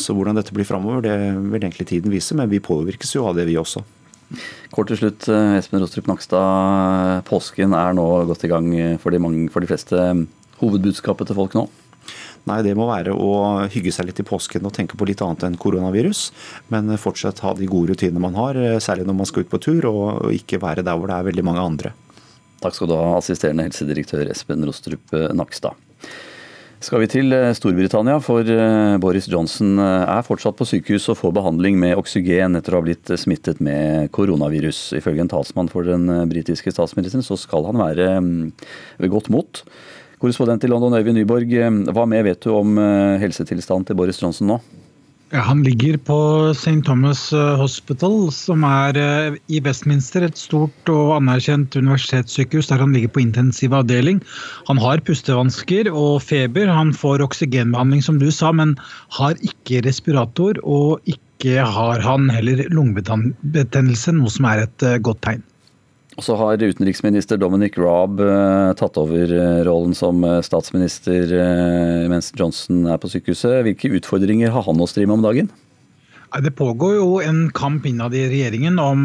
så 0.01 0.17
hvordan 0.17 0.39
dette 0.39 0.55
blir 0.57 0.65
framover, 0.65 1.05
det 1.05 1.19
vil 1.53 1.61
egentlig 1.61 1.91
tiden 1.91 2.15
vise. 2.15 2.39
Men 2.39 2.49
vi 2.49 2.63
påvirkes 2.65 3.13
jo 3.13 3.27
av 3.29 3.37
det, 3.37 3.45
vi 3.51 3.59
også. 3.61 3.85
Kort 4.73 4.91
til 4.91 4.99
slutt, 5.01 5.29
eh, 5.29 5.59
Espen 5.59 5.83
Rostrup 5.83 6.09
Nakstad. 6.11 7.23
Påsken 7.29 7.75
er 7.77 7.95
nå 7.97 8.07
gått 8.31 8.45
i 8.47 8.51
gang 8.53 8.69
for 9.03 9.15
de, 9.15 9.21
mange, 9.23 9.49
for 9.53 9.65
de 9.65 9.71
fleste. 9.71 9.99
Hovedbudskapet 10.63 11.29
til 11.29 11.39
folk 11.39 11.57
nå? 11.59 11.67
Nei, 12.51 12.59
det 12.67 12.75
må 12.75 12.89
være 12.89 13.15
å 13.15 13.69
hygge 13.71 13.93
seg 13.95 14.09
litt 14.09 14.19
i 14.19 14.27
påsken 14.27 14.65
og 14.67 14.75
tenke 14.75 14.99
på 14.99 15.07
litt 15.07 15.23
annet 15.23 15.45
enn 15.47 15.59
koronavirus. 15.61 16.31
Men 16.75 16.91
fortsatt 16.99 17.43
ha 17.47 17.55
de 17.55 17.69
gode 17.71 17.93
rutinene 17.93 18.23
man 18.23 18.39
har, 18.39 18.57
eh, 18.57 18.81
særlig 18.83 19.07
når 19.07 19.19
man 19.21 19.27
skal 19.27 19.45
ut 19.45 19.53
på 19.53 19.63
tur, 19.63 19.87
og 19.87 20.33
ikke 20.33 20.61
være 20.63 20.83
der 20.83 20.99
hvor 20.99 21.07
det 21.07 21.19
er 21.19 21.31
veldig 21.31 21.45
mange 21.45 21.63
andre. 21.63 21.95
Takk 22.63 22.75
skal 22.75 22.89
du 22.89 22.95
ha, 22.95 23.17
assisterende 23.19 23.67
helsedirektør 23.67 24.29
Espen 24.31 24.65
Rostrup 24.65 25.11
Nakstad 25.35 25.75
skal 26.83 27.03
vi 27.03 27.09
til 27.11 27.35
eh, 27.35 27.53
Storbritannia, 27.55 28.19
for 28.23 28.47
eh, 28.49 28.97
Boris 29.03 29.29
Johnson 29.31 29.79
eh, 29.79 30.05
er 30.11 30.27
fortsatt 30.27 30.57
på 30.59 30.67
sykehus 30.67 31.09
og 31.13 31.19
får 31.21 31.35
behandling 31.37 31.79
med 31.79 31.95
oksygen 32.01 32.59
etter 32.59 32.75
å 32.75 32.81
ha 32.81 32.87
blitt 32.87 33.13
smittet 33.21 33.63
med 33.63 34.11
koronavirus. 34.15 34.91
Ifølge 34.99 35.25
en 35.25 35.31
talsmann 35.31 35.71
for 35.73 35.87
den 35.87 36.11
britiske 36.31 36.75
statsministeren 36.75 37.25
så 37.27 37.39
skal 37.41 37.69
han 37.71 37.79
være 37.79 38.09
ved 38.99 39.13
godt 39.15 39.31
mot. 39.33 39.63
Korrespondent 40.23 40.67
i 40.67 40.71
London, 40.71 40.99
Øyvind 40.99 41.19
Nyborg, 41.19 41.55
hva 41.95 42.07
mer 42.07 42.27
vet 42.27 42.43
du 42.45 42.53
om 42.55 42.79
helsetilstanden 43.19 43.89
til 43.89 43.99
Boris 43.99 44.23
Johnson 44.23 44.53
nå? 44.53 44.61
Ja, 45.33 45.41
han 45.41 45.63
ligger 45.65 45.97
på 45.97 46.17
St. 46.53 46.83
Thomas 46.85 47.33
eh, 47.33 47.55
Hospital, 47.57 48.27
som 48.37 48.67
er 48.69 48.99
eh, 49.01 49.37
i 49.49 49.63
Westminster, 49.65 50.27
et 50.27 50.37
stort 50.37 50.91
og 50.93 51.15
anerkjent 51.17 51.73
universitetssykehus 51.73 52.69
der 52.69 52.83
han 52.85 52.93
ligger 52.93 53.15
på 53.15 53.23
intensiv 53.23 53.73
avdeling. 53.73 54.21
Han 54.69 54.83
har 54.83 55.01
pustevansker 55.07 55.89
og 55.89 56.21
feber. 56.21 56.69
Han 56.69 56.93
får 56.93 57.25
oksygenbehandling, 57.25 58.05
som 58.05 58.21
du 58.21 58.29
sa, 58.29 58.53
men 58.53 58.75
har 59.17 59.41
ikke 59.41 59.81
respirator. 59.89 60.61
Og 60.69 61.01
ikke 61.09 61.65
har 61.65 62.05
han 62.05 62.29
heller 62.29 62.67
lungebetennelse, 62.69 64.13
noe 64.19 64.37
som 64.37 64.53
er 64.53 64.67
et 64.67 64.85
eh, 64.85 65.01
godt 65.01 65.25
tegn. 65.25 65.49
Og 66.19 66.27
så 66.27 66.37
har 66.37 66.61
utenriksminister 66.61 67.39
Dominic 67.41 67.79
Raab 67.81 68.21
uh, 68.21 68.73
tatt 68.77 68.99
over 69.01 69.33
uh, 69.33 69.63
rollen 69.65 69.95
som 69.97 70.21
uh, 70.27 70.43
statsminister 70.45 71.33
mens 72.13 72.33
Johnson 72.37 72.85
er 72.91 73.01
på 73.01 73.09
sykehuset. 73.13 73.63
Hvilke 73.65 73.93
utfordringer 73.97 74.53
har 74.53 74.67
han 74.67 74.83
å 74.83 74.89
stri 74.91 75.07
med 75.09 75.21
om 75.21 75.25
dagen? 75.25 75.53
Det 76.41 76.51
pågår 76.57 76.95
jo 76.95 77.21
en 77.21 77.51
kamp 77.53 77.85
innad 77.87 78.15
i 78.17 78.23
regjeringen 78.31 78.79
om 78.81 79.05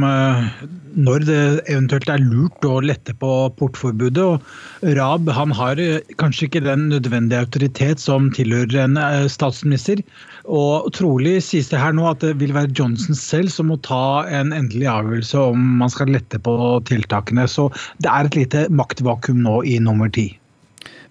når 0.95 1.25
det 1.27 1.41
eventuelt 1.67 2.07
er 2.09 2.23
lurt 2.23 2.63
å 2.63 2.79
lette 2.79 3.11
på 3.19 3.31
portforbudet. 3.59 4.23
Og 4.23 4.95
Raab 4.95 5.27
han 5.35 5.51
har 5.51 5.81
kanskje 6.21 6.47
ikke 6.47 6.63
den 6.63 6.87
nødvendige 6.93 7.43
autoritet 7.43 7.99
som 7.99 8.31
tilhører 8.31 8.79
en 8.85 8.97
statsminister. 9.27 9.99
Og 10.47 10.87
trolig 10.95 11.41
sies 11.43 11.67
det 11.73 11.83
her 11.83 11.91
nå 11.97 12.07
at 12.07 12.23
det 12.23 12.37
vil 12.39 12.55
være 12.55 12.71
Johnson 12.71 13.19
selv 13.19 13.51
som 13.51 13.73
må 13.73 13.81
ta 13.83 14.23
en 14.31 14.55
endelig 14.55 14.87
avgjørelse 14.95 15.45
om 15.51 15.69
man 15.83 15.91
skal 15.91 16.15
lette 16.15 16.39
på 16.39 16.57
tiltakene. 16.87 17.43
Så 17.51 17.67
det 17.99 18.07
er 18.13 18.29
et 18.31 18.39
lite 18.39 18.67
maktvakuum 18.71 19.43
nå 19.43 19.61
i 19.67 19.81
nummer 19.83 20.07
ti. 20.15 20.29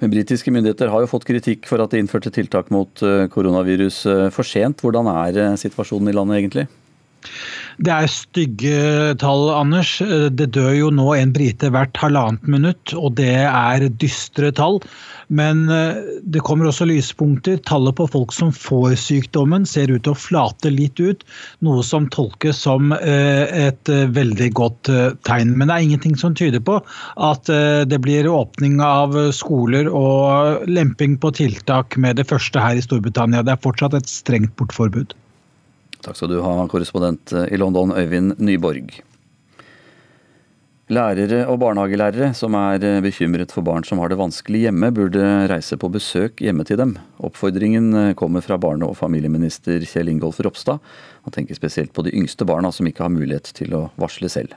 Men 0.02 0.12
Britiske 0.12 0.52
myndigheter 0.52 0.90
har 0.92 1.04
jo 1.04 1.10
fått 1.10 1.24
kritikk 1.28 1.68
for 1.68 1.80
at 1.80 1.92
de 1.94 2.00
innførte 2.02 2.32
tiltak 2.34 2.68
mot 2.74 3.02
eh, 3.04 3.28
koronavirus 3.32 4.00
eh, 4.12 4.26
for 4.34 4.44
sent. 4.44 4.84
Hvordan 4.84 5.08
er 5.12 5.38
eh, 5.40 5.56
situasjonen 5.60 6.12
i 6.12 6.16
landet 6.16 6.40
egentlig? 6.42 6.66
Det 7.76 7.92
er 7.92 8.08
stygge 8.08 8.76
tall, 9.20 9.50
Anders. 9.52 9.98
Det 10.00 10.48
dør 10.56 10.72
jo 10.76 10.92
nå 10.94 11.10
en 11.16 11.34
brite 11.36 11.68
hvert 11.74 11.98
halvannet 12.00 12.46
minutt, 12.48 12.94
og 12.96 13.18
det 13.20 13.34
er 13.44 13.84
dystre 14.00 14.52
tall. 14.56 14.80
Men 15.28 15.66
eh, 15.72 15.98
det 16.22 16.42
kommer 16.46 16.68
også 16.70 16.86
lyspunkter. 16.88 17.58
Tallet 17.66 17.96
på 17.98 18.06
folk 18.10 18.32
som 18.34 18.52
får 18.54 18.94
sykdommen 19.02 19.66
ser 19.68 19.90
ut 19.90 20.04
til 20.06 20.14
å 20.14 20.18
flate 20.18 20.70
litt 20.72 21.00
ut, 21.02 21.24
noe 21.66 21.82
som 21.86 22.06
tolkes 22.14 22.62
som 22.66 22.94
eh, 22.96 23.44
et 23.66 23.92
eh, 23.92 24.06
veldig 24.14 24.50
godt 24.58 24.92
tegn. 25.26 25.54
Men 25.58 25.68
det 25.68 25.76
er 25.76 25.88
ingenting 25.88 26.16
som 26.18 26.36
tyder 26.38 26.62
på 26.62 26.78
at 27.22 27.48
det 27.90 27.98
blir 28.02 28.28
åpning 28.30 28.78
av 28.82 29.14
skoler 29.34 29.88
og 29.90 30.64
lemping 30.70 31.16
på 31.20 31.32
tiltak 31.36 31.96
med 32.00 32.20
det 32.20 32.28
første 32.30 32.62
her 32.62 32.78
i 32.78 32.84
Storbritannia. 32.84 33.44
Det 33.46 33.56
er 33.56 33.64
fortsatt 33.64 33.96
et 33.98 34.10
strengt 34.10 34.54
bortforbud. 34.60 35.14
Takk 36.04 36.18
skal 36.18 36.30
du 36.30 36.40
ha, 36.44 36.54
korrespondent 36.70 37.32
i 37.50 37.58
London, 37.60 37.94
Øyvind 37.96 38.36
Nyborg. 38.38 38.98
Lærere 40.86 41.40
og 41.50 41.58
barnehagelærere 41.58 42.28
som 42.38 42.54
er 42.54 42.84
bekymret 43.02 43.50
for 43.50 43.66
barn 43.66 43.82
som 43.82 43.98
har 43.98 44.12
det 44.12 44.20
vanskelig 44.20 44.60
hjemme, 44.68 44.92
burde 44.94 45.24
reise 45.50 45.74
på 45.82 45.90
besøk 45.90 46.38
hjemme 46.44 46.62
til 46.68 46.78
dem. 46.78 46.92
Oppfordringen 47.18 48.14
kommer 48.14 48.44
fra 48.44 48.54
barne- 48.54 48.86
og 48.86 48.94
familieminister 49.00 49.82
Kjell 49.82 50.12
Ingolf 50.12 50.38
Ropstad. 50.46 50.78
Han 51.26 51.34
tenker 51.34 51.58
spesielt 51.58 51.90
på 51.92 52.06
de 52.06 52.14
yngste 52.14 52.46
barna 52.46 52.70
som 52.70 52.86
ikke 52.86 53.02
har 53.02 53.10
mulighet 53.10 53.50
til 53.58 53.74
å 53.74 53.88
varsle 53.98 54.30
selv. 54.30 54.54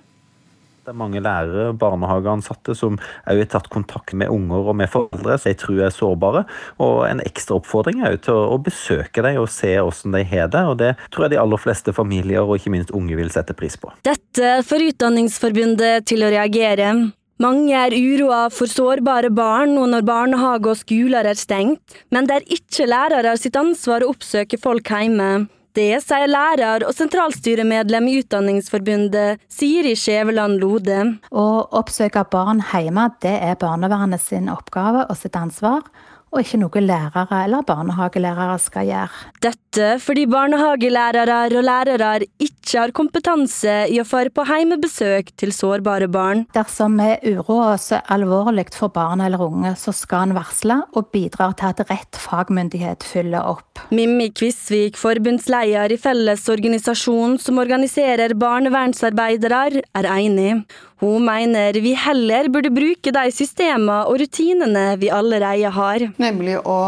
Det 0.90 0.96
er 0.96 0.98
mange 0.98 1.20
lærere 1.22 1.68
og 1.70 1.76
barnehageansatte 1.78 2.74
som 2.74 2.96
har 3.22 3.38
tatt 3.52 3.68
kontakt 3.70 4.16
med 4.18 4.32
unger 4.34 4.72
og 4.72 4.76
med 4.80 4.90
foreldre 4.90 5.36
som 5.38 5.52
jeg 5.52 5.60
tror 5.62 5.82
er 5.86 5.92
sårbare. 5.94 6.42
Og 6.82 7.04
en 7.06 7.22
ekstra 7.22 7.60
oppfordring 7.60 8.02
er 8.02 8.16
jo 8.16 8.22
til 8.26 8.40
å 8.56 8.58
besøke 8.66 9.22
dem 9.22 9.38
og 9.38 9.52
se 9.54 9.76
hvordan 9.78 10.16
de 10.18 10.24
har 10.32 10.50
det. 10.50 10.64
Og 10.66 10.80
det 10.80 10.96
tror 11.14 11.28
jeg 11.28 11.36
de 11.36 11.40
aller 11.44 11.62
fleste 11.62 11.94
familier 11.94 12.42
og 12.42 12.56
ikke 12.58 12.74
minst 12.74 12.96
unge 12.98 13.20
vil 13.20 13.30
sette 13.30 13.54
pris 13.54 13.78
på. 13.78 13.94
Dette 14.02 14.56
får 14.66 14.88
Utdanningsforbundet 14.88 16.10
til 16.10 16.26
å 16.26 16.34
reagere. 16.34 16.90
Mange 17.38 17.78
er 17.78 17.94
uroa 17.94 18.42
for 18.50 18.74
sårbare 18.74 19.30
barn 19.30 19.78
nå 19.78 19.86
når 19.94 20.10
barnehage 20.10 20.74
og 20.74 20.82
skoler 20.82 21.30
er 21.30 21.38
stengt, 21.38 22.02
men 22.10 22.26
det 22.26 22.40
er 22.40 22.50
ikke 22.58 22.90
lærere 22.90 23.38
sitt 23.38 23.62
ansvar 23.62 24.02
å 24.02 24.10
oppsøke 24.16 24.58
folk 24.58 24.90
hjemme. 24.90 25.46
Det 25.78 26.00
sier 26.02 26.30
lærer 26.30 26.84
og 26.88 26.96
sentralstyremedlem 26.98 28.08
i 28.10 28.16
Utdanningsforbundet 28.24 29.42
Siri 29.54 29.94
Skjæveland 29.98 30.58
Lode. 30.64 31.02
Å 31.30 31.46
oppsøke 31.78 32.24
barn 32.34 32.64
hjemme 32.72 33.06
det 33.22 33.36
er 33.38 33.60
barnevernet 33.62 34.24
sin 34.24 34.50
oppgave 34.50 35.06
og 35.06 35.20
sitt 35.20 35.38
ansvar. 35.38 35.86
Og 36.30 36.44
ikke 36.44 36.60
noe 36.62 36.84
lærere 36.84 37.44
eller 37.46 37.66
barnehagelærere 37.68 38.58
skal 38.62 38.90
gjøre. 38.90 39.24
Dette 39.44 39.88
fordi 40.02 40.26
barnehagelærere 40.30 41.40
og 41.58 41.66
lærere 41.66 42.12
ikke 42.42 42.84
har 42.84 42.94
kompetanse 42.96 43.76
i 43.90 44.00
å 44.02 44.06
fare 44.08 44.32
på 44.34 44.46
heimebesøk 44.50 45.32
til 45.40 45.54
sårbare 45.56 46.10
barn. 46.12 46.46
Dersom 46.56 46.98
vi 47.02 47.34
uroer 47.34 47.76
oss 47.76 47.90
alvorlig 47.98 48.68
for 48.76 48.94
barn 48.94 49.24
eller 49.26 49.42
unge, 49.42 49.74
så 49.80 49.94
skal 49.96 50.28
en 50.28 50.36
varsle 50.38 50.82
og 50.94 51.10
bidra 51.14 51.52
til 51.58 51.72
at 51.72 51.84
rett 51.90 52.20
fagmyndighet 52.20 53.06
fyller 53.06 53.46
opp. 53.56 53.82
Mimmi 53.96 54.30
Kvisvik, 54.36 55.00
forbundsleder 55.00 55.94
i 55.94 56.00
Fellesorganisasjonen 56.02 57.40
som 57.42 57.62
organiserer 57.62 58.36
barnevernsarbeidere, 58.38 59.82
er 59.98 60.10
enig. 60.14 60.60
Hun 61.00 61.24
mener 61.24 61.78
vi 61.80 61.94
heller 61.96 62.50
burde 62.52 62.72
bruke 62.76 63.14
de 63.16 63.30
systemene 63.32 64.02
og 64.10 64.20
rutinene 64.20 64.98
vi 65.00 65.12
allerede 65.14 65.72
har. 65.72 66.10
Nemlig 66.20 66.58
å 66.60 66.80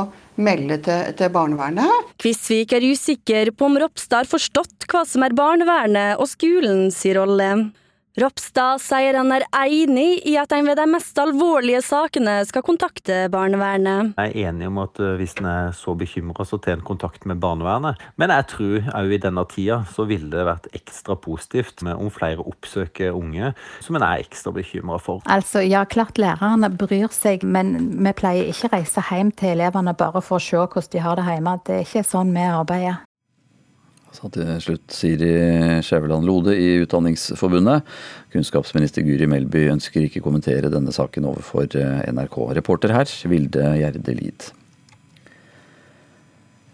melde 0.41 0.77
til, 0.83 1.13
til 1.15 1.31
barnevernet. 1.31 2.11
Kvisvik 2.19 2.75
er 2.75 2.87
usikker 2.91 3.53
på 3.55 3.69
om 3.69 3.77
Ropstad 3.79 4.25
har 4.25 4.31
forstått 4.31 4.87
hva 4.91 5.05
som 5.07 5.23
er 5.23 5.35
barnevernet 5.37 6.19
og 6.19 6.27
skolens 6.31 6.99
rolle. 7.15 7.51
Ropstad 8.19 8.81
sier 8.83 9.15
han 9.15 9.31
er 9.31 9.45
enig 9.55 10.17
i 10.27 10.33
at 10.35 10.51
en 10.51 10.65
ved 10.67 10.75
de 10.75 10.83
mest 10.91 11.15
alvorlige 11.21 11.79
sakene 11.85 12.41
skal 12.43 12.63
kontakte 12.67 13.29
barnevernet. 13.31 14.09
Jeg 14.17 14.33
er 14.33 14.49
enig 14.49 14.67
om 14.67 14.81
at 14.83 14.99
eh, 14.99 15.13
hvis 15.15 15.37
en 15.39 15.47
er 15.47 15.69
så 15.77 15.93
bekymra, 15.95 16.43
så 16.43 16.59
tar 16.59 16.75
en 16.75 16.83
kontakt 16.83 17.23
med 17.29 17.39
barnevernet. 17.39 18.01
Men 18.19 18.33
jeg 18.35 18.47
tror 18.51 18.89
òg 18.99 19.13
i 19.15 19.19
denne 19.23 19.45
tida 19.47 19.77
så 19.93 20.03
ville 20.09 20.27
det 20.33 20.43
vært 20.43 20.67
ekstra 20.75 21.15
positivt 21.23 21.85
om 21.87 22.09
flere 22.11 22.43
oppsøker 22.43 23.15
unge 23.15 23.53
som 23.79 23.95
en 23.95 24.03
er 24.03 24.25
ekstra 24.25 24.51
bekymra 24.59 24.99
for. 24.99 25.23
Altså, 25.31 25.63
ja, 25.63 25.85
klart 25.87 26.19
lærerne 26.19 26.67
bryr 26.67 27.07
seg, 27.15 27.45
men 27.47 27.77
vi 27.95 28.11
pleier 28.17 28.51
ikke 28.51 28.73
reise 28.75 29.05
hjem 29.07 29.31
til 29.39 29.55
elevene 29.55 29.95
bare 29.95 30.19
for 30.19 30.41
å 30.41 30.43
se 30.43 30.59
hvordan 30.59 30.91
de 30.91 31.05
har 31.07 31.15
det 31.15 31.29
hjemme. 31.29 31.55
Det 31.63 31.77
er 31.77 31.87
ikke 31.87 32.05
sånn 32.11 32.35
vi 32.35 32.43
arbeider. 32.43 32.99
Sa 34.11 34.27
til 34.27 34.47
slutt 34.59 34.91
Siri 34.91 35.31
Skjæveland 35.87 36.27
Lode 36.27 36.55
i 36.59 36.81
Utdanningsforbundet. 36.83 37.85
Kunnskapsminister 38.33 39.05
Guri 39.07 39.27
Melby 39.31 39.69
ønsker 39.71 40.03
ikke 40.03 40.23
kommentere 40.25 40.71
denne 40.73 40.91
saken 40.91 41.29
overfor 41.31 41.71
NRK. 42.11 42.41
Reporter 42.59 42.91
her, 42.91 43.07
Vilde 43.31 43.69
Gjerde 43.79 44.17
Lid. 44.17 44.51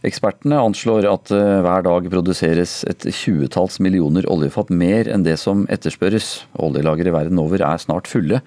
Ekspertene 0.05 0.59
anslår 0.61 1.07
at 1.09 1.31
hver 1.33 1.81
dag 1.81 2.05
produseres 2.13 2.83
et 2.85 3.01
tjuetalls 3.17 3.79
millioner 3.81 4.27
oljefat 4.29 4.69
mer 4.69 5.07
enn 5.09 5.23
det 5.25 5.39
som 5.41 5.63
etterspørres. 5.73 6.43
Oljelagre 6.61 7.09
verden 7.15 7.41
over 7.41 7.63
er 7.65 7.81
snart 7.81 8.05
fulle. 8.05 8.43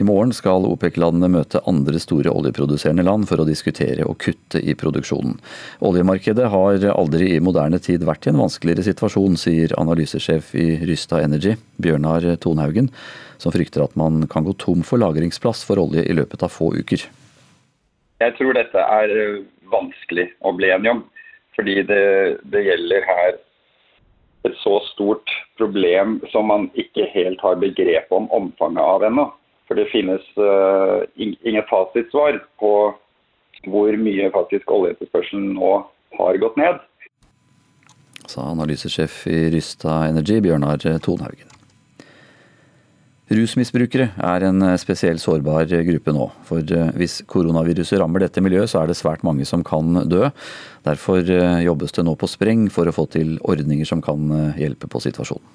I 0.00 0.06
morgen 0.08 0.32
skal 0.32 0.64
OPEC-landene 0.64 1.28
møte 1.34 1.60
andre 1.68 2.00
store 2.00 2.32
oljeproduserende 2.32 3.04
land 3.04 3.28
for 3.28 3.42
å 3.42 3.46
diskutere 3.48 4.06
og 4.08 4.16
kutte 4.24 4.62
i 4.64 4.72
produksjonen. 4.80 5.36
Oljemarkedet 5.84 6.48
har 6.54 6.88
aldri 6.94 7.34
i 7.34 7.42
moderne 7.44 7.82
tid 7.84 8.06
vært 8.08 8.24
i 8.24 8.32
en 8.32 8.40
vanskeligere 8.40 8.88
situasjon, 8.88 9.36
sier 9.36 9.76
analysesjef 9.76 10.54
i 10.56 10.70
Rystad 10.88 11.28
Energy, 11.28 11.58
Bjørnar 11.84 12.30
Tonhaugen, 12.40 12.88
som 13.36 13.52
frykter 13.52 13.84
at 13.84 13.92
man 14.00 14.24
kan 14.32 14.48
gå 14.48 14.56
tom 14.56 14.80
for 14.80 15.04
lagringsplass 15.04 15.66
for 15.68 15.84
olje 15.84 16.08
i 16.08 16.16
løpet 16.16 16.48
av 16.48 16.54
få 16.54 16.72
uker. 16.80 17.04
Jeg 18.24 18.38
tror 18.38 18.56
dette 18.56 18.80
er 18.80 19.12
vanskelig 19.74 20.28
å 20.46 20.54
bli 20.56 20.70
enige 20.74 20.96
om. 20.96 21.02
Fordi 21.54 21.76
det, 21.86 22.04
det, 22.50 22.64
gjelder 22.66 23.06
her 23.08 23.36
et 24.44 24.56
så 24.60 24.78
stort 24.90 25.30
problem 25.58 26.18
som 26.32 26.50
man 26.50 26.68
ikke 26.78 27.06
helt 27.14 27.40
har 27.44 27.60
begrep 27.62 28.10
om 28.14 28.26
omfanget 28.34 28.82
av 28.82 29.06
ennå. 29.06 29.28
For 29.68 29.78
det 29.78 29.88
finnes 29.92 30.24
uh, 30.36 31.06
ingen 31.16 31.64
fasitsvar 31.70 32.42
på 32.60 32.74
hvor 33.70 33.96
mye 33.96 34.28
faktisk 34.34 34.68
oljeetterspørselen 34.74 35.54
nå 35.56 35.78
har 36.18 36.42
gått 36.42 36.58
ned. 36.60 36.82
Sa 38.28 38.50
analysesjef 38.50 39.24
i 39.30 39.46
Rysta 39.54 40.02
Energy, 40.10 40.40
Bjørnar 40.44 40.84
Tonhaugen. 41.04 41.53
Rusmisbrukere 43.32 44.10
er 44.20 44.44
en 44.44 44.60
spesiell 44.76 45.16
sårbar 45.22 45.70
gruppe 45.86 46.12
nå. 46.12 46.26
For 46.44 46.60
hvis 46.98 47.22
koronaviruset 47.30 47.96
rammer 48.02 48.26
dette 48.26 48.42
miljøet, 48.44 48.68
så 48.68 48.82
er 48.82 48.90
det 48.90 48.98
svært 48.98 49.24
mange 49.24 49.46
som 49.48 49.64
kan 49.64 50.02
dø. 50.10 50.28
Derfor 50.84 51.24
jobbes 51.64 51.96
det 51.96 52.04
nå 52.04 52.14
på 52.20 52.28
spreng 52.28 52.66
for 52.72 52.84
å 52.84 52.92
få 52.92 53.06
til 53.16 53.38
ordninger 53.40 53.88
som 53.88 54.04
kan 54.04 54.28
hjelpe 54.60 54.90
på 54.92 55.00
situasjonen. 55.06 55.46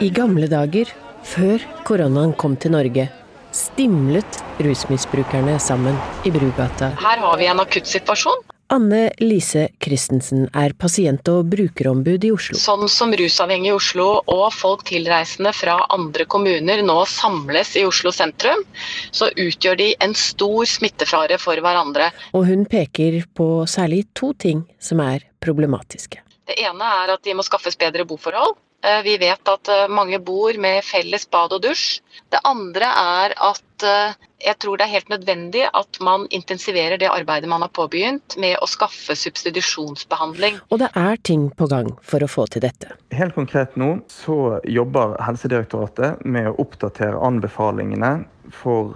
I 0.00 0.08
gamle 0.10 0.48
dager, 0.48 0.88
før 1.22 1.62
koronaen 1.86 2.32
kom 2.40 2.56
til 2.56 2.72
Norge, 2.74 3.10
stimlet 3.52 4.40
rusmisbrukerne 4.64 5.58
sammen 5.60 5.98
i 6.24 6.32
Brugata. 6.32 6.94
Her 6.96 7.20
har 7.20 7.36
vi 7.38 7.46
en 7.52 7.60
akuttsituasjon. 7.62 8.40
Anne 8.72 9.10
Lise 9.20 9.66
Christensen 9.84 10.46
er 10.56 10.72
pasient- 10.72 11.28
og 11.28 11.50
brukerombud 11.52 12.24
i 12.24 12.30
Oslo. 12.32 12.56
Sånn 12.56 12.86
som 12.88 13.12
rusavhengige 13.12 13.74
i 13.74 13.76
Oslo 13.76 14.06
og 14.32 14.46
folk 14.56 14.86
tilreisende 14.88 15.52
fra 15.52 15.74
andre 15.92 16.24
kommuner 16.24 16.80
nå 16.80 16.94
samles 17.04 17.74
i 17.76 17.84
Oslo 17.84 18.14
sentrum, 18.16 18.64
så 19.12 19.28
utgjør 19.28 19.76
de 19.76 19.90
en 20.00 20.16
stor 20.16 20.64
smittefare 20.64 21.36
for 21.42 21.60
hverandre. 21.60 22.08
Og 22.32 22.48
hun 22.48 22.64
peker 22.64 23.20
på 23.36 23.66
særlig 23.68 24.06
to 24.16 24.32
ting 24.32 24.64
som 24.80 25.04
er 25.04 25.28
problematiske. 25.44 26.24
Det 26.48 26.56
ene 26.64 26.94
er 27.04 27.12
at 27.12 27.28
de 27.28 27.36
må 27.36 27.44
skaffes 27.44 27.76
bedre 27.76 28.08
boforhold. 28.08 28.56
Vi 29.04 29.14
vet 29.22 29.48
at 29.48 29.68
mange 29.90 30.18
bor 30.18 30.56
med 30.58 30.82
felles 30.82 31.28
bad 31.30 31.54
og 31.54 31.62
dusj. 31.62 32.00
Det 32.34 32.40
andre 32.48 32.88
er 32.88 33.34
at 33.38 33.86
jeg 34.42 34.58
tror 34.58 34.78
det 34.78 34.86
er 34.86 34.92
helt 34.96 35.10
nødvendig 35.12 35.62
at 35.70 35.98
man 36.02 36.26
intensiverer 36.34 36.98
det 36.98 37.10
arbeidet 37.10 37.50
man 37.50 37.62
har 37.62 37.70
påbegynt 37.74 38.36
med 38.42 38.56
å 38.58 38.66
skaffe 38.70 39.14
substitusjonsbehandling. 39.18 40.58
Og 40.70 40.82
det 40.82 40.90
er 40.98 41.20
ting 41.22 41.48
på 41.54 41.68
gang 41.70 41.92
for 42.02 42.24
å 42.24 42.30
få 42.30 42.48
til 42.50 42.64
dette. 42.64 42.90
Helt 43.14 43.36
konkret 43.38 43.76
nå 43.78 43.94
så 44.10 44.58
jobber 44.66 45.14
Helsedirektoratet 45.22 46.24
med 46.26 46.50
å 46.50 46.56
oppdatere 46.64 47.22
anbefalingene 47.22 48.12
for 48.52 48.92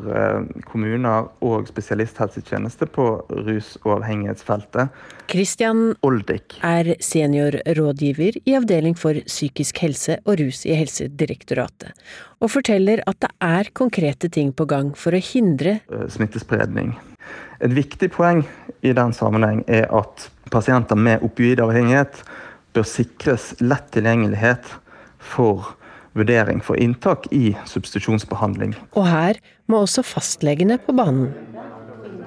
kommuner 0.68 1.30
og 1.44 1.66
spesialisthelsetjeneste 1.70 2.88
på 2.92 3.06
rus- 3.46 3.74
og 3.82 3.96
avhengighetsfeltet. 3.96 4.92
Christian 5.32 5.96
Oldik 6.06 6.58
er 6.66 6.92
seniorrådgiver 7.02 8.38
i 8.44 8.54
Avdeling 8.58 8.94
for 8.98 9.18
psykisk 9.26 9.80
helse 9.82 10.18
og 10.24 10.38
rus 10.42 10.62
i 10.68 10.76
Helsedirektoratet, 10.76 11.96
og 12.38 12.52
forteller 12.52 13.02
at 13.08 13.20
det 13.24 13.32
er 13.42 13.72
konkrete 13.74 14.30
ting 14.32 14.52
på 14.54 14.68
gang 14.70 14.92
for 14.98 15.16
å 15.16 15.22
hindre 15.32 15.78
smittespredning. 16.12 16.94
Et 17.64 17.72
viktig 17.72 18.10
poeng 18.14 18.44
i 18.84 18.92
den 18.94 19.14
sammenheng 19.16 19.64
er 19.66 19.88
at 19.94 20.28
pasienter 20.52 20.98
med 20.98 21.24
opioidavhengighet 21.26 22.20
bør 22.76 22.86
sikres 22.86 23.54
lett 23.64 23.88
tilgjengelighet 23.96 24.76
for 25.18 25.75
vurdering 26.16 26.62
for 26.64 26.80
inntak 26.80 27.28
i 27.34 27.54
substitusjonsbehandling. 27.68 28.74
Og 28.96 29.06
her 29.08 29.40
må 29.70 29.84
også 29.84 30.04
fastlegene 30.06 30.78
på 30.82 30.94
banen. 30.96 31.30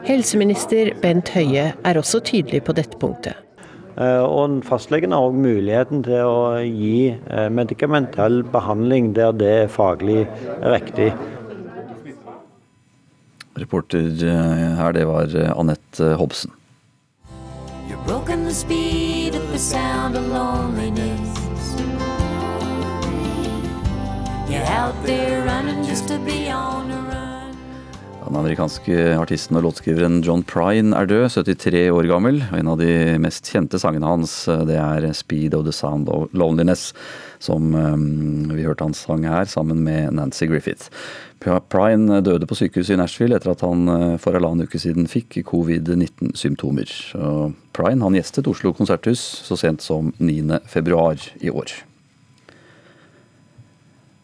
Helseminister 0.07 0.93
Bent 1.03 1.29
Høie 1.35 1.71
er 1.75 1.99
også 1.99 2.21
tydelig 2.23 2.63
på 2.67 2.75
dette 2.77 2.97
punktet. 3.01 3.35
Og 3.99 4.61
Fastlegen 4.63 5.11
har 5.11 5.25
også 5.27 5.41
muligheten 5.43 6.05
til 6.05 6.23
å 6.23 6.61
gi 6.63 7.11
medikamentell 7.51 8.45
behandling 8.47 9.11
der 9.17 9.35
det 9.35 9.49
er 9.65 9.73
faglig 9.73 10.21
riktig. 10.63 11.09
Reporter 13.59 14.07
her, 14.23 14.95
det 14.95 15.03
var 15.09 15.35
Anette 15.57 16.13
Hobsen. 16.15 16.55
Den 28.29 28.37
amerikanske 28.37 28.95
artisten 29.17 29.57
og 29.57 29.63
låtskriveren 29.67 30.19
John 30.25 30.41
Prine 30.45 30.93
er 30.97 31.05
død, 31.09 31.27
73 31.45 31.89
år 31.93 32.07
gammel. 32.09 32.39
og 32.51 32.57
En 32.57 32.69
av 32.73 32.77
de 32.81 33.17
mest 33.21 33.45
kjente 33.45 33.77
sangene 33.81 34.09
hans 34.09 34.45
det 34.69 34.77
er 34.77 35.05
'Speed 35.13 35.53
of 35.53 35.65
the 35.65 35.73
Sound 35.73 36.09
of 36.09 36.29
Loneliness', 36.33 36.93
som 37.39 37.73
vi 38.49 38.63
hørte 38.65 38.83
han 38.83 38.93
sang 38.93 39.23
her 39.23 39.45
sammen 39.45 39.83
med 39.83 40.13
Nancy 40.13 40.45
Griffith. 40.45 40.89
Prine 41.41 42.21
døde 42.21 42.45
på 42.45 42.55
sykehuset 42.55 42.93
i 42.93 42.97
Nashville 42.97 43.35
etter 43.35 43.51
at 43.51 43.61
han 43.61 44.17
for 44.17 44.33
halvannen 44.33 44.65
uke 44.65 44.79
siden 44.79 45.07
fikk 45.07 45.43
covid-19-symptomer. 45.45 46.89
Prine 47.73 48.01
han 48.01 48.13
gjestet 48.13 48.47
Oslo 48.47 48.73
konserthus 48.73 49.43
så 49.45 49.57
sent 49.57 49.81
som 49.81 50.13
9. 50.17 50.59
februar 50.65 51.17
i 51.41 51.49
år. 51.49 51.88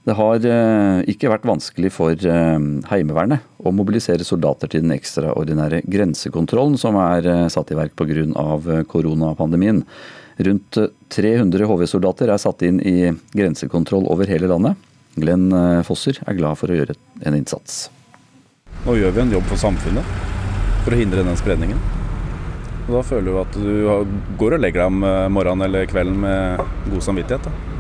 Det 0.06 0.14
har 0.14 0.44
ikke 1.10 1.32
vært 1.32 1.48
vanskelig 1.50 1.90
for 1.96 2.14
Heimevernet 2.92 3.42
å 3.66 3.72
mobilisere 3.74 4.28
soldater 4.28 4.70
til 4.70 4.84
den 4.84 4.94
ekstraordinære 4.94 5.80
grensekontrollen 5.90 6.78
som 6.78 7.00
er 7.02 7.50
satt 7.50 7.74
i 7.74 7.78
verk 7.80 7.96
pga. 7.98 8.84
koronapandemien. 8.86 9.82
Rundt 10.46 10.78
300 11.10 11.66
HV-soldater 11.66 12.30
er 12.30 12.38
satt 12.38 12.62
inn 12.68 12.78
i 12.86 13.10
grensekontroll 13.34 14.06
over 14.06 14.30
hele 14.30 14.52
landet. 14.52 14.78
Glenn 15.18 15.50
Fosser 15.88 16.22
er 16.22 16.38
glad 16.38 16.62
for 16.62 16.70
å 16.70 16.78
gjøre 16.78 16.94
en 17.26 17.42
innsats. 17.42 17.88
Nå 18.86 19.00
gjør 19.00 19.14
vi 19.16 19.26
en 19.26 19.32
jobb 19.40 19.46
for 19.50 19.58
samfunnet. 19.58 20.16
for 20.86 20.94
å 20.94 20.98
hindre 21.00 21.24
den 21.26 21.38
spredningen. 21.40 21.80
Og 22.86 22.92
da 22.94 23.00
føler 23.02 23.32
du 23.32 23.38
at 23.42 23.56
du 23.58 24.36
går 24.38 24.58
og 24.58 24.62
legger 24.62 24.84
deg 24.84 24.92
om 24.92 25.06
eh, 25.08 25.30
morgenen 25.34 25.66
eller 25.66 25.88
kvelden 25.90 26.20
med 26.22 26.62
god 26.92 27.06
samvittighet. 27.08 27.48
Da. 27.48 27.75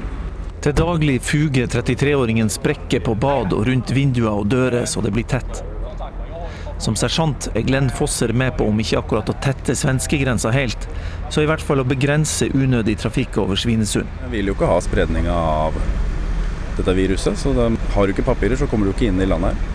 Til 0.65 0.73
daglig 0.73 1.19
fuger 1.21 1.67
33-åringen 1.69 2.47
sprekker 2.49 3.03
på 3.05 3.13
bad 3.21 3.51
og 3.53 3.67
rundt 3.67 3.91
vinduer 3.93 4.31
og 4.31 4.47
dører 4.49 4.87
så 4.89 5.03
det 5.05 5.11
blir 5.13 5.27
tett. 5.29 5.59
Som 6.81 6.97
sersjant 6.97 7.51
er 7.51 7.67
Glenn 7.67 7.91
Fosser 7.93 8.33
med 8.33 8.55
på 8.57 8.65
om 8.71 8.81
ikke 8.81 8.97
akkurat 8.97 9.29
å 9.29 9.35
tette 9.45 9.75
svenskegrensa 9.77 10.49
helt, 10.55 10.87
så 11.29 11.43
i 11.43 11.45
hvert 11.45 11.61
fall 11.61 11.83
å 11.83 11.85
begrense 11.85 12.49
unødig 12.49 12.97
trafikk 13.03 13.37
over 13.43 13.61
Svinesund. 13.61 14.09
Jeg 14.23 14.33
vil 14.33 14.49
jo 14.49 14.57
ikke 14.57 14.71
ha 14.71 14.81
spredninga 14.81 15.37
av 15.37 15.77
dette 16.79 16.97
viruset, 16.97 17.37
så 17.37 17.53
de 17.53 17.69
har 17.93 18.09
du 18.09 18.15
ikke 18.15 18.25
papirer, 18.25 18.57
så 18.57 18.65
kommer 18.65 18.89
du 18.89 18.95
ikke 18.95 19.11
inn 19.11 19.21
i 19.21 19.29
landet 19.29 19.53
her. 19.53 19.73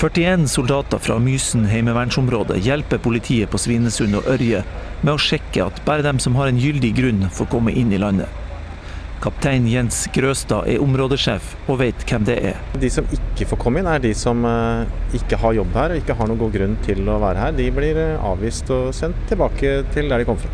41 0.00 0.48
soldater 0.48 1.02
fra 1.10 1.20
Mysen 1.20 1.68
heimevernsområde 1.68 2.56
hjelper 2.64 3.04
politiet 3.04 3.52
på 3.52 3.60
Svinesund 3.60 4.16
og 4.16 4.32
Ørje 4.32 4.64
med 5.02 5.12
å 5.12 5.20
sjekke 5.20 5.68
at 5.68 5.84
bare 5.84 6.08
dem 6.08 6.16
som 6.24 6.40
har 6.40 6.48
en 6.48 6.64
gyldig 6.64 6.96
grunn, 6.96 7.28
får 7.28 7.52
komme 7.52 7.76
inn 7.76 7.92
i 7.92 8.00
landet. 8.00 8.41
Kaptein 9.22 9.68
Jens 9.70 10.08
Grøstad 10.10 10.66
er 10.66 10.82
områdesjef 10.82 11.52
og 11.70 11.76
vet 11.78 12.00
hvem 12.08 12.24
det 12.26 12.34
er. 12.48 12.56
De 12.82 12.88
som 12.90 13.06
ikke 13.14 13.46
får 13.52 13.60
komme 13.62 13.78
inn, 13.78 13.86
er 13.86 14.02
de 14.02 14.10
som 14.18 14.42
eh, 14.48 15.14
ikke 15.14 15.38
har 15.38 15.54
jobb 15.60 15.76
her 15.78 15.94
og 15.94 16.00
ikke 16.00 16.16
har 16.18 16.26
noen 16.26 16.40
god 16.40 16.56
grunn 16.56 16.74
til 16.82 17.06
å 17.06 17.20
være 17.22 17.44
her. 17.44 17.54
De 17.54 17.68
blir 17.76 18.00
eh, 18.02 18.24
avvist 18.32 18.72
og 18.74 18.90
sendt 18.98 19.20
tilbake 19.30 19.76
til 19.94 20.10
der 20.10 20.24
de 20.24 20.26
kom 20.26 20.40
fra. 20.42 20.50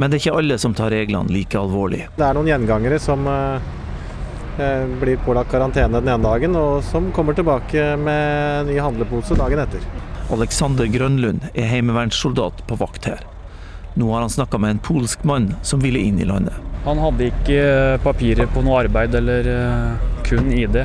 Men 0.00 0.08
det 0.08 0.16
er 0.16 0.24
ikke 0.24 0.40
alle 0.40 0.56
som 0.60 0.72
tar 0.76 0.94
reglene 0.96 1.32
like 1.32 1.60
alvorlig. 1.60 2.06
Det 2.16 2.24
er 2.24 2.40
noen 2.40 2.48
gjengangere 2.54 3.02
som 3.04 3.28
eh, 3.28 4.88
blir 4.96 5.20
pålagt 5.28 5.52
karantene 5.52 6.00
den 6.00 6.08
ene 6.08 6.24
dagen, 6.24 6.56
og 6.56 6.80
som 6.88 7.12
kommer 7.12 7.36
tilbake 7.36 7.90
med 8.00 8.72
ny 8.72 8.80
handlepose 8.80 9.36
dagen 9.36 9.60
etter. 9.66 9.84
Alexander 10.32 10.88
Grønlund 10.88 11.50
er 11.52 11.68
heimevernssoldat 11.68 12.64
på 12.64 12.80
vakt 12.80 13.12
her. 13.12 13.20
Nå 13.96 14.12
har 14.12 14.20
han 14.20 14.30
snakka 14.30 14.58
med 14.60 14.70
en 14.70 14.78
polsk 14.84 15.24
mann 15.24 15.54
som 15.64 15.80
ville 15.80 15.98
inn 15.98 16.20
i 16.20 16.28
landet. 16.28 16.54
Han 16.84 16.98
hadde 17.00 17.30
ikke 17.30 17.56
eh, 17.56 18.00
papirer 18.04 18.46
på 18.52 18.60
noe 18.62 18.82
arbeid 18.84 19.14
eller 19.16 19.48
eh, 19.48 20.10
kun 20.28 20.52
ID, 20.52 20.82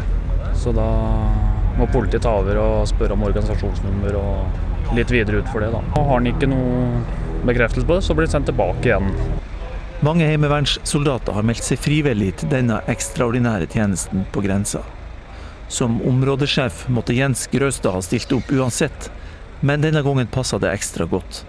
så 0.57 0.71
da 0.73 0.87
må 1.77 1.87
politiet 1.91 2.23
ta 2.23 2.37
over 2.39 2.57
og 2.61 2.87
spørre 2.89 3.17
om 3.17 3.25
organisasjonsnummer 3.27 4.15
og 4.15 4.95
litt 4.95 5.11
videre 5.11 5.43
ut 5.43 5.51
for 5.51 5.63
det. 5.63 5.73
da. 5.75 5.83
Og 5.91 5.99
Har 5.99 6.13
han 6.15 6.31
ikke 6.31 6.49
noe 6.49 7.03
bekreftelse 7.43 7.87
på 7.87 7.99
det, 7.99 8.05
så 8.07 8.15
blir 8.15 8.29
han 8.29 8.35
sendt 8.37 8.49
tilbake 8.53 8.87
igjen. 8.89 9.11
Mange 10.01 10.25
heimevernssoldater 10.25 11.35
har 11.35 11.45
meldt 11.45 11.67
seg 11.67 11.83
frivillig 11.83 12.31
til 12.41 12.49
denne 12.55 12.79
ekstraordinære 12.89 13.67
tjenesten 13.75 14.23
på 14.33 14.41
grensa. 14.47 14.81
Som 15.71 15.99
områdesjef 16.07 16.87
måtte 16.91 17.15
Jens 17.15 17.45
Grøstad 17.51 17.93
ha 17.95 18.01
stilt 18.03 18.31
opp 18.35 18.49
uansett, 18.55 19.11
men 19.61 19.83
denne 19.83 20.01
gangen 20.03 20.31
passa 20.31 20.57
det 20.59 20.71
ekstra 20.73 21.05
godt. 21.11 21.43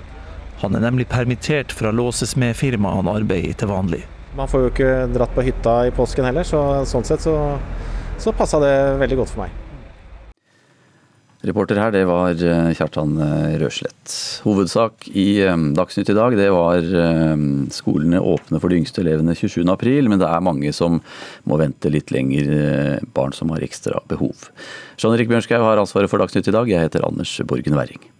Han 0.63 0.79
er 0.79 0.85
nemlig 0.85 1.09
permittert 1.11 1.75
fra 1.75 1.91
låsesmedfirmaet 1.91 3.01
han 3.01 3.11
arbeider 3.11 3.51
i 3.51 3.57
til 3.59 3.73
vanlig. 3.73 4.05
Man 4.39 4.49
får 4.49 4.63
jo 4.63 4.71
ikke 4.71 4.93
dratt 5.13 5.35
på 5.35 5.45
hytta 5.45 5.75
i 5.89 5.95
påsken 5.95 6.29
heller, 6.29 6.47
så 6.47 6.63
sånn 6.89 7.05
sett 7.05 7.25
så, 7.27 7.35
så 8.23 8.33
passa 8.37 8.63
det 8.63 8.73
veldig 9.03 9.19
godt 9.25 9.35
for 9.35 9.45
meg. 9.45 9.59
Reporter 11.43 11.81
her, 11.81 11.91
det 11.91 12.05
var 12.07 12.39
eh, 12.39 12.69
Kjartan 12.79 13.17
eh, 13.19 13.57
Røslett. 13.59 14.13
Hovedsak 14.45 15.09
i 15.11 15.43
eh, 15.43 15.65
Dagsnytt 15.75 16.13
i 16.13 16.15
dag, 16.15 16.37
det 16.39 16.47
var 16.55 16.87
skolene 17.75 18.23
åpne 18.23 18.63
for 18.63 18.71
de 18.71 18.79
yngste 18.79 19.03
elevene 19.03 19.35
27.4, 19.35 20.07
men 20.07 20.23
det 20.23 20.31
er 20.31 20.47
mange 20.47 20.71
som 20.77 21.01
må 21.51 21.59
vente 21.59 21.91
litt 21.91 22.15
lenger, 22.15 23.03
barn 23.17 23.35
som 23.35 23.51
har 23.51 23.67
ekstra 23.67 23.99
behov. 24.07 24.53
Jean 24.95 25.19
Erik 25.19 25.35
Bjørnskaug 25.35 25.67
har 25.67 25.83
ansvaret 25.83 26.13
for 26.13 26.23
Dagsnytt 26.23 26.47
i 26.47 26.55
dag, 26.55 26.71
jeg 26.71 26.87
heter 26.87 27.11
Anders 27.11 27.35
Borgen 27.51 27.75
Werring. 27.75 28.12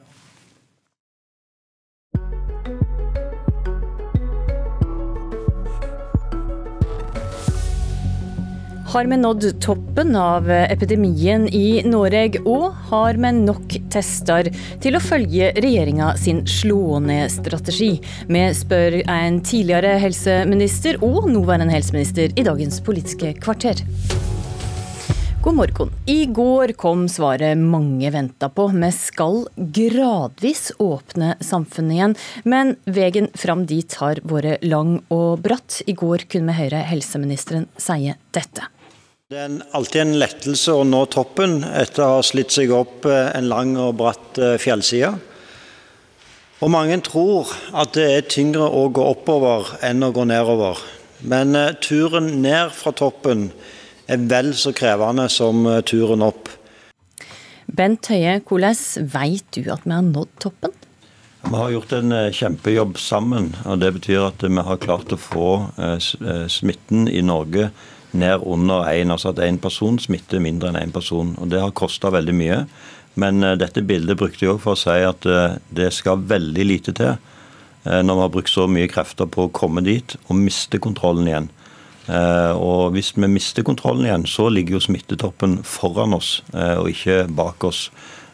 Har 8.93 9.05
vi 9.05 9.17
nådd 9.17 9.61
toppen 9.61 10.17
av 10.17 10.51
epidemien 10.51 11.47
i 11.49 11.81
Norge, 11.89 12.43
og 12.45 12.75
har 12.91 13.17
vi 13.17 13.29
nok 13.39 13.77
tester 13.89 14.51
til 14.85 14.99
å 14.99 15.01
følge 15.01 15.47
regjeringa 15.65 16.11
sin 16.21 16.43
slå-ned-strategi? 16.45 17.95
Vi 18.29 18.43
spør 18.53 18.99
en 19.01 19.39
tidligere 19.49 19.95
helseminister 20.03 21.01
og 21.01 21.31
nåværende 21.33 21.73
helseminister 21.73 22.37
i 22.37 22.45
dagens 22.45 22.83
Politiske 22.85 23.33
kvarter. 23.41 23.81
God 25.43 25.57
morgen. 25.57 25.95
I 26.05 26.27
går 26.29 26.75
kom 26.77 27.09
svaret 27.09 27.57
mange 27.59 28.13
venta 28.13 28.53
på. 28.53 28.69
Vi 28.77 28.93
skal 28.93 29.41
gradvis 29.57 30.69
åpne 30.77 31.33
samfunnet 31.41 31.97
igjen. 31.97 32.19
Men 32.45 32.77
veien 32.85 33.33
fram 33.41 33.65
dit 33.67 33.97
har 34.05 34.21
vært 34.21 34.69
lang 34.69 34.99
og 35.09 35.41
bratt. 35.49 35.81
I 35.89 35.97
går 35.97 36.29
kunne 36.29 36.53
vi 36.53 36.61
høre 36.61 36.85
helseministeren 36.93 37.67
si 37.81 38.13
dette. 38.37 38.69
Det 39.33 39.41
er 39.41 39.53
alltid 39.73 40.01
en 40.03 40.19
lettelse 40.21 40.75
å 40.77 40.81
nå 40.85 40.99
toppen 41.09 41.63
etter 41.65 42.03
å 42.05 42.17
ha 42.19 42.25
slitt 42.27 42.53
seg 42.53 42.69
opp 42.77 43.07
eh, 43.09 43.31
en 43.33 43.47
lang 43.49 43.71
og 43.81 43.95
bratt 43.97 44.37
eh, 44.37 44.59
fjellside. 44.61 45.09
Og 46.61 46.69
mange 46.75 46.99
tror 47.07 47.49
at 47.73 47.95
det 47.97 48.05
er 48.13 48.27
tyngre 48.29 48.67
å 48.69 48.83
gå 48.93 49.07
oppover 49.15 49.71
enn 49.89 50.05
å 50.05 50.11
gå 50.13 50.27
nedover. 50.29 50.83
Men 51.33 51.57
eh, 51.57 51.71
turen 51.81 52.29
ned 52.45 52.75
fra 52.77 52.93
toppen 52.93 53.47
er 54.05 54.27
vel 54.35 54.53
så 54.53 54.75
krevende 54.77 55.25
som 55.33 55.65
turen 55.89 56.27
opp. 56.29 56.53
Bent 57.73 58.13
Høie, 58.13 58.37
hvordan 58.45 59.09
vet 59.17 59.49
du 59.57 59.63
at 59.73 59.89
vi 59.89 59.97
har 59.97 60.05
nådd 60.11 60.37
toppen? 60.45 60.77
Vi 61.47 61.55
har 61.57 61.73
gjort 61.73 61.97
en 62.03 62.19
kjempejobb 62.37 63.01
sammen. 63.01 63.55
og 63.65 63.81
Det 63.81 63.95
betyr 63.97 64.29
at 64.29 64.45
vi 64.45 64.69
har 64.69 64.85
klart 64.85 65.17
å 65.17 65.23
få 65.31 65.51
smitten 66.53 67.09
i 67.09 67.25
Norge 67.25 67.71
ned 68.13 68.45
under 68.45 68.87
én. 68.93 69.11
Altså 69.11 69.33
at 69.33 69.43
én 69.43 69.61
person 69.61 69.99
smitter 69.99 70.43
mindre 70.43 70.71
enn 70.71 70.81
én 70.81 70.89
en 70.89 70.95
person. 70.95 71.35
og 71.39 71.51
Det 71.51 71.61
har 71.61 71.71
kosta 71.77 72.11
veldig 72.13 72.35
mye. 72.37 72.65
Men 73.15 73.43
uh, 73.45 73.57
dette 73.59 73.85
bildet 73.85 74.19
brukte 74.21 74.47
jeg 74.47 74.55
òg 74.55 74.63
for 74.63 74.77
å 74.77 74.81
si 74.81 75.03
at 75.05 75.27
uh, 75.29 75.59
det 75.75 75.91
skal 75.97 76.23
veldig 76.29 76.65
lite 76.69 76.95
til 76.97 77.17
uh, 77.17 78.01
når 78.01 78.15
vi 78.15 78.25
har 78.25 78.33
brukt 78.37 78.53
så 78.53 78.69
mye 78.71 78.91
krefter 78.91 79.29
på 79.29 79.47
å 79.47 79.53
komme 79.53 79.85
dit 79.85 80.17
og 80.29 80.39
miste 80.39 80.81
kontrollen 80.83 81.29
igjen. 81.29 81.51
og 82.59 82.97
Hvis 82.97 83.13
vi 83.15 83.29
mister 83.31 83.63
kontrollen 83.63 84.07
igjen, 84.07 84.25
så 84.27 84.49
ligger 84.51 84.75
jo 84.75 84.81
smittetoppen 84.83 85.61
foran 85.63 86.17
oss 86.17 86.41
og 86.51 86.89
ikke 86.91 87.29
bak 87.31 87.63
oss. 87.65 87.93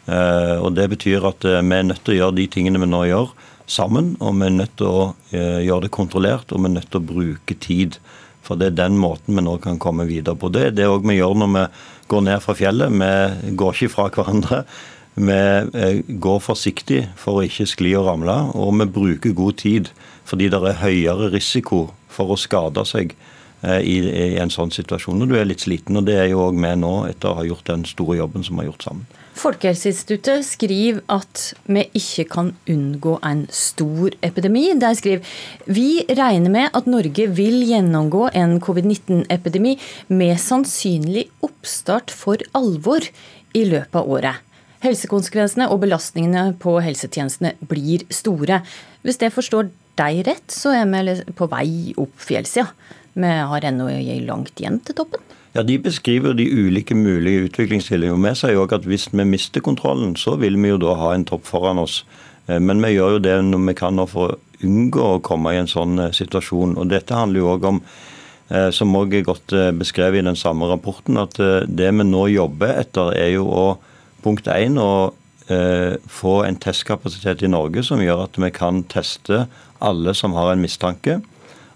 og 0.09 0.73
Det 0.73 0.87
betyr 0.89 1.27
at 1.29 1.45
vi 1.45 1.77
er 1.77 1.85
nødt 1.85 2.01
til 2.05 2.15
å 2.15 2.19
gjøre 2.19 2.37
de 2.39 2.47
tingene 2.49 2.81
vi 2.81 2.89
nå 2.89 3.03
gjør, 3.11 3.35
sammen. 3.69 4.15
Og 4.25 4.39
vi 4.41 4.47
er 4.47 4.57
nødt 4.57 4.73
til 4.81 4.89
å 4.89 5.03
gjøre 5.33 5.85
det 5.85 5.93
kontrollert, 5.93 6.49
og 6.53 6.65
vi 6.65 6.71
er 6.71 6.77
nødt 6.79 6.89
til 6.89 7.03
å 7.03 7.09
bruke 7.13 7.59
tid. 7.61 8.01
For 8.49 8.57
det 8.57 8.71
er 8.71 8.79
den 8.79 8.97
måten 8.97 9.37
vi 9.37 9.45
nå 9.45 9.59
kan 9.61 9.81
komme 9.81 10.09
videre 10.09 10.39
på. 10.41 10.49
Det 10.49 10.63
er 10.71 10.77
det 10.77 10.89
òg 10.89 11.05
vi 11.09 11.19
gjør 11.19 11.37
når 11.43 11.51
vi 11.55 11.65
går 12.09 12.23
ned 12.25 12.41
fra 12.41 12.55
fjellet. 12.57 12.95
Vi 12.97 13.57
går 13.61 13.77
ikke 13.77 13.93
fra 13.93 14.07
hverandre. 14.15 14.63
Vi 15.19 15.35
eh, 15.35 16.01
går 16.09 16.39
forsiktig 16.41 17.03
for 17.19 17.39
å 17.39 17.47
ikke 17.47 17.67
skli 17.69 17.93
og 17.99 18.07
ramle, 18.07 18.37
og 18.55 18.77
vi 18.79 18.87
bruker 18.99 19.37
god 19.37 19.59
tid 19.65 19.91
fordi 20.29 20.51
det 20.53 20.61
er 20.61 20.83
høyere 20.83 21.31
risiko 21.33 21.89
for 22.13 22.35
å 22.35 22.39
skade 22.39 22.85
seg 22.87 23.15
eh, 23.65 23.81
i, 23.83 23.97
en 24.39 24.53
sånn 24.53 24.71
situasjon 24.75 25.19
når 25.19 25.31
du 25.31 25.37
er 25.41 25.49
litt 25.49 25.65
sliten. 25.65 25.99
og 25.99 26.07
Det 26.07 26.19
er 26.21 26.29
jo 26.31 26.45
òg 26.47 26.61
vi 26.61 26.75
nå, 26.79 26.93
etter 27.11 27.33
å 27.33 27.41
ha 27.41 27.47
gjort 27.49 27.67
den 27.67 27.87
store 27.89 28.21
jobben 28.21 28.47
som 28.47 28.57
vi 28.57 28.65
har 28.65 28.71
gjort 28.71 28.87
sammen. 28.91 29.18
Folkehelseinstituttet 29.39 30.43
skriver 30.43 30.99
at 31.15 31.43
vi 31.71 31.85
ikke 31.97 32.25
kan 32.33 32.51
unngå 32.71 33.15
en 33.23 33.45
stor 33.55 34.15
epidemi. 34.27 34.65
De 34.75 34.91
skriver 34.99 35.23
vi 35.71 36.03
regner 36.11 36.51
med 36.51 36.75
at 36.75 36.89
Norge 36.91 37.29
vil 37.37 37.63
gjennomgå 37.69 38.29
en 38.35 38.57
covid-19-epidemi 38.65 39.77
med 40.11 40.41
sannsynlig 40.43 41.29
oppstart 41.47 42.11
for 42.11 42.43
alvor 42.59 43.07
i 43.55 43.65
løpet 43.69 44.01
av 44.01 44.11
året. 44.19 44.43
Helsekonsekvensene 44.83 45.71
og 45.71 45.85
belastningene 45.87 46.57
på 46.59 46.77
helsetjenestene 46.83 47.55
blir 47.71 48.07
store. 48.15 48.63
Hvis 49.07 49.23
jeg 49.23 49.35
forstår 49.35 49.71
deg 49.99 50.23
rett, 50.27 50.47
så 50.51 50.75
er 50.79 50.87
vi 50.91 51.19
på 51.39 51.51
vei 51.51 51.95
opp 51.99 52.15
fjellsida. 52.23 52.71
Vi 53.19 53.35
har 53.51 53.71
ennå 53.71 53.91
langt 54.27 54.59
igjen 54.59 54.83
til 54.83 54.99
toppen. 54.99 55.38
Ja, 55.55 55.63
De 55.63 55.79
beskriver 55.79 56.33
de 56.33 56.51
ulike 56.53 56.95
mulige 56.95 57.49
utviklingsstillinger. 57.49 58.17
Vi 58.21 58.35
sier 58.37 58.59
òg 58.61 58.75
at 58.77 58.85
hvis 58.89 59.09
vi 59.13 59.25
mister 59.25 59.65
kontrollen, 59.65 60.17
så 60.17 60.37
vil 60.37 60.59
vi 60.61 60.69
jo 60.69 60.81
da 60.83 60.97
ha 61.01 61.15
en 61.15 61.25
topp 61.25 61.47
foran 61.49 61.81
oss. 61.81 62.03
Eh, 62.49 62.61
men 62.61 62.83
vi 62.85 62.95
gjør 62.95 63.17
jo 63.17 63.23
det 63.25 63.37
når 63.47 63.65
vi 63.71 63.75
kan 63.79 64.03
for 64.11 64.35
å 64.35 64.39
unngå 64.65 65.05
å 65.15 65.23
komme 65.25 65.55
i 65.55 65.61
en 65.61 65.71
sånn 65.71 65.99
eh, 66.05 66.13
situasjon. 66.13 66.77
Og 66.77 66.91
Dette 66.91 67.17
handler 67.17 67.41
jo 67.41 67.53
òg 67.55 67.69
om, 67.71 67.81
eh, 68.51 68.69
som 68.75 68.97
òg 68.97 69.17
er 69.17 69.25
godt 69.29 69.57
beskrevet 69.79 70.21
i 70.21 70.29
den 70.29 70.37
samme 70.37 70.69
rapporten, 70.69 71.17
at 71.21 71.39
det 71.39 71.95
vi 71.95 72.05
nå 72.05 72.27
jobber 72.35 72.77
etter, 72.83 73.15
er 73.17 73.33
jo 73.39 73.49
å 73.49 73.67
punkt 74.25 74.51
én 74.53 74.77
å 74.81 75.15
få 75.49 76.33
en 76.45 76.59
testkapasitet 76.61 77.41
i 77.41 77.49
Norge 77.49 77.81
som 77.81 78.03
gjør 78.05 78.27
at 78.27 78.35
vi 78.37 78.51
kan 78.53 78.83
teste 78.85 79.47
alle 79.81 80.13
som 80.13 80.35
har 80.37 80.51
en 80.53 80.61
mistanke 80.61 81.15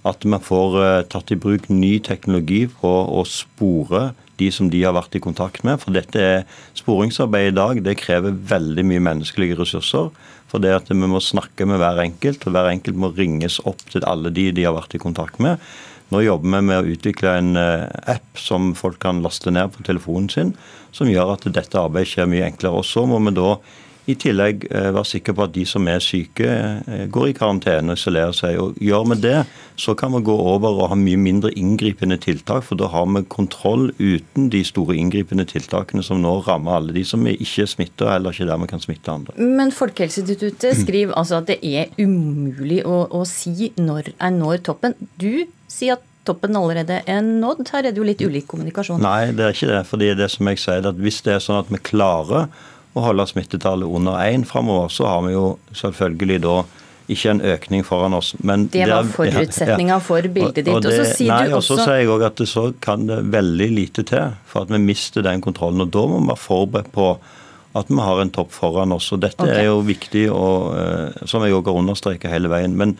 at 0.08 0.26
vi 0.26 0.38
får 0.42 0.76
eh, 0.82 1.04
tatt 1.12 1.30
i 1.30 1.38
bruk 1.38 1.68
ny 1.70 1.96
teknologi 2.02 2.64
på 2.80 2.90
å 2.90 3.22
spore 3.28 4.10
de 4.40 4.48
som 4.54 4.70
de 4.72 4.82
har 4.82 4.96
vært 4.96 5.14
i 5.18 5.22
kontakt 5.22 5.62
med. 5.66 5.78
For 5.82 5.94
dette 5.94 6.18
er 6.18 6.44
sporingsarbeid 6.78 7.52
i 7.52 7.56
dag. 7.56 7.82
Det 7.86 8.00
krever 8.00 8.34
veldig 8.34 8.84
mye 8.88 9.04
menneskelige 9.10 9.60
ressurser. 9.60 10.10
For 10.50 10.62
det 10.62 10.74
at 10.74 10.90
vi 10.90 10.98
må 10.98 11.20
snakke 11.22 11.66
med 11.68 11.80
hver 11.80 12.02
enkelt, 12.02 12.44
og 12.44 12.56
hver 12.56 12.72
enkelt 12.72 12.98
må 12.98 13.12
ringes 13.16 13.60
opp 13.68 13.84
til 13.92 14.04
alle 14.08 14.32
de 14.34 14.50
de 14.52 14.66
har 14.66 14.76
vært 14.76 14.98
i 14.98 15.02
kontakt 15.02 15.40
med. 15.42 15.62
Nå 16.12 16.20
jobber 16.20 16.58
vi 16.58 16.66
med 16.68 16.76
å 16.82 16.90
utvikle 16.92 17.36
en 17.38 17.54
eh, 17.56 17.86
app 18.16 18.40
som 18.40 18.72
folk 18.76 18.98
kan 19.00 19.22
laste 19.24 19.52
ned 19.54 19.72
på 19.72 19.86
telefonen 19.86 20.28
sin, 20.32 20.52
som 20.92 21.08
gjør 21.08 21.36
at 21.38 21.46
dette 21.48 21.78
arbeidet 21.78 22.10
skjer 22.10 22.28
mye 22.28 22.50
enklere. 22.50 22.82
Og 22.82 22.84
så 22.84 23.06
må 23.08 23.22
vi 23.24 23.32
da 23.38 23.54
i 24.10 24.16
tillegg 24.18 24.64
eh, 24.70 24.88
være 24.94 25.06
sikker 25.06 25.36
på 25.36 25.44
at 25.46 25.54
de 25.54 25.62
som 25.68 25.86
er 25.90 26.02
syke, 26.02 26.48
eh, 26.48 27.04
går 27.12 27.28
i 27.30 27.34
karantene 27.36 27.94
og 27.94 28.00
isolerer 28.00 28.34
seg. 28.34 28.58
Og 28.58 28.80
Gjør 28.82 29.06
vi 29.12 29.18
det, 29.22 29.36
så 29.78 29.94
kan 29.98 30.14
vi 30.16 30.22
gå 30.26 30.34
over 30.34 30.82
og 30.82 30.90
ha 30.90 30.98
mye 30.98 31.20
mindre 31.20 31.52
inngripende 31.58 32.18
tiltak. 32.22 32.66
For 32.66 32.80
da 32.80 32.90
har 32.92 33.06
vi 33.14 33.24
kontroll 33.32 33.90
uten 34.00 34.50
de 34.52 34.64
store 34.66 34.98
inngripende 34.98 35.46
tiltakene 35.48 36.02
som 36.06 36.22
nå 36.22 36.38
rammer 36.48 36.80
alle 36.80 36.96
de 36.96 37.06
som 37.06 37.22
ikke 37.30 37.66
er 37.66 37.70
smitta, 37.70 38.10
eller 38.16 38.34
ikke 38.34 38.50
dermed 38.50 38.72
kan 38.72 38.82
smitte 38.82 39.14
andre. 39.14 39.36
Men 39.38 39.74
Folkehelseinstituttet 39.74 40.82
skriver 40.82 41.14
altså 41.18 41.38
at 41.38 41.50
det 41.52 41.60
er 41.62 41.92
umulig 42.02 42.82
å, 42.88 43.04
å 43.06 43.26
si 43.28 43.70
når 43.78 44.14
er 44.18 44.34
når 44.34 44.64
toppen. 44.66 44.98
Du 45.20 45.44
sier 45.70 45.96
at 45.96 46.08
toppen 46.26 46.56
allerede 46.58 47.00
er 47.06 47.22
nådd? 47.22 47.64
Her 47.72 47.88
er 47.88 47.94
det 47.94 48.00
jo 48.00 48.06
litt 48.06 48.22
ulik 48.22 48.46
kommunikasjon. 48.50 49.02
Nei, 49.02 49.32
det 49.34 49.46
er 49.46 49.56
ikke 49.56 49.70
det. 49.72 49.80
fordi 49.88 50.12
det 50.18 50.28
som 50.30 50.50
jeg 50.50 50.60
sier, 50.62 50.86
at 50.86 51.00
hvis 51.02 51.22
det 51.26 51.36
er 51.36 51.42
sånn 51.42 51.62
at 51.62 51.72
vi 51.72 51.80
klarer 51.82 52.50
å 52.92 53.02
holde 53.06 53.26
smittetallet 53.30 53.88
under 53.88 54.20
én 54.28 54.46
framover, 54.48 54.90
så 54.92 55.08
har 55.08 55.26
vi 55.26 55.34
jo 55.34 55.46
selvfølgelig 55.76 56.40
da 56.44 56.56
ikke 57.12 57.32
en 57.32 57.42
økning 57.52 57.84
foran 57.84 58.14
oss. 58.16 58.32
Men 58.46 58.68
det 58.72 58.86
var 58.88 59.08
forutsetninga 59.10 59.94
ja, 59.94 59.98
ja. 59.98 60.04
for 60.04 60.28
bildet 60.34 60.62
ditt. 60.62 60.72
Og, 60.72 60.86
og, 60.86 60.92
så 60.92 61.06
sier 61.08 61.32
nei, 61.32 61.48
du 61.48 61.56
også... 61.58 61.74
Og 61.74 61.80
så 61.80 61.86
sier 61.86 62.02
jeg 62.02 62.12
òg 62.14 62.26
at 62.28 62.42
så 62.48 62.66
kan 62.84 63.08
det 63.08 63.18
veldig 63.32 63.68
lite 63.72 64.04
til 64.08 64.36
for 64.48 64.66
at 64.66 64.72
vi 64.72 64.80
mister 64.82 65.24
den 65.26 65.42
kontrollen. 65.44 65.84
Og 65.84 65.90
da 65.92 66.04
må 66.08 66.20
vi 66.20 66.30
være 66.30 66.44
forberedt 66.44 66.92
på 66.94 67.08
at 67.80 67.88
vi 67.88 68.04
har 68.04 68.20
en 68.20 68.32
topp 68.32 68.52
foran 68.54 68.94
oss. 68.94 69.10
Og 69.16 69.20
dette 69.24 69.40
okay. 69.40 69.64
er 69.64 69.68
jo 69.70 69.82
viktig, 69.84 70.28
og, 70.30 70.72
eh, 70.78 71.26
som 71.28 71.44
jeg 71.44 71.56
òg 71.56 71.72
har 71.72 71.82
understreket 71.82 72.32
hele 72.32 72.52
veien. 72.52 72.76
men 72.78 72.96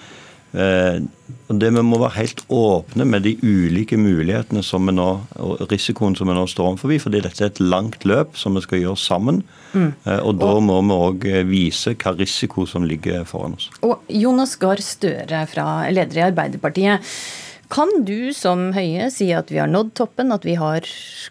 Eh, 0.52 1.00
det 1.48 1.70
Vi 1.72 1.82
må 1.82 1.96
være 1.96 2.18
helt 2.18 2.42
åpne 2.52 3.06
med 3.08 3.24
de 3.24 3.38
ulike 3.40 3.96
mulighetene 3.96 4.62
som 4.62 4.84
vi 4.86 4.92
nå, 4.92 5.08
og 5.40 5.62
risikoen 5.72 6.16
som 6.16 6.28
vi 6.28 6.36
nå 6.36 6.44
står 6.46 6.74
overfor. 6.74 6.92
Fordi 7.06 7.22
dette 7.24 7.44
er 7.44 7.52
et 7.52 7.60
langt 7.60 8.04
løp 8.04 8.36
som 8.36 8.54
vi 8.54 8.64
skal 8.64 8.82
gjøre 8.82 9.00
sammen. 9.00 9.42
Mm. 9.72 9.92
Eh, 10.04 10.18
og 10.20 10.36
Da 10.40 10.52
må 10.60 10.80
vi 10.80 10.98
òg 11.08 11.28
eh, 11.30 11.44
vise 11.48 11.94
hva 11.96 12.14
risiko 12.16 12.66
som 12.68 12.84
ligger 12.88 13.24
foran 13.28 13.56
oss. 13.58 13.70
Og 13.86 14.04
Jonas 14.12 14.56
Gahr 14.60 14.82
Støre, 14.84 15.46
fra 15.50 15.66
leder 15.92 16.20
i 16.20 16.26
Arbeiderpartiet. 16.30 17.14
Kan 17.72 17.88
du 18.04 18.34
som 18.36 18.66
Høie 18.76 19.06
si 19.08 19.30
at 19.32 19.48
vi 19.48 19.56
har 19.62 19.70
nådd 19.70 19.94
toppen, 19.96 20.32
at 20.34 20.44
vi 20.44 20.58
har 20.60 20.84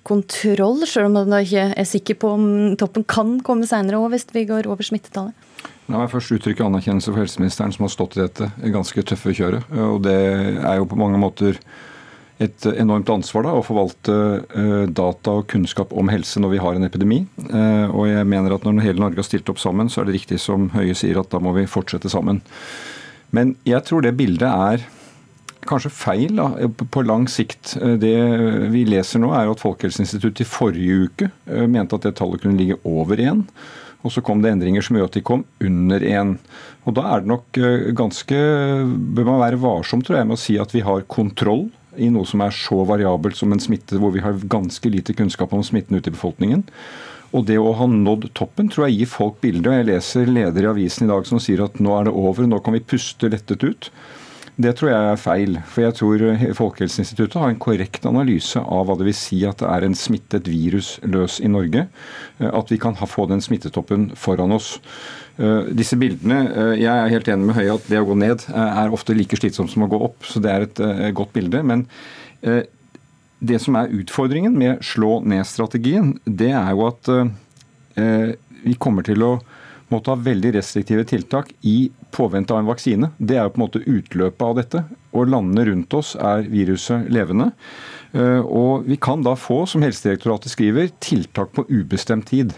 kontroll, 0.07 0.81
selv 0.89 1.11
om 1.11 1.19
man 1.19 1.35
ikke 1.37 1.67
er 1.77 1.85
sikker 1.85 2.17
på 2.17 2.31
om 2.33 2.47
toppen 2.81 3.05
kan 3.05 3.35
komme 3.45 3.69
seinere 3.69 3.99
òg 4.01 4.15
hvis 4.15 4.25
vi 4.33 4.47
går 4.49 4.69
over 4.71 4.87
smittetallet? 4.87 5.37
La 5.91 5.99
meg 5.99 6.09
først 6.09 6.33
uttrykke 6.33 6.65
anerkjennelse 6.65 7.11
for 7.11 7.21
helseministeren 7.21 7.73
som 7.75 7.85
har 7.85 7.93
stått 7.93 8.17
i 8.17 8.23
dette 8.23 8.47
ganske 8.73 9.03
tøffe 9.05 9.35
kjøret. 9.37 9.69
Og 9.75 10.01
det 10.05 10.17
er 10.63 10.79
jo 10.79 10.87
på 10.89 10.97
mange 10.97 11.19
måter 11.21 11.59
et 12.41 12.65
enormt 12.71 13.09
ansvar 13.13 13.45
da, 13.45 13.55
å 13.55 13.65
forvalte 13.65 14.13
uh, 14.41 14.85
data 14.89 15.35
og 15.39 15.47
kunnskap 15.51 15.93
om 15.97 16.09
helse 16.11 16.41
når 16.41 16.55
vi 16.55 16.61
har 16.63 16.77
en 16.77 16.87
epidemi. 16.87 17.19
Uh, 17.49 17.87
og 17.89 18.07
jeg 18.09 18.29
mener 18.29 18.55
at 18.55 18.65
når 18.65 18.81
hele 18.85 19.03
Norge 19.03 19.21
har 19.21 19.27
stilt 19.27 19.51
opp 19.51 19.61
sammen, 19.61 19.91
så 19.91 20.01
er 20.01 20.09
det 20.09 20.17
riktig 20.19 20.41
som 20.43 20.71
Høie 20.75 20.95
sier, 20.97 21.19
at 21.21 21.31
da 21.33 21.41
må 21.43 21.53
vi 21.57 21.67
fortsette 21.69 22.11
sammen. 22.11 22.41
Men 23.35 23.55
jeg 23.67 23.85
tror 23.87 24.03
det 24.03 24.17
bildet 24.19 24.49
er 24.49 24.87
kanskje 25.69 25.93
feil 25.93 26.39
da, 26.39 26.49
på 26.67 27.03
lang 27.05 27.27
sikt. 27.29 27.75
Eh, 27.77 27.93
det 28.01 28.15
vi 28.73 28.81
leser 28.89 29.21
nå, 29.21 29.29
er 29.37 29.51
at 29.51 29.61
Folkehelseinstituttet 29.61 30.43
i 30.43 30.49
forrige 30.49 31.05
uke 31.05 31.29
mente 31.69 31.97
at 31.97 32.07
det 32.07 32.15
tallet 32.17 32.41
kunne 32.41 32.57
ligge 32.57 32.79
over 32.87 33.21
én. 33.21 33.45
Og 34.01 34.13
så 34.13 34.23
kom 34.25 34.41
det 34.41 34.53
endringer 34.55 34.83
som 34.85 34.97
gjør 34.97 35.09
at 35.09 35.17
de 35.17 35.23
kom 35.25 35.43
under 35.61 36.01
én. 36.01 36.35
Og 36.89 36.95
da 36.97 37.05
er 37.11 37.21
det 37.21 37.29
nok 37.29 37.59
eh, 37.61 37.91
ganske 37.97 38.39
Bør 39.15 39.27
man 39.27 39.43
være 39.43 39.61
varsom, 39.61 40.01
tror 40.05 40.19
jeg, 40.19 40.29
med 40.29 40.39
å 40.39 40.41
si 40.41 40.57
at 40.61 40.73
vi 40.73 40.83
har 40.85 41.05
kontroll 41.11 41.67
i 41.97 42.09
noe 42.13 42.27
som 42.27 42.43
er 42.43 42.53
så 42.55 42.83
variabelt 42.87 43.37
som 43.37 43.51
en 43.51 43.61
smitte, 43.61 43.99
hvor 43.99 44.13
vi 44.15 44.23
har 44.23 44.37
ganske 44.51 44.91
lite 44.91 45.15
kunnskap 45.17 45.53
om 45.53 45.63
smitten 45.65 45.97
ute 45.97 46.11
i 46.11 46.15
befolkningen. 46.15 46.63
Og 47.31 47.45
det 47.47 47.57
å 47.59 47.71
ha 47.79 47.87
nådd 47.87 48.29
toppen 48.35 48.69
tror 48.71 48.87
jeg 48.87 49.01
gir 49.01 49.11
folk 49.11 49.39
bilde. 49.43 49.71
Jeg 49.71 49.87
leser 49.87 50.31
leder 50.31 50.67
i 50.67 50.71
avisen 50.71 51.07
i 51.07 51.11
dag 51.11 51.27
som 51.27 51.39
sier 51.39 51.63
at 51.63 51.79
nå 51.79 51.93
er 51.95 52.09
det 52.09 52.15
over, 52.15 52.47
nå 52.47 52.59
kan 52.63 52.75
vi 52.75 52.83
puste 52.83 53.31
lettet 53.31 53.63
ut. 53.63 53.91
Det 54.59 54.73
tror 54.75 54.91
jeg 54.91 55.11
er 55.11 55.19
feil. 55.19 55.57
For 55.69 55.85
jeg 55.85 55.95
tror 55.95 56.23
Folkehelseinstituttet 56.57 57.39
har 57.39 57.51
en 57.51 57.61
korrekt 57.61 58.05
analyse 58.09 58.59
av 58.59 58.87
hva 58.87 58.97
det 58.99 59.07
vil 59.07 59.15
si 59.15 59.39
at 59.47 59.61
det 59.61 59.69
er 59.69 59.85
en 59.87 59.95
smittet 59.97 60.49
virus 60.51 60.97
løs 61.07 61.39
i 61.39 61.49
Norge. 61.51 61.85
Eh, 62.39 62.49
at 62.49 62.71
vi 62.71 62.79
kan 62.81 62.97
få 62.99 63.27
den 63.31 63.43
smittetoppen 63.43 64.09
foran 64.19 64.51
oss. 64.55 64.75
Eh, 65.37 65.71
disse 65.71 65.95
bildene, 65.95 66.41
eh, 66.51 66.73
Jeg 66.81 66.91
er 66.91 67.13
helt 67.15 67.27
enig 67.27 67.47
med 67.47 67.55
Høie 67.55 67.73
at 67.73 67.87
det 67.87 68.01
å 68.01 68.05
gå 68.05 68.17
ned 68.17 68.45
er 68.51 68.91
ofte 68.91 69.15
like 69.15 69.37
slitsomt 69.39 69.71
som 69.71 69.83
å 69.83 69.89
gå 69.89 70.01
opp. 70.01 70.19
Så 70.23 70.41
det 70.41 70.51
er 70.51 70.67
et 70.67 71.13
godt 71.15 71.33
bilde. 71.33 71.63
Men 71.63 71.87
det 72.41 73.61
som 73.61 73.75
er 73.75 73.89
utfordringen 73.89 74.53
med 74.57 74.81
slå 74.81 75.23
ned-strategien, 75.23 76.19
det 76.25 76.51
er 76.51 76.71
jo 76.71 76.87
at 76.87 77.09
vi 77.95 78.73
kommer 78.77 79.03
til 79.03 79.21
å 79.21 79.41
måtte 79.93 80.13
ha 80.13 80.19
veldig 80.19 80.55
restriktive 80.55 81.05
tiltak 81.07 81.51
i 81.67 81.91
påvente 82.11 82.53
av 82.53 82.61
en 82.61 82.71
vaksine. 82.71 83.11
Det 83.17 83.37
er 83.37 83.45
jo 83.45 83.53
på 83.55 83.61
en 83.61 83.65
måte 83.67 83.83
utløpet 83.85 84.45
av 84.47 84.57
dette. 84.59 84.83
Og 85.11 85.29
landene 85.31 85.67
rundt 85.67 85.93
oss 85.97 86.15
er 86.15 86.47
viruset 86.51 87.09
levende. 87.11 87.51
Eh, 88.11 88.41
og 88.43 88.87
vi 88.87 88.99
kan 88.99 89.23
da 89.23 89.35
få, 89.39 89.63
som 89.69 89.83
Helsedirektoratet 89.85 90.53
skriver, 90.53 90.91
tiltak 91.03 91.53
på 91.55 91.65
ubestemt 91.69 92.27
tid. 92.31 92.53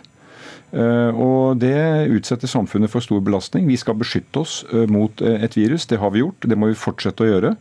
Eh, 0.74 1.10
og 1.14 1.60
Det 1.62 2.10
utsetter 2.10 2.50
samfunnet 2.50 2.90
for 2.90 3.06
stor 3.06 3.22
belastning. 3.22 3.68
Vi 3.70 3.78
skal 3.78 3.98
beskytte 4.00 4.42
oss 4.42 4.64
eh, 4.74 4.88
mot 4.90 5.22
et 5.22 5.58
virus. 5.58 5.86
Det 5.86 6.02
har 6.02 6.14
vi 6.14 6.24
gjort, 6.24 6.50
det 6.50 6.58
må 6.58 6.72
vi 6.72 6.80
fortsette 6.80 7.26
å 7.26 7.30
gjøre. 7.30 7.58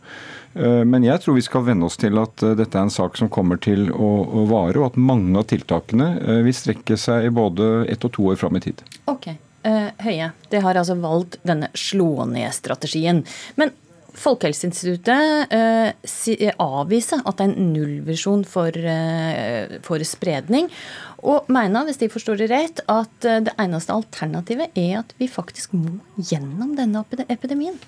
Men 0.53 1.01
jeg 1.01 1.17
tror 1.17 1.33
vi 1.33 1.41
skal 1.41 1.63
venne 1.65 1.87
oss 1.87 1.95
til 1.97 2.13
at 2.21 2.43
dette 2.59 2.77
er 2.77 2.83
en 2.85 2.91
sak 2.93 3.15
som 3.17 3.25
kommer 3.33 3.57
til 3.57 3.87
å, 3.89 4.43
vare, 4.45 4.77
og 4.77 4.91
at 4.91 4.99
mange 5.01 5.33
av 5.41 5.47
tiltakene 5.49 6.11
vil 6.45 6.53
strekke 6.53 6.93
seg 6.93 7.25
i 7.25 7.31
både 7.33 7.87
ett 7.89 8.05
og 8.05 8.13
to 8.13 8.27
år 8.29 8.37
fram 8.37 8.59
i 8.59 8.61
tid. 8.61 8.83
Okay. 9.09 9.39
Eh, 9.63 9.89
Høie, 10.03 10.33
det 10.51 10.63
har 10.63 10.75
altså 10.75 10.97
valgt 10.99 11.39
denne 11.47 11.69
slå 11.77 12.25
ned-strategien. 12.27 13.23
Men 13.59 13.71
Folkehelseinstituttet 14.13 15.53
eh, 15.53 16.51
avviser 16.61 17.23
at 17.25 17.39
det 17.39 17.47
er 17.47 17.53
en 17.55 17.71
nullvisjon 17.73 18.43
for, 18.45 18.69
eh, 18.69 19.79
for, 19.85 20.03
spredning. 20.05 20.69
Og 21.25 21.49
mener, 21.53 21.87
hvis 21.87 22.01
de 22.03 22.11
forstår 22.13 22.43
det 22.43 22.49
rett, 22.51 22.83
at 22.91 23.25
eh, 23.25 23.41
det 23.47 23.55
eneste 23.61 23.95
alternativet 23.95 24.77
er 24.77 24.99
at 25.01 25.15
vi 25.17 25.29
faktisk 25.31 25.73
må 25.73 25.97
gjennom 26.19 26.75
denne 26.77 27.01
epidemien. 27.25 27.79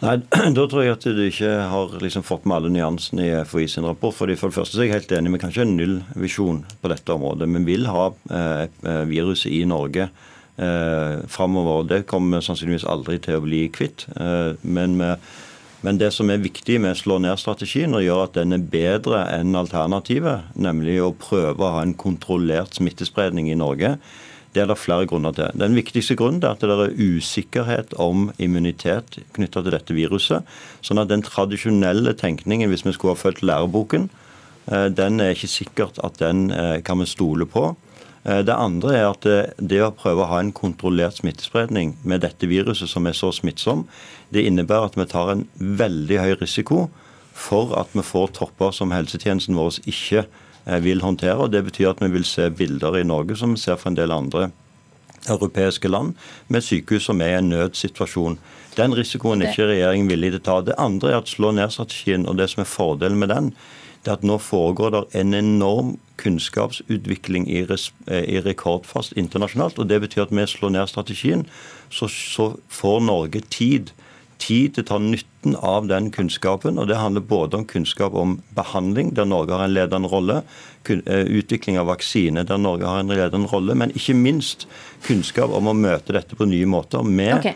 Nei, 0.00 0.16
Da 0.56 0.64
tror 0.64 0.86
jeg 0.86 0.96
at 0.96 1.04
du 1.04 1.22
ikke 1.26 1.52
har 1.74 1.98
liksom 2.00 2.24
fått 2.24 2.48
med 2.48 2.62
alle 2.62 2.72
nyansene 2.72 3.28
i 3.28 3.36
FHI 3.44 3.68
sin 3.74 3.88
rapport. 3.88 4.16
Fordi 4.16 4.38
For 4.38 4.48
det 4.48 4.60
første 4.62 4.80
er 4.80 4.88
jeg 4.88 4.96
helt 4.96 5.14
enig, 5.18 5.34
vi 5.36 5.42
kan 5.44 5.52
ikke 5.52 5.66
ha 5.66 5.70
nullvisjon 5.74 6.64
på 6.80 6.94
dette 6.94 7.18
området. 7.18 7.52
Vi 7.52 7.64
vil 7.68 7.88
ha 7.92 8.08
eh, 8.32 9.04
viruset 9.12 9.52
i 9.52 9.66
Norge 9.68 10.08
eh, 10.58 11.26
framover. 11.30 11.86
Det 11.88 12.06
kommer 12.10 12.38
vi 12.38 12.48
sannsynligvis 12.48 12.86
aldri 12.88 13.18
til 13.22 13.38
å 13.38 13.44
bli 13.44 13.66
kvitt. 13.74 14.06
Eh, 14.18 14.54
men, 14.62 14.96
med, 15.00 15.24
men, 15.86 16.00
det 16.00 16.12
som 16.16 16.30
er 16.30 16.42
viktig 16.42 16.80
med 16.84 16.98
slå 16.98 17.20
ned-strategien, 17.22 17.94
og 17.96 18.04
gjør 18.04 18.24
at 18.26 18.38
den 18.38 18.56
er 18.56 18.70
bedre 18.72 19.24
enn 19.34 19.58
alternativet, 19.58 20.50
nemlig 20.58 21.00
å 21.02 21.14
prøve 21.16 21.64
å 21.64 21.76
ha 21.78 21.84
en 21.86 21.96
kontrollert 21.98 22.78
smittespredning 22.78 23.50
i 23.52 23.58
Norge, 23.58 23.96
det 24.56 24.62
er 24.62 24.70
det 24.70 24.78
flere 24.80 25.06
grunner 25.06 25.34
til. 25.36 25.50
Den 25.60 25.76
viktigste 25.76 26.16
grunnen 26.18 26.40
er 26.42 26.54
at 26.56 26.62
det 26.64 26.72
er 26.72 26.94
usikkerhet 26.96 27.92
om 28.00 28.30
immunitet 28.42 29.20
knytta 29.36 29.60
til 29.62 29.74
dette 29.74 29.94
viruset. 29.94 30.46
Sånn 30.80 30.98
at 31.02 31.10
den 31.12 31.22
tradisjonelle 31.22 32.14
tenkningen, 32.18 32.72
hvis 32.72 32.86
vi 32.86 32.94
skulle 32.96 33.14
ha 33.14 33.20
fulgt 33.20 33.44
læreboken, 33.44 34.08
eh, 34.72 34.88
den 34.88 35.20
er 35.20 35.36
ikke 35.36 35.52
sikkert 35.52 36.00
at 36.02 36.16
den 36.22 36.48
eh, 36.50 36.80
kan 36.80 36.98
vi 36.98 37.06
stole 37.06 37.46
på. 37.46 37.74
Eh, 38.24 38.42
det 38.44 38.54
andre 38.54 38.94
er 38.96 39.06
at 39.08 39.26
eh, 39.28 39.50
det 39.58 39.80
å 39.84 39.94
prøve 39.94 40.24
å 40.24 40.30
ha 40.32 40.40
en 40.42 40.54
kontrollert 40.54 41.20
smittespredning 41.20 41.96
med 42.02 42.24
dette 42.26 42.48
viruset 42.50 42.90
som 42.90 43.06
er 43.06 43.16
så 43.16 43.30
smittsom, 43.34 43.86
det 44.34 44.44
innebærer 44.48 44.90
at 44.90 44.98
vi 44.98 45.08
tar 45.08 45.32
en 45.32 45.46
veldig 45.58 46.20
høy 46.22 46.34
risiko 46.42 46.88
for 47.38 47.74
at 47.78 47.94
vi 47.94 48.04
får 48.04 48.34
topper 48.40 48.74
som 48.74 48.92
helsetjenesten 48.92 49.56
vår 49.58 49.78
ikke 49.86 50.24
eh, 50.24 50.80
vil 50.84 51.04
håndtere. 51.04 51.38
og 51.38 51.52
Det 51.54 51.64
betyr 51.70 51.92
at 51.92 52.02
vi 52.04 52.12
vil 52.16 52.26
se 52.28 52.50
bilder 52.50 53.00
i 53.00 53.06
Norge 53.06 53.38
som 53.38 53.54
vi 53.54 53.62
ser 53.62 53.78
fra 53.80 53.92
en 53.92 54.00
del 54.00 54.14
andre 54.14 54.50
europeiske 55.28 55.88
land, 55.90 56.14
med 56.48 56.64
sykehus 56.64 57.08
som 57.08 57.20
er 57.20 57.34
i 57.34 57.38
en 57.40 57.50
nødsituasjon. 57.52 58.38
Den 58.78 58.94
risikoen 58.94 59.42
er 59.42 59.50
ikke 59.50 59.66
regjeringen 59.72 60.08
villig 60.08 60.30
til 60.32 60.40
å 60.40 60.46
ta. 60.46 60.56
Det 60.64 60.76
andre 60.78 61.10
er 61.10 61.18
at 61.18 61.30
slå 61.30 61.50
ned-strategien, 61.52 62.26
og 62.30 62.38
det 62.38 62.46
som 62.52 62.62
er 62.62 62.70
fordelen 62.70 63.18
med 63.18 63.32
den, 63.32 63.50
det 64.04 64.12
er 64.12 64.18
at 64.18 64.26
nå 64.26 64.38
foregår 64.38 64.94
det 64.94 65.04
en 65.20 65.34
enorm 65.34 65.96
kunnskapsutvikling 66.18 67.46
i, 67.50 67.62
res, 67.68 67.90
i 68.08 68.40
rekordfast 68.42 69.14
internasjonalt. 69.16 69.78
og 69.78 69.88
Det 69.88 70.00
betyr 70.00 70.26
at 70.26 70.34
vi 70.34 70.46
slår 70.46 70.74
ned 70.74 70.90
strategien, 70.90 71.46
så, 71.90 72.08
så 72.08 72.52
får 72.68 73.00
Norge 73.06 73.42
tid 73.50 73.92
tid 74.38 74.74
til 74.74 74.84
å 74.84 74.88
ta 74.92 74.98
nytten 75.02 75.56
av 75.66 75.88
den 75.90 76.10
kunnskapen. 76.14 76.78
og 76.78 76.88
Det 76.88 76.98
handler 76.98 77.26
både 77.26 77.60
om 77.60 77.66
kunnskap 77.66 78.14
om 78.14 78.38
behandling, 78.56 79.14
der 79.14 79.26
Norge 79.26 79.54
har 79.54 79.66
en 79.66 79.74
ledende 79.74 80.08
rolle, 80.08 80.42
eh, 80.88 81.26
utvikling 81.26 81.78
av 81.78 81.86
vaksine, 81.86 82.44
der 82.44 82.56
Norge 82.56 82.86
har 82.86 83.00
en 83.00 83.08
ledende 83.08 83.48
rolle, 83.48 83.74
men 83.74 83.90
ikke 83.90 84.14
minst 84.14 84.66
kunnskap 85.06 85.50
om 85.50 85.66
å 85.66 85.74
møte 85.74 86.12
dette 86.12 86.36
på 86.36 86.46
nye 86.46 86.66
måter. 86.66 87.02
med 87.02 87.38
okay. 87.38 87.54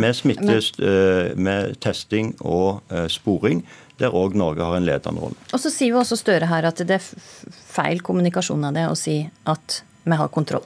med, 0.00 0.14
smitte, 0.14 0.60
eh, 0.78 1.36
med 1.36 1.80
testing 1.80 2.34
og 2.40 2.82
sporing, 3.08 3.64
der 4.00 4.14
òg 4.14 4.36
Norge 4.36 4.64
har 4.64 4.76
en 4.76 4.86
ledende 4.86 5.22
rolle. 5.22 5.36
Og 5.52 5.60
Så 5.60 5.72
sier 5.72 5.94
jo 5.94 6.00
også 6.02 6.18
Støre 6.20 6.48
her 6.50 6.68
at 6.68 6.80
det 6.84 6.98
er 6.98 7.10
feil 7.76 8.02
kommunikasjon 8.04 8.64
av 8.68 8.74
det 8.76 8.88
å 8.90 8.96
si 8.98 9.22
at 9.48 9.82
vi 10.06 10.16
har 10.16 10.32
kontroll. 10.32 10.64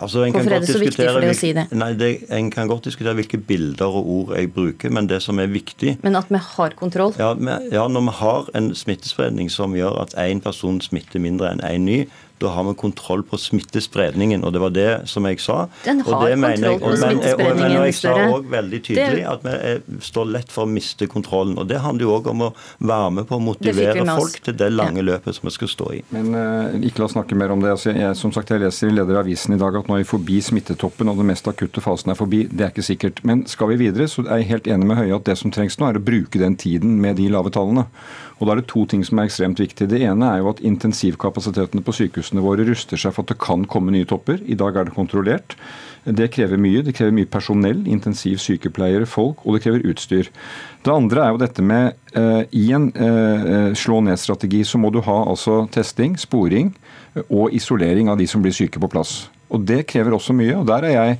Altså, 0.00 0.22
Hvorfor 0.30 0.54
er 0.54 0.62
det 0.62 0.70
så 0.70 0.80
viktig 0.80 1.02
for 1.02 1.20
deg 1.20 1.32
å 1.32 1.36
si 1.36 1.50
det? 1.56 1.64
Nei, 1.76 1.90
det, 1.98 2.10
En 2.32 2.48
kan 2.52 2.68
godt 2.70 2.86
diskutere 2.88 3.16
hvilke 3.18 3.40
bilder 3.42 3.90
og 4.00 4.08
ord 4.14 4.32
jeg 4.38 4.52
bruker, 4.54 4.92
men 4.94 5.08
det 5.10 5.20
som 5.24 5.40
er 5.42 5.50
viktig 5.50 5.98
Men 6.04 6.16
at 6.16 6.30
vi 6.30 6.40
har 6.40 6.76
kontroll? 6.78 7.14
Ja, 7.18 7.34
ja 7.72 7.86
når 7.88 8.06
vi 8.06 8.16
har 8.20 8.50
en 8.54 8.70
smittespredning 8.76 9.50
som 9.52 9.76
gjør 9.76 10.00
at 10.04 10.14
én 10.20 10.40
person 10.44 10.80
smitter 10.80 11.20
mindre 11.20 11.52
enn 11.52 11.64
én 11.64 11.80
en 11.80 11.88
ny, 11.88 11.98
da 12.40 12.48
har 12.54 12.64
vi 12.64 12.74
kontroll 12.74 13.22
på 13.22 13.38
smittespredningen. 13.38 14.44
Og 14.44 14.52
det 14.54 14.62
var 14.62 14.72
det 14.72 14.88
som 15.10 15.26
jeg 15.28 15.40
sa. 15.44 15.66
Den 15.84 16.00
har 16.06 16.08
kontroll 16.08 16.78
på 16.80 16.92
smittespredningen. 16.96 17.60
Men, 17.60 17.86
jeg 17.90 17.96
sa 17.98 18.14
òg 18.24 18.46
veldig 18.54 18.80
tydelig 18.86 19.26
at 19.28 19.44
vi 19.44 19.56
er, 19.72 19.82
står 20.04 20.30
lett 20.36 20.54
for 20.54 20.64
å 20.64 20.70
miste 20.70 21.08
kontrollen. 21.10 21.58
Og 21.60 21.68
det 21.68 21.82
handler 21.84 22.06
jo 22.06 22.14
òg 22.16 22.30
om 22.32 22.46
å 22.46 22.50
være 22.78 23.10
med 23.18 23.28
på 23.28 23.36
å 23.36 23.44
motivere 23.44 24.06
folk 24.08 24.40
til 24.46 24.56
det 24.56 24.70
lange 24.72 25.04
løpet 25.04 25.36
som 25.36 25.50
vi 25.50 25.54
skal 25.56 25.72
stå 25.74 25.90
i. 25.98 26.00
Men 26.16 26.32
uh, 26.32 26.80
ikke 26.80 27.02
la 27.02 27.10
oss 27.10 27.16
snakke 27.18 27.38
mer 27.38 27.52
om 27.52 27.60
det. 27.60 27.74
Altså, 27.76 27.92
jeg, 27.92 28.16
som 28.16 28.32
sagt, 28.32 28.54
jeg 28.54 28.64
leser 28.64 28.88
i 28.88 28.96
leder 28.96 29.20
avisen 29.20 29.56
i 29.56 29.60
dag 29.60 29.76
at 29.76 29.90
nå 29.90 29.98
er 29.98 30.04
vi 30.04 30.10
forbi 30.14 30.40
smittetoppen 30.44 31.12
og 31.12 31.20
den 31.20 31.28
mest 31.32 31.48
akutte 31.50 31.84
fasen 31.84 32.14
er 32.14 32.18
forbi. 32.18 32.46
Det 32.48 32.66
er 32.66 32.72
ikke 32.72 32.88
sikkert. 32.88 33.20
Men 33.28 33.44
skal 33.50 33.74
vi 33.74 33.82
videre, 33.84 34.08
så 34.08 34.24
er 34.24 34.40
jeg 34.40 34.52
helt 34.54 34.72
enig 34.72 34.88
med 34.88 35.00
Høie 35.02 35.20
at 35.20 35.28
det 35.28 35.36
som 35.40 35.52
trengs 35.52 35.76
nå, 35.76 35.90
er 35.90 36.00
å 36.00 36.04
bruke 36.08 36.40
den 36.40 36.56
tiden 36.60 36.96
med 37.04 37.20
de 37.20 37.28
lave 37.32 37.52
tallene. 37.52 37.84
Og 38.40 38.46
Da 38.46 38.54
er 38.54 38.60
det 38.62 38.70
to 38.72 38.86
ting 38.88 39.04
som 39.04 39.20
er 39.20 39.28
ekstremt 39.28 39.60
viktige. 39.60 39.90
Det 39.90 40.00
ene 40.00 40.24
er 40.24 40.38
jo 40.40 40.48
at 40.48 40.62
intensivkapasitetene 40.64 41.84
på 41.84 41.92
sykehusene 41.92 42.40
våre 42.40 42.64
ruster 42.64 42.96
seg 42.96 43.12
for 43.12 43.22
at 43.22 43.34
det 43.34 43.38
kan 43.38 43.66
komme 43.68 43.92
nye 43.92 44.08
topper. 44.08 44.40
I 44.48 44.56
dag 44.56 44.76
er 44.76 44.88
det 44.88 44.96
kontrollert. 44.96 45.56
Det 46.04 46.30
krever 46.32 46.56
mye. 46.56 46.80
Det 46.82 46.94
krever 46.96 47.12
mye 47.12 47.28
personell, 47.28 47.82
intensiv 47.84 48.40
sykepleiere, 48.40 49.04
folk, 49.04 49.44
og 49.44 49.58
det 49.58 49.62
krever 49.66 49.84
utstyr. 49.92 50.30
Det 50.80 50.94
andre 50.94 51.26
er 51.26 51.34
jo 51.34 51.42
dette 51.42 51.62
med 51.62 51.92
uh, 52.16 52.40
I 52.56 52.64
en 52.72 52.88
uh, 52.96 53.76
slå 53.76 54.00
ned-strategi 54.08 54.64
så 54.64 54.80
må 54.80 54.88
du 54.88 55.02
ha 55.04 55.18
altså 55.28 55.66
testing, 55.72 56.16
sporing 56.16 56.72
og 57.28 57.52
isolering 57.52 58.08
av 58.08 58.16
de 58.16 58.26
som 58.30 58.40
blir 58.40 58.56
syke 58.56 58.80
på 58.80 58.88
plass. 58.88 59.28
Og 59.50 59.66
Det 59.68 59.84
krever 59.90 60.16
også 60.16 60.32
mye. 60.32 60.56
og 60.56 60.66
der 60.66 60.88
er 60.88 60.96
jeg 60.96 61.18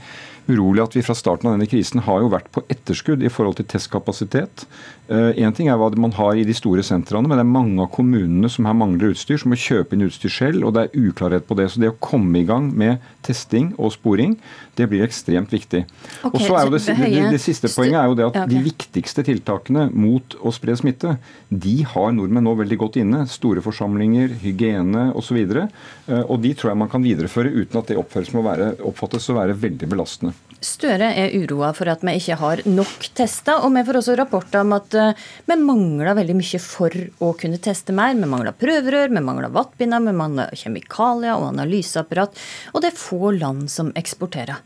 urolig 0.51 0.83
at 0.83 0.97
vi 0.97 1.05
fra 1.05 1.15
starten 1.15 1.49
av 1.49 1.57
denne 1.57 1.69
krisen 1.71 2.03
har 2.07 2.23
jo 2.23 2.31
vært 2.33 2.49
på 2.55 2.63
etterskudd 2.73 3.23
i 3.23 3.31
forhold 3.33 3.59
til 3.59 3.69
testkapasitet. 3.71 4.67
Én 5.11 5.49
eh, 5.49 5.55
ting 5.57 5.67
er 5.67 5.79
hva 5.81 5.89
man 5.99 6.13
har 6.15 6.39
i 6.39 6.45
de 6.47 6.55
store 6.55 6.85
sentrene, 6.87 7.27
men 7.27 7.35
det 7.35 7.43
er 7.43 7.51
mange 7.51 7.83
av 7.83 7.89
kommunene 7.91 8.47
som 8.53 8.69
her 8.69 8.77
mangler 8.79 9.11
utstyr, 9.11 9.41
som 9.43 9.51
må 9.51 9.57
kjøpe 9.59 9.97
inn 9.97 10.05
utstyr 10.07 10.31
selv, 10.31 10.69
og 10.69 10.77
det 10.77 10.85
er 10.85 11.09
uklarhet 11.09 11.49
på 11.49 11.57
det. 11.59 11.67
Så 11.73 11.83
det 11.83 11.91
å 11.91 11.97
komme 11.99 12.39
i 12.39 12.47
gang 12.47 12.69
med 12.79 13.03
testing 13.27 13.73
og 13.75 13.91
sporing, 13.97 14.37
det 14.79 14.87
blir 14.93 15.03
ekstremt 15.03 15.51
viktig. 15.51 15.83
Okay, 16.21 16.31
og 16.31 16.45
så 16.45 16.61
er 16.61 16.69
jo 16.69 16.75
det, 16.77 16.83
det, 17.01 17.25
det, 17.35 17.41
siste 17.43 17.73
poenget 17.75 17.99
er 17.99 18.13
jo 18.13 18.19
det 18.21 18.29
at 18.29 18.39
okay. 18.39 18.53
de 18.53 18.63
viktigste 18.69 19.27
tiltakene 19.27 19.89
mot 19.91 20.39
å 20.47 20.55
spre 20.55 20.79
smitte, 20.79 21.17
de 21.51 21.77
har 21.91 22.15
nordmenn 22.15 22.47
nå 22.47 22.55
veldig 22.63 22.79
godt 22.85 23.01
inne. 23.03 23.25
Store 23.31 23.67
forsamlinger, 23.67 24.39
hygiene 24.45 25.09
osv. 25.19 25.43
Og, 25.43 25.75
så 26.07 26.23
og 26.23 26.39
de 26.47 26.55
tror 26.55 26.71
jeg 26.71 26.83
man 26.85 26.93
kan 26.93 27.03
videreføre 27.03 27.51
uten 27.51 27.83
at 27.83 27.91
det 27.91 27.99
oppfattes 27.99 29.27
å 29.27 29.39
være 29.41 29.59
veldig 29.59 29.91
belastende. 29.91 30.37
Støre 30.61 31.07
er 31.17 31.33
uroa 31.41 31.71
for 31.73 31.89
at 31.89 32.03
vi 32.05 32.13
ikke 32.19 32.37
har 32.37 32.61
nok 32.69 33.07
tester, 33.17 33.63
og 33.65 33.73
vi 33.73 33.83
får 33.87 33.99
også 34.03 34.17
rapporter 34.21 34.61
om 34.61 34.75
at 34.77 34.93
eh, 34.99 35.21
vi 35.49 35.57
mangler 35.57 36.13
veldig 36.19 36.35
mye 36.37 36.59
for 36.61 36.97
å 37.25 37.31
kunne 37.41 37.61
teste 37.65 37.95
mer. 37.97 38.13
Vi 38.13 38.29
mangler 38.29 38.53
prøverør, 38.61 39.09
vi 39.09 39.23
mangler 39.25 39.55
vattbinder, 39.55 40.03
vi 40.05 40.13
mangler 40.19 40.53
kjemikalier 40.61 41.39
og 41.39 41.47
analyseapparat. 41.55 42.37
Og 42.75 42.85
det 42.85 42.91
er 42.91 43.01
få 43.01 43.31
land 43.39 43.71
som 43.73 43.89
eksporterer. 43.97 44.61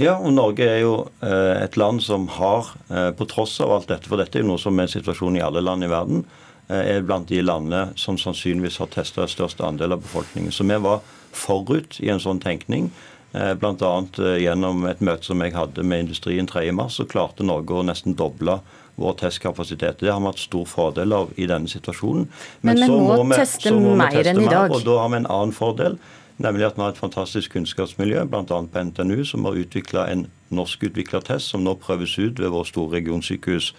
Ja, 0.00 0.14
og 0.16 0.32
Norge 0.32 0.64
er 0.64 0.80
jo 0.80 0.94
eh, 1.20 1.58
et 1.60 1.76
land 1.76 2.00
som 2.04 2.24
har, 2.38 2.72
eh, 2.88 3.10
på 3.16 3.28
tross 3.28 3.58
av 3.64 3.74
alt 3.76 3.90
dette, 3.92 4.08
for 4.08 4.20
dette 4.20 4.40
er 4.40 4.46
jo 4.46 4.54
noe 4.54 4.62
som 4.62 4.80
er 4.80 4.88
situasjonen 4.92 5.42
i 5.42 5.44
alle 5.44 5.60
land 5.64 5.84
i 5.84 5.92
verden, 5.92 6.24
er 6.66 7.04
blant 7.06 7.28
de 7.30 7.38
landene 7.44 7.92
som 7.94 8.16
sannsynligvis 8.18 8.80
har 8.82 8.88
testa 8.90 9.22
størst 9.30 9.60
andel 9.62 9.94
av 9.94 10.00
befolkningen. 10.02 10.50
Så 10.50 10.64
vi 10.66 10.80
var 10.82 11.04
forut 11.30 12.00
i 12.02 12.08
en 12.10 12.18
sånn 12.18 12.40
tenkning. 12.42 12.88
Eh, 13.36 13.54
Bl.a. 13.54 14.04
Eh, 14.18 14.38
gjennom 14.42 14.86
et 14.88 15.02
møte 15.04 15.28
som 15.28 15.42
jeg 15.44 15.52
hadde 15.56 15.84
med 15.84 16.06
industrien 16.06 16.48
3.3, 16.48 16.88
så 16.92 17.04
klarte 17.08 17.44
Norge 17.44 17.76
å 17.76 17.84
nesten 17.84 18.16
doble 18.16 18.60
vår 18.96 19.18
testkapasitet. 19.20 20.00
Det 20.00 20.08
har 20.08 20.22
vi 20.22 20.30
hatt 20.30 20.40
stor 20.40 20.64
fordel 20.68 21.12
av 21.12 21.34
i 21.36 21.48
denne 21.50 21.68
situasjonen. 21.68 22.30
Men, 22.62 22.80
Men 22.80 22.80
vi 22.80 22.94
må, 22.94 23.18
må 23.20 23.36
teste 23.36 23.74
må 23.76 23.92
mer 23.98 24.14
teste 24.14 24.32
enn 24.32 24.40
i 24.46 24.48
dag. 24.48 24.72
og 24.72 24.86
Da 24.86 24.96
har 25.02 25.12
vi 25.12 25.20
en 25.20 25.28
annen 25.28 25.52
fordel, 25.52 25.98
nemlig 26.40 26.70
at 26.70 26.78
vi 26.78 26.84
har 26.86 26.94
et 26.94 27.02
fantastisk 27.02 27.52
kunnskapsmiljø, 27.52 28.24
bl.a. 28.32 28.44
på 28.46 28.84
NTNU, 28.88 29.20
som 29.28 29.44
har 29.44 29.60
utvikla 29.60 30.08
en 30.14 30.26
norskutvikla 30.56 31.20
test 31.26 31.52
som 31.52 31.64
nå 31.66 31.76
prøves 31.82 32.16
ut 32.16 32.40
ved 32.40 32.54
våre 32.54 32.68
store 32.68 32.96
regionsykehus. 32.96 33.72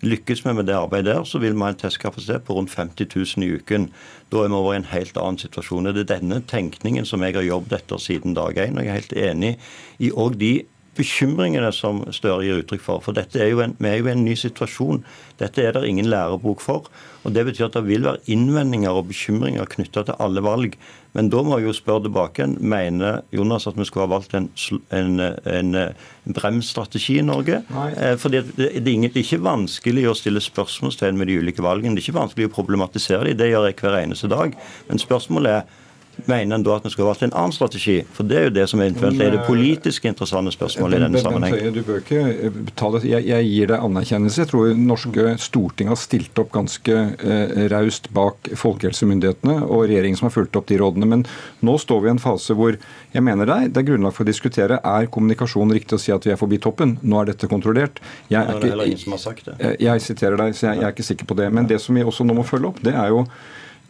Lykkes 0.00 0.40
vi 0.46 0.52
med 0.56 0.64
det 0.66 0.76
arbeidet 0.78 1.12
der, 1.12 1.24
så 1.28 1.38
vil 1.38 1.52
vi 1.52 1.60
ha 1.60 1.74
en 1.74 1.80
testkapasitet 1.80 2.46
på 2.46 2.56
rundt 2.56 2.72
50 2.72 3.08
000 3.36 3.44
i 3.44 3.50
uken. 3.60 3.90
Da 4.32 4.44
er 4.44 4.48
vi 4.48 4.56
over 4.56 4.72
i 4.72 4.80
en 4.80 4.88
helt 4.94 5.16
annen 5.20 5.40
situasjon. 5.40 5.90
Det 5.92 6.06
er 6.06 6.14
denne 6.16 6.40
tenkningen 6.48 7.04
som 7.04 7.20
jeg 7.26 7.36
har 7.36 7.44
jobbet 7.44 7.82
etter 7.82 8.00
siden 8.00 8.36
dag 8.38 8.56
én. 8.56 8.78
Og 8.78 8.86
jeg 8.86 8.94
er 8.94 9.00
helt 9.00 9.16
enig 9.28 9.56
i 10.00 10.12
òg 10.12 10.38
de 10.40 10.54
bekymringene 10.98 11.70
som 11.74 12.02
Støre 12.12 12.46
gir 12.46 12.62
uttrykk 12.62 12.82
for. 12.84 13.04
For 13.04 13.16
dette 13.16 13.40
er 13.40 13.52
jo 13.52 13.60
en, 13.64 13.76
vi 13.78 13.90
er 13.90 14.00
jo 14.00 14.08
i 14.08 14.14
en 14.14 14.24
ny 14.24 14.34
situasjon. 14.38 15.04
Dette 15.40 15.62
er 15.64 15.76
det 15.76 15.86
ingen 15.88 16.08
lærebok 16.10 16.64
for. 16.64 16.90
og 17.24 17.34
Det 17.34 17.44
betyr 17.46 17.68
at 17.68 17.76
det 17.78 17.86
vil 17.86 18.08
være 18.08 18.24
innvendinger 18.26 18.96
og 18.96 19.08
bekymringer 19.12 19.68
knytta 19.70 20.06
til 20.08 20.18
alle 20.18 20.42
valg. 20.44 20.76
Men 21.16 21.30
da 21.32 21.42
må 21.42 21.58
vi 21.58 21.66
jo 21.66 21.74
spørre 21.74 22.04
tilbake 22.04 22.46
Mener 22.60 23.24
Jonas 23.34 23.66
at 23.66 23.78
vi 23.78 23.86
skulle 23.88 24.06
ha 24.06 24.12
valgt 24.12 24.36
en, 24.38 24.46
en, 24.94 25.18
en, 25.20 25.74
en 25.74 26.36
bremsstrategi 26.36 27.18
i 27.18 27.26
Norge? 27.26 27.62
Nei. 27.74 27.88
Eh, 27.96 28.14
fordi 28.20 28.44
det, 28.54 28.70
det, 28.86 28.94
er 28.94 29.20
ikke 29.22 29.42
vanskelig 29.42 30.06
å 30.10 30.16
stille 30.18 30.42
spørsmålstegn 30.44 31.18
med 31.18 31.30
de 31.30 31.40
ulike 31.42 31.64
valgene. 31.66 31.96
Det 31.96 32.04
er 32.04 32.10
ikke 32.10 32.20
vanskelig 32.20 32.50
å 32.50 32.54
problematisere 32.54 33.26
dem. 33.26 33.38
Det 33.40 33.50
gjør 33.50 33.68
jeg 33.70 33.78
hver 33.82 34.00
eneste 34.04 34.30
dag. 34.30 34.54
Men 34.90 35.02
spørsmålet 35.02 35.58
er 35.58 35.79
Mener 36.28 36.56
en 36.56 36.64
da 36.66 36.76
at 36.76 36.84
vi 36.86 36.92
skulle 36.92 37.08
valgt 37.08 37.22
en 37.24 37.32
annen 37.32 37.54
strategi? 37.54 38.00
For 38.16 38.28
det 38.28 38.38
er 38.38 38.46
jo 38.48 38.52
det 38.58 38.66
som 38.70 38.82
eventuelt 38.82 39.20
er 39.22 39.34
det 39.34 39.42
politisk 39.46 40.04
interessante 40.08 40.52
spørsmålet 40.54 40.98
i 40.98 41.04
denne 41.06 41.22
sammenheng. 41.22 41.56
Du 41.74 41.80
bør 41.86 42.02
ikke 42.02 42.50
betale. 42.70 43.02
Jeg, 43.06 43.26
jeg 43.30 43.48
gir 43.50 43.70
deg 43.72 43.86
anerkjennelse. 43.86 44.42
Jeg 44.42 44.50
tror 44.52 44.74
norske 44.76 45.34
storting 45.42 45.90
har 45.92 46.00
stilt 46.00 46.42
opp 46.42 46.52
ganske 46.54 46.96
eh, 46.96 47.54
raust 47.72 48.10
bak 48.16 48.50
folkehelsemyndighetene 48.60 49.60
og 49.66 49.86
regjeringen 49.86 50.20
som 50.20 50.28
har 50.28 50.36
fulgt 50.36 50.58
opp 50.60 50.68
de 50.70 50.80
rådene. 50.80 51.08
Men 51.10 51.24
nå 51.66 51.76
står 51.80 52.04
vi 52.04 52.10
i 52.10 52.14
en 52.16 52.22
fase 52.22 52.56
hvor 52.58 52.76
jeg 53.14 53.26
mener 53.26 53.48
deg, 53.50 53.70
det 53.74 53.82
er 53.82 53.88
grunnlag 53.88 54.14
for 54.14 54.26
å 54.26 54.30
diskutere 54.30 54.80
er 54.86 55.08
kommunikasjon 55.12 55.72
riktig 55.74 55.96
å 55.96 56.02
si 56.02 56.14
at 56.14 56.26
vi 56.26 56.34
er 56.34 56.40
forbi 56.40 56.60
toppen. 56.62 56.98
Nå 57.02 57.22
er 57.22 57.32
dette 57.32 57.50
kontrollert. 57.50 58.02
Jeg, 58.30 58.42
er 58.42 58.60
ikke, 58.60 59.16
jeg, 59.56 59.80
jeg 59.82 60.04
siterer 60.04 60.38
deg, 60.40 60.54
så 60.54 60.70
jeg, 60.70 60.82
jeg 60.82 60.88
er 60.88 60.94
ikke 60.94 61.08
sikker 61.12 61.30
på 61.30 61.38
det. 61.40 61.48
Men 61.54 61.70
det 61.70 61.80
som 61.82 61.96
vi 61.96 62.06
også 62.06 62.26
nå 62.26 62.36
må 62.38 62.46
følge 62.46 62.70
opp, 62.70 62.78
det 62.84 62.94
er 62.94 63.10
jo 63.12 63.24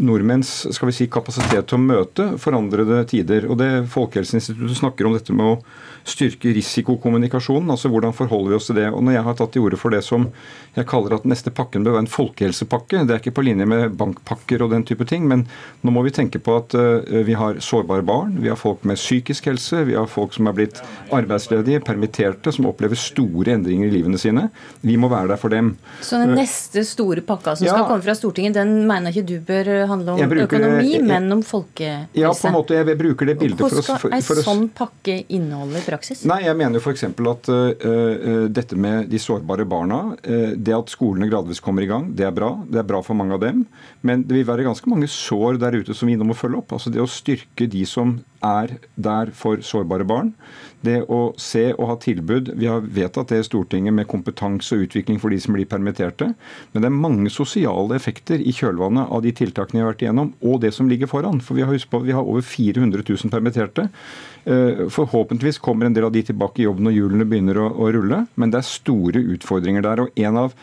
nordmenns 0.01 0.67
skal 0.75 0.91
vi 0.91 0.97
si, 0.97 1.07
kapasitet 1.13 1.69
til 1.71 1.79
å 1.79 1.83
møte 1.83 2.27
forandrede 2.41 3.03
tider. 3.11 3.47
Og 3.51 3.59
det 3.61 3.71
Folkehelseinstituttet 3.93 4.81
snakker 4.81 5.09
om 5.09 5.17
dette 5.17 5.37
med 5.37 5.55
å 5.55 5.59
styrke 6.09 6.53
risikokommunikasjonen. 6.57 7.71
altså 7.71 7.91
Hvordan 7.93 8.15
forholder 8.17 8.51
vi 8.51 8.57
oss 8.57 8.69
til 8.71 8.81
det? 8.81 8.89
Og 8.91 9.03
Når 9.05 9.17
jeg 9.17 9.27
har 9.27 9.39
tatt 9.39 9.53
til 9.55 9.67
orde 9.67 9.81
for 9.81 9.95
det 9.95 10.03
som 10.05 10.29
jeg 10.77 10.87
kaller 10.87 11.17
at 11.17 11.27
neste 11.29 11.51
pakken 11.51 11.85
bør 11.85 11.97
være 11.97 12.07
en 12.07 12.11
folkehelsepakke, 12.11 13.03
det 13.07 13.15
er 13.15 13.23
ikke 13.23 13.35
på 13.37 13.45
linje 13.45 13.67
med 13.67 13.97
bankpakker 13.99 14.63
og 14.63 14.71
den 14.75 14.85
type 14.87 15.05
ting, 15.09 15.27
men 15.29 15.45
nå 15.83 15.95
må 15.95 16.05
vi 16.07 16.15
tenke 16.15 16.39
på 16.39 16.55
at 16.61 16.77
uh, 16.79 17.03
vi 17.27 17.35
har 17.39 17.59
sårbare 17.65 18.07
barn, 18.07 18.37
vi 18.41 18.53
har 18.53 18.59
folk 18.59 18.85
med 18.87 19.01
psykisk 19.01 19.51
helse, 19.51 19.83
vi 19.89 19.97
har 19.99 20.07
folk 20.11 20.37
som 20.37 20.47
er 20.47 20.57
blitt 20.57 20.79
arbeidsledige, 21.11 21.83
permitterte, 21.87 22.55
som 22.55 22.71
opplever 22.71 22.99
store 22.99 23.57
endringer 23.57 23.91
i 23.91 23.95
livene 23.97 24.21
sine. 24.21 24.47
Vi 24.87 24.95
må 25.01 25.11
være 25.11 25.33
der 25.35 25.43
for 25.43 25.53
dem. 25.53 25.75
Så 26.07 26.23
den 26.23 26.37
neste 26.39 26.85
store 26.87 27.25
pakka 27.27 27.57
som 27.59 27.67
ja, 27.67 27.75
skal 27.75 27.89
komme 27.91 28.07
fra 28.07 28.15
Stortinget, 28.15 28.55
den 28.61 28.87
mener 28.87 29.11
ikke 29.11 29.27
du 29.27 29.37
bør 29.43 29.73
handle 29.91 30.15
om 30.15 30.33
bruker, 30.33 30.47
økonomi, 30.47 30.93
jeg, 30.95 31.05
men 31.07 31.27
om 31.35 31.43
folkehelse? 31.47 32.17
Ja, 32.19 32.33
på 32.35 32.49
en 32.49 32.57
måte. 32.57 32.79
Jeg, 32.79 32.99
bruker 33.01 33.31
det 33.31 33.37
bildet 33.41 33.61
for 33.61 33.81
å 33.81 33.85
Hva 33.85 33.99
skal 34.01 34.17
ei 34.17 34.45
sånn 34.47 34.65
pakke 34.77 35.17
inneholde 35.37 35.81
i 35.83 35.85
praksis? 35.87 36.25
Nei, 36.31 36.41
jeg 36.47 36.59
mener 36.61 36.83
f.eks. 36.83 37.07
at 37.11 37.53
uh, 37.53 38.47
dette 38.51 38.79
med 38.81 39.11
de 39.11 39.21
sårbare 39.23 39.67
barna, 39.69 40.01
uh, 40.17 40.53
det 40.57 40.77
at 40.77 40.93
skolene 40.93 41.31
gradvis 41.31 41.63
kommer 41.65 41.87
i 41.87 41.91
gang, 41.91 42.11
det 42.17 42.29
er 42.29 42.35
bra. 42.35 42.55
Det 42.71 42.83
er 42.83 42.89
bra 42.89 43.03
for 43.07 43.19
mange 43.19 43.37
av 43.37 43.45
dem. 43.45 43.65
Men 44.07 44.25
det 44.27 44.39
vil 44.39 44.49
være 44.49 44.67
ganske 44.69 44.91
mange 44.91 45.11
sår 45.11 45.61
der 45.61 45.79
ute 45.81 45.97
som 45.97 46.11
vi 46.11 46.17
nå 46.19 46.27
må 46.29 46.39
følge 46.39 46.63
opp. 46.63 46.75
Altså 46.77 46.93
Det 46.93 47.03
å 47.03 47.11
styrke 47.11 47.69
de 47.71 47.85
som 47.89 48.19
er 48.45 48.79
der 48.97 49.33
for 49.37 49.61
sårbare 49.65 50.07
barn. 50.09 50.33
Det 50.87 51.03
å 51.13 51.21
se 51.41 51.67
og 51.75 51.91
ha 51.91 51.97
tilbud 52.01 52.55
Vi 52.57 52.69
har 52.71 52.81
vedtatt 52.81 53.29
det 53.33 53.43
i 53.43 53.45
Stortinget 53.45 53.93
med 53.93 54.09
kompetanse 54.09 54.77
og 54.77 54.87
utvikling 54.87 55.19
for 55.21 55.33
de 55.33 55.41
som 55.43 55.57
blir 55.57 55.69
permitterte. 55.69 56.31
Men 56.73 56.83
det 56.83 56.89
er 56.89 56.97
mange 56.97 57.33
sosiale 57.33 57.99
effekter 57.99 58.41
i 58.41 58.55
kjølvannet 58.57 59.13
av 59.13 59.21
de 59.25 59.35
tiltakene 59.37 59.81
vi 59.81 59.85
har 59.85 59.93
vært 59.93 60.05
igjennom, 60.07 60.33
og 60.41 60.61
det 60.65 60.73
som 60.77 60.89
ligger 60.89 61.11
foran. 61.11 61.43
For 61.45 61.59
vi 61.59 61.67
har, 61.69 61.77
på, 61.91 62.03
vi 62.07 62.17
har 62.17 62.25
over 62.25 62.45
400 62.47 63.05
000 63.05 63.33
permitterte. 63.33 63.91
Eh, 64.49 64.87
forhåpentligvis 64.89 65.61
kommer 65.61 65.87
en 65.87 65.97
del 65.97 66.09
av 66.09 66.15
de 66.17 66.25
tilbake 66.31 66.63
i 66.63 66.69
jobb 66.69 66.81
når 66.81 66.97
hjulene 66.97 67.29
begynner 67.29 67.61
å, 67.61 67.71
å 67.77 67.91
rulle, 67.93 68.25
men 68.41 68.53
det 68.53 68.63
er 68.63 68.71
store 68.71 69.25
utfordringer 69.37 69.85
der. 69.85 70.07
og 70.07 70.21
en 70.21 70.45
av 70.47 70.57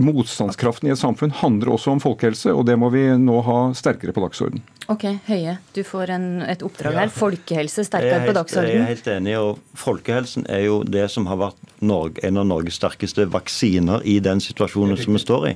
Motstandskraften 0.00 0.88
i 0.88 0.92
et 0.94 1.00
samfunn 1.00 1.32
handler 1.42 1.74
også 1.74 1.92
om 1.92 2.00
folkehelse, 2.00 2.52
og 2.56 2.64
det 2.68 2.76
må 2.80 2.88
vi 2.94 3.02
nå 3.20 3.40
ha 3.44 3.58
sterkere 3.76 4.14
på 4.16 4.22
dagsorden. 4.24 4.62
Ok, 4.92 5.04
Høie, 5.26 5.56
du 5.76 5.80
får 5.86 6.12
en, 6.12 6.26
et 6.44 6.64
oppdrag 6.64 6.96
her. 6.98 7.12
Folkehelse 7.12 7.84
sterkere 7.86 8.18
helt, 8.20 8.28
på 8.28 8.34
dagsorden. 8.36 8.70
Jeg 8.70 8.80
er 8.82 8.90
helt 8.90 9.10
enig. 9.14 9.36
og 9.40 9.78
Folkehelsen 9.80 10.48
er 10.52 10.66
jo 10.66 10.80
det 10.84 11.06
som 11.12 11.28
har 11.28 11.40
vært 11.40 11.70
Norge, 11.84 12.20
en 12.24 12.40
av 12.40 12.48
Norges 12.48 12.76
sterkeste 12.80 13.26
vaksiner 13.32 14.04
i 14.08 14.18
den 14.24 14.40
situasjonen 14.44 15.00
som 15.00 15.16
vi 15.16 15.22
står 15.22 15.48
i. 15.52 15.54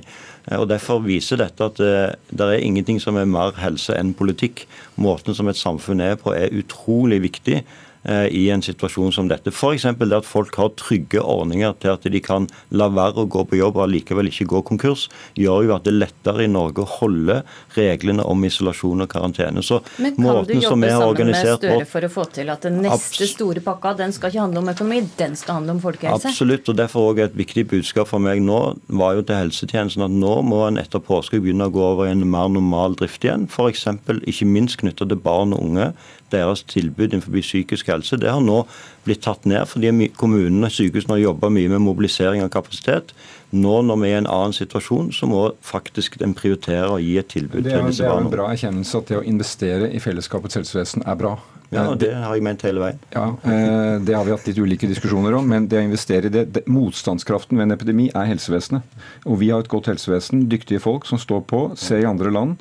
Og 0.57 0.65
Derfor 0.69 1.03
viser 1.05 1.41
dette 1.41 1.65
at 1.65 1.77
det, 1.81 1.91
eh, 2.09 2.15
det 2.33 2.47
er 2.47 2.65
ingenting 2.65 3.01
som 3.01 3.17
er 3.17 3.29
mer 3.29 3.53
helse 3.61 3.93
enn 3.97 4.15
politikk. 4.17 4.65
Måten 4.97 5.37
som 5.37 5.49
et 5.49 5.57
samfunn 5.57 6.01
er 6.01 6.17
på 6.21 6.33
er 6.33 6.53
utrolig 6.53 7.21
viktig 7.29 7.63
i 8.07 8.45
en 8.53 8.61
situasjon 8.63 9.11
som 9.11 9.27
dette. 9.27 9.51
F.eks. 9.51 9.83
det 9.99 10.15
at 10.15 10.27
folk 10.27 10.55
har 10.59 10.71
trygge 10.79 11.19
ordninger 11.19 11.73
til 11.83 11.91
at 11.97 12.05
de 12.07 12.21
kan 12.23 12.47
la 12.71 12.87
være 12.93 13.25
å 13.25 13.29
gå 13.29 13.43
på 13.49 13.59
jobb 13.59 13.79
og 13.81 13.91
likevel 13.91 14.29
ikke 14.31 14.47
gå 14.53 14.61
konkurs, 14.69 15.07
gjør 15.39 15.67
jo 15.67 15.75
at 15.75 15.85
det 15.85 15.93
er 15.93 15.99
lettere 16.05 16.45
i 16.45 16.51
Norge 16.51 16.85
å 16.85 16.89
holde 16.99 17.41
reglene 17.75 18.23
om 18.23 18.45
isolasjon 18.47 19.03
og 19.03 19.11
karantene. 19.11 19.63
Så 19.65 19.81
Men 19.97 20.15
kan 20.15 20.47
du 20.47 20.55
jobbe 20.55 20.91
sammen 20.93 21.33
med 21.33 21.47
Støre 21.59 21.85
for 21.89 22.05
å 22.05 22.09
få 22.11 22.25
til 22.33 22.49
at 22.51 22.63
den 22.65 22.79
neste 22.83 23.27
store 23.29 23.63
pakka 23.63 23.95
den 23.99 24.13
skal 24.15 24.31
ikke 24.31 24.43
handle 24.45 24.63
om 24.63 24.71
økonomi, 24.71 25.01
den 25.19 25.35
skal 25.39 25.59
handle 25.59 25.75
om 25.77 25.81
folkehelse? 25.83 26.31
Absolutt, 26.31 26.69
og 26.71 26.79
derfor 26.79 27.11
også 27.11 27.27
et 27.27 27.37
viktig 27.39 27.65
budskap 27.73 28.09
for 28.11 28.23
meg 28.23 28.43
nå 28.45 28.59
var 29.01 29.17
jo 29.17 29.25
til 29.25 29.39
helsetjenesten 29.43 30.05
at 30.05 30.15
nå 30.15 30.39
må 30.47 30.63
en 30.67 30.79
etter 30.81 31.03
påske 31.03 31.41
begynne 31.41 31.69
å 31.69 31.73
gå 31.73 31.83
over 31.83 32.07
i 32.07 32.13
en 32.13 32.25
mer 32.29 32.51
normal 32.53 32.97
drift 32.99 33.25
igjen. 33.25 33.47
F.eks. 33.49 33.87
ikke 34.29 34.49
minst 34.49 34.79
knytta 34.81 35.07
til 35.09 35.21
barn 35.23 35.55
og 35.55 35.65
unge 35.69 35.91
deres 36.31 36.63
tilbud 36.69 37.09
innenfor 37.11 37.35
psykisk 37.41 37.91
helse. 37.91 38.19
Det 38.19 38.31
har 38.31 38.41
nå 38.43 38.63
blitt 39.05 39.23
tatt 39.25 39.45
ned 39.49 39.67
fordi 39.69 39.91
kommunene 40.17 40.69
og 40.69 40.75
sykehusene 40.75 41.17
har 41.17 41.25
jobba 41.29 41.51
mye 41.53 41.69
med 41.73 41.83
mobilisering 41.85 42.43
av 42.45 42.51
kapasitet. 42.53 43.13
Nå 43.51 43.79
når 43.85 44.01
vi 44.01 44.09
er 44.09 44.17
i 44.17 44.21
en 44.23 44.29
annen 44.29 44.53
situasjon, 44.53 45.13
så 45.15 45.29
må 45.29 45.45
faktisk 45.65 46.19
den 46.21 46.35
prioritere 46.37 46.89
å 46.89 46.99
gi 47.01 47.15
et 47.17 47.31
tilbud 47.31 47.65
er, 47.65 47.79
til 47.79 47.87
disse 47.89 48.03
barna. 48.05 48.19
Det 48.19 48.25
er 48.25 48.27
en 48.27 48.35
bra 48.35 48.49
erkjennelse 48.53 49.01
at 49.01 49.09
det 49.09 49.21
å 49.21 49.23
investere 49.25 49.89
i 49.89 50.03
fellesskapets 50.03 50.59
helsevesen 50.59 51.07
er 51.07 51.17
bra. 51.19 51.37
Ja, 51.69 51.93
Det 51.93 52.09
har 52.13 52.33
jeg 52.33 52.43
ment 52.43 52.63
hele 52.65 52.81
veien. 52.81 52.99
Ja, 53.13 53.27
eh, 53.45 53.99
Det 54.01 54.15
har 54.15 54.25
vi 54.25 54.31
hatt 54.31 54.47
litt 54.47 54.57
ulike 54.57 54.87
diskusjoner 54.89 55.35
om. 55.37 55.47
Men 55.47 55.67
det 55.67 55.77
å 55.77 55.85
investere 55.85 56.25
i 56.25 56.29
det, 56.29 56.51
det 56.53 56.65
Motstandskraften 56.65 57.57
ved 57.57 57.67
en 57.67 57.77
epidemi 57.77 58.09
er 58.09 58.25
helsevesenet. 58.25 58.81
Og 59.25 59.37
vi 59.39 59.49
har 59.49 59.59
et 59.59 59.69
godt 59.69 59.85
helsevesen, 59.85 60.47
dyktige 60.49 60.81
folk 60.81 61.05
som 61.05 61.19
står 61.19 61.45
på. 61.45 61.77
ser 61.77 62.01
i 62.01 62.09
andre 62.09 62.31
land. 62.31 62.57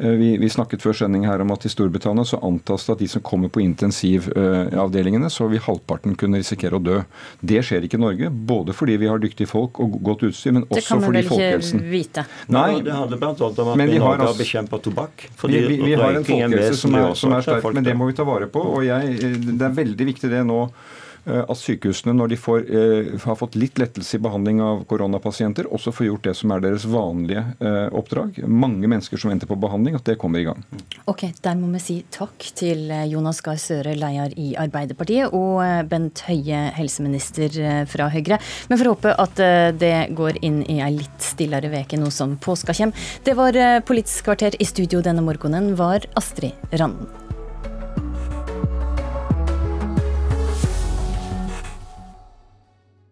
Eh, 0.00 0.10
vi, 0.10 0.30
vi, 0.40 0.48
snakket 0.48 0.82
før 0.82 0.96
sending 0.96 1.26
her 1.28 1.42
om 1.44 1.50
at 1.52 1.66
i 1.68 1.70
Storbritannia 1.72 2.24
så 2.24 2.38
antas 2.46 2.86
det 2.86 2.94
at 2.94 3.02
de 3.02 3.08
som 3.12 3.24
kommer 3.24 3.50
på 3.52 3.60
intensivavdelingene, 3.60 5.28
så 5.32 5.48
vil 5.52 5.60
halvparten 5.60 6.14
kunne 6.20 6.40
risikere 6.40 6.78
å 6.78 6.82
dø. 6.84 7.00
Det 7.40 7.60
skjer 7.66 7.84
ikke 7.84 7.98
i 8.00 8.04
Norge, 8.04 8.30
både 8.30 8.76
fordi 8.76 8.96
vi 9.02 9.10
har 9.10 9.20
dyktige 9.20 9.50
folk 9.50 9.82
og 9.84 9.98
godt 10.06 10.24
utstyr, 10.30 10.56
men 10.56 10.64
også 10.68 11.00
fordi 11.04 11.24
folkehelsen 11.28 11.82
Det 11.82 11.84
kan 11.84 11.90
vi 11.90 11.98
vel 11.98 12.06
ikke 12.06 12.14
vite? 12.14 12.24
Nei, 12.56 12.70
det 12.86 12.96
handler 12.96 13.20
bl.a. 13.20 13.34
om 13.34 13.74
at 13.74 13.82
vi 13.82 14.00
Norge 14.00 14.30
har 14.30 14.40
bekjempet 14.40 14.86
tobakk. 14.88 15.26
Vi, 15.42 15.60
vi, 15.66 15.76
vi, 15.84 15.98
har 16.00 16.16
en 16.16 16.24
folkehelse 16.24 16.80
som 16.80 16.96
er, 16.96 17.12
som 17.18 17.36
er 17.36 17.44
sterk, 17.44 17.68
men 17.76 17.84
det 17.84 17.96
må 17.98 18.08
vi 18.08 18.16
ta 18.16 18.24
vare 18.28 18.48
på. 18.48 18.64
og 18.78 18.86
jeg, 18.86 19.20
Det 19.50 19.68
er 19.68 19.78
veldig 19.82 20.10
viktig 20.14 20.32
det 20.32 20.46
nå 20.48 20.64
Eh, 20.64 20.99
at 21.26 21.58
sykehusene, 21.58 22.14
når 22.16 22.32
de 22.32 22.38
får, 22.40 22.64
eh, 22.70 23.10
har 23.24 23.36
fått 23.36 23.56
litt 23.58 23.78
lettelse 23.78 24.16
i 24.16 24.22
behandling 24.22 24.60
av 24.60 24.84
koronapasienter, 24.88 25.68
også 25.70 25.92
får 25.92 26.06
gjort 26.06 26.22
det 26.28 26.34
som 26.36 26.50
er 26.52 26.60
deres 26.64 26.84
vanlige 26.84 27.44
eh, 27.60 27.88
oppdrag. 27.92 28.40
Mange 28.48 28.88
mennesker 28.88 29.20
som 29.20 29.30
venter 29.30 29.46
på 29.50 29.58
behandling, 29.60 29.94
at 29.98 30.04
det 30.04 30.18
kommer 30.18 30.40
i 30.40 30.44
gang. 30.48 30.64
Ok, 31.06 31.26
Der 31.42 31.54
må 31.54 31.70
vi 31.72 31.80
si 31.82 31.96
takk 32.10 32.38
til 32.54 32.90
Jonas 33.10 33.40
Gahr 33.40 33.58
Søre, 33.60 33.94
leder 33.94 34.32
i 34.36 34.54
Arbeiderpartiet, 34.58 35.32
og 35.32 35.60
Bent 35.88 36.24
Høie, 36.28 36.70
helseminister 36.76 37.86
fra 37.86 38.08
Høyre. 38.12 38.40
Men 38.68 38.78
får 38.78 38.92
håpe 38.92 39.14
at 39.18 39.40
det 39.80 40.14
går 40.16 40.40
inn 40.42 40.62
i 40.68 40.80
ei 40.80 40.92
litt 40.98 41.24
stillere 41.24 41.70
veke 41.72 41.98
nå 42.00 42.10
som 42.14 42.36
påska 42.40 42.76
kommer. 42.76 43.10
Det 43.24 43.36
var 43.36 43.58
Politisk 43.86 44.28
kvarter. 44.28 44.54
I 44.60 44.68
studio 44.68 45.02
denne 45.02 45.24
morgenen 45.24 45.74
var 45.78 46.06
Astrid 46.18 46.52
Randen. 46.72 47.39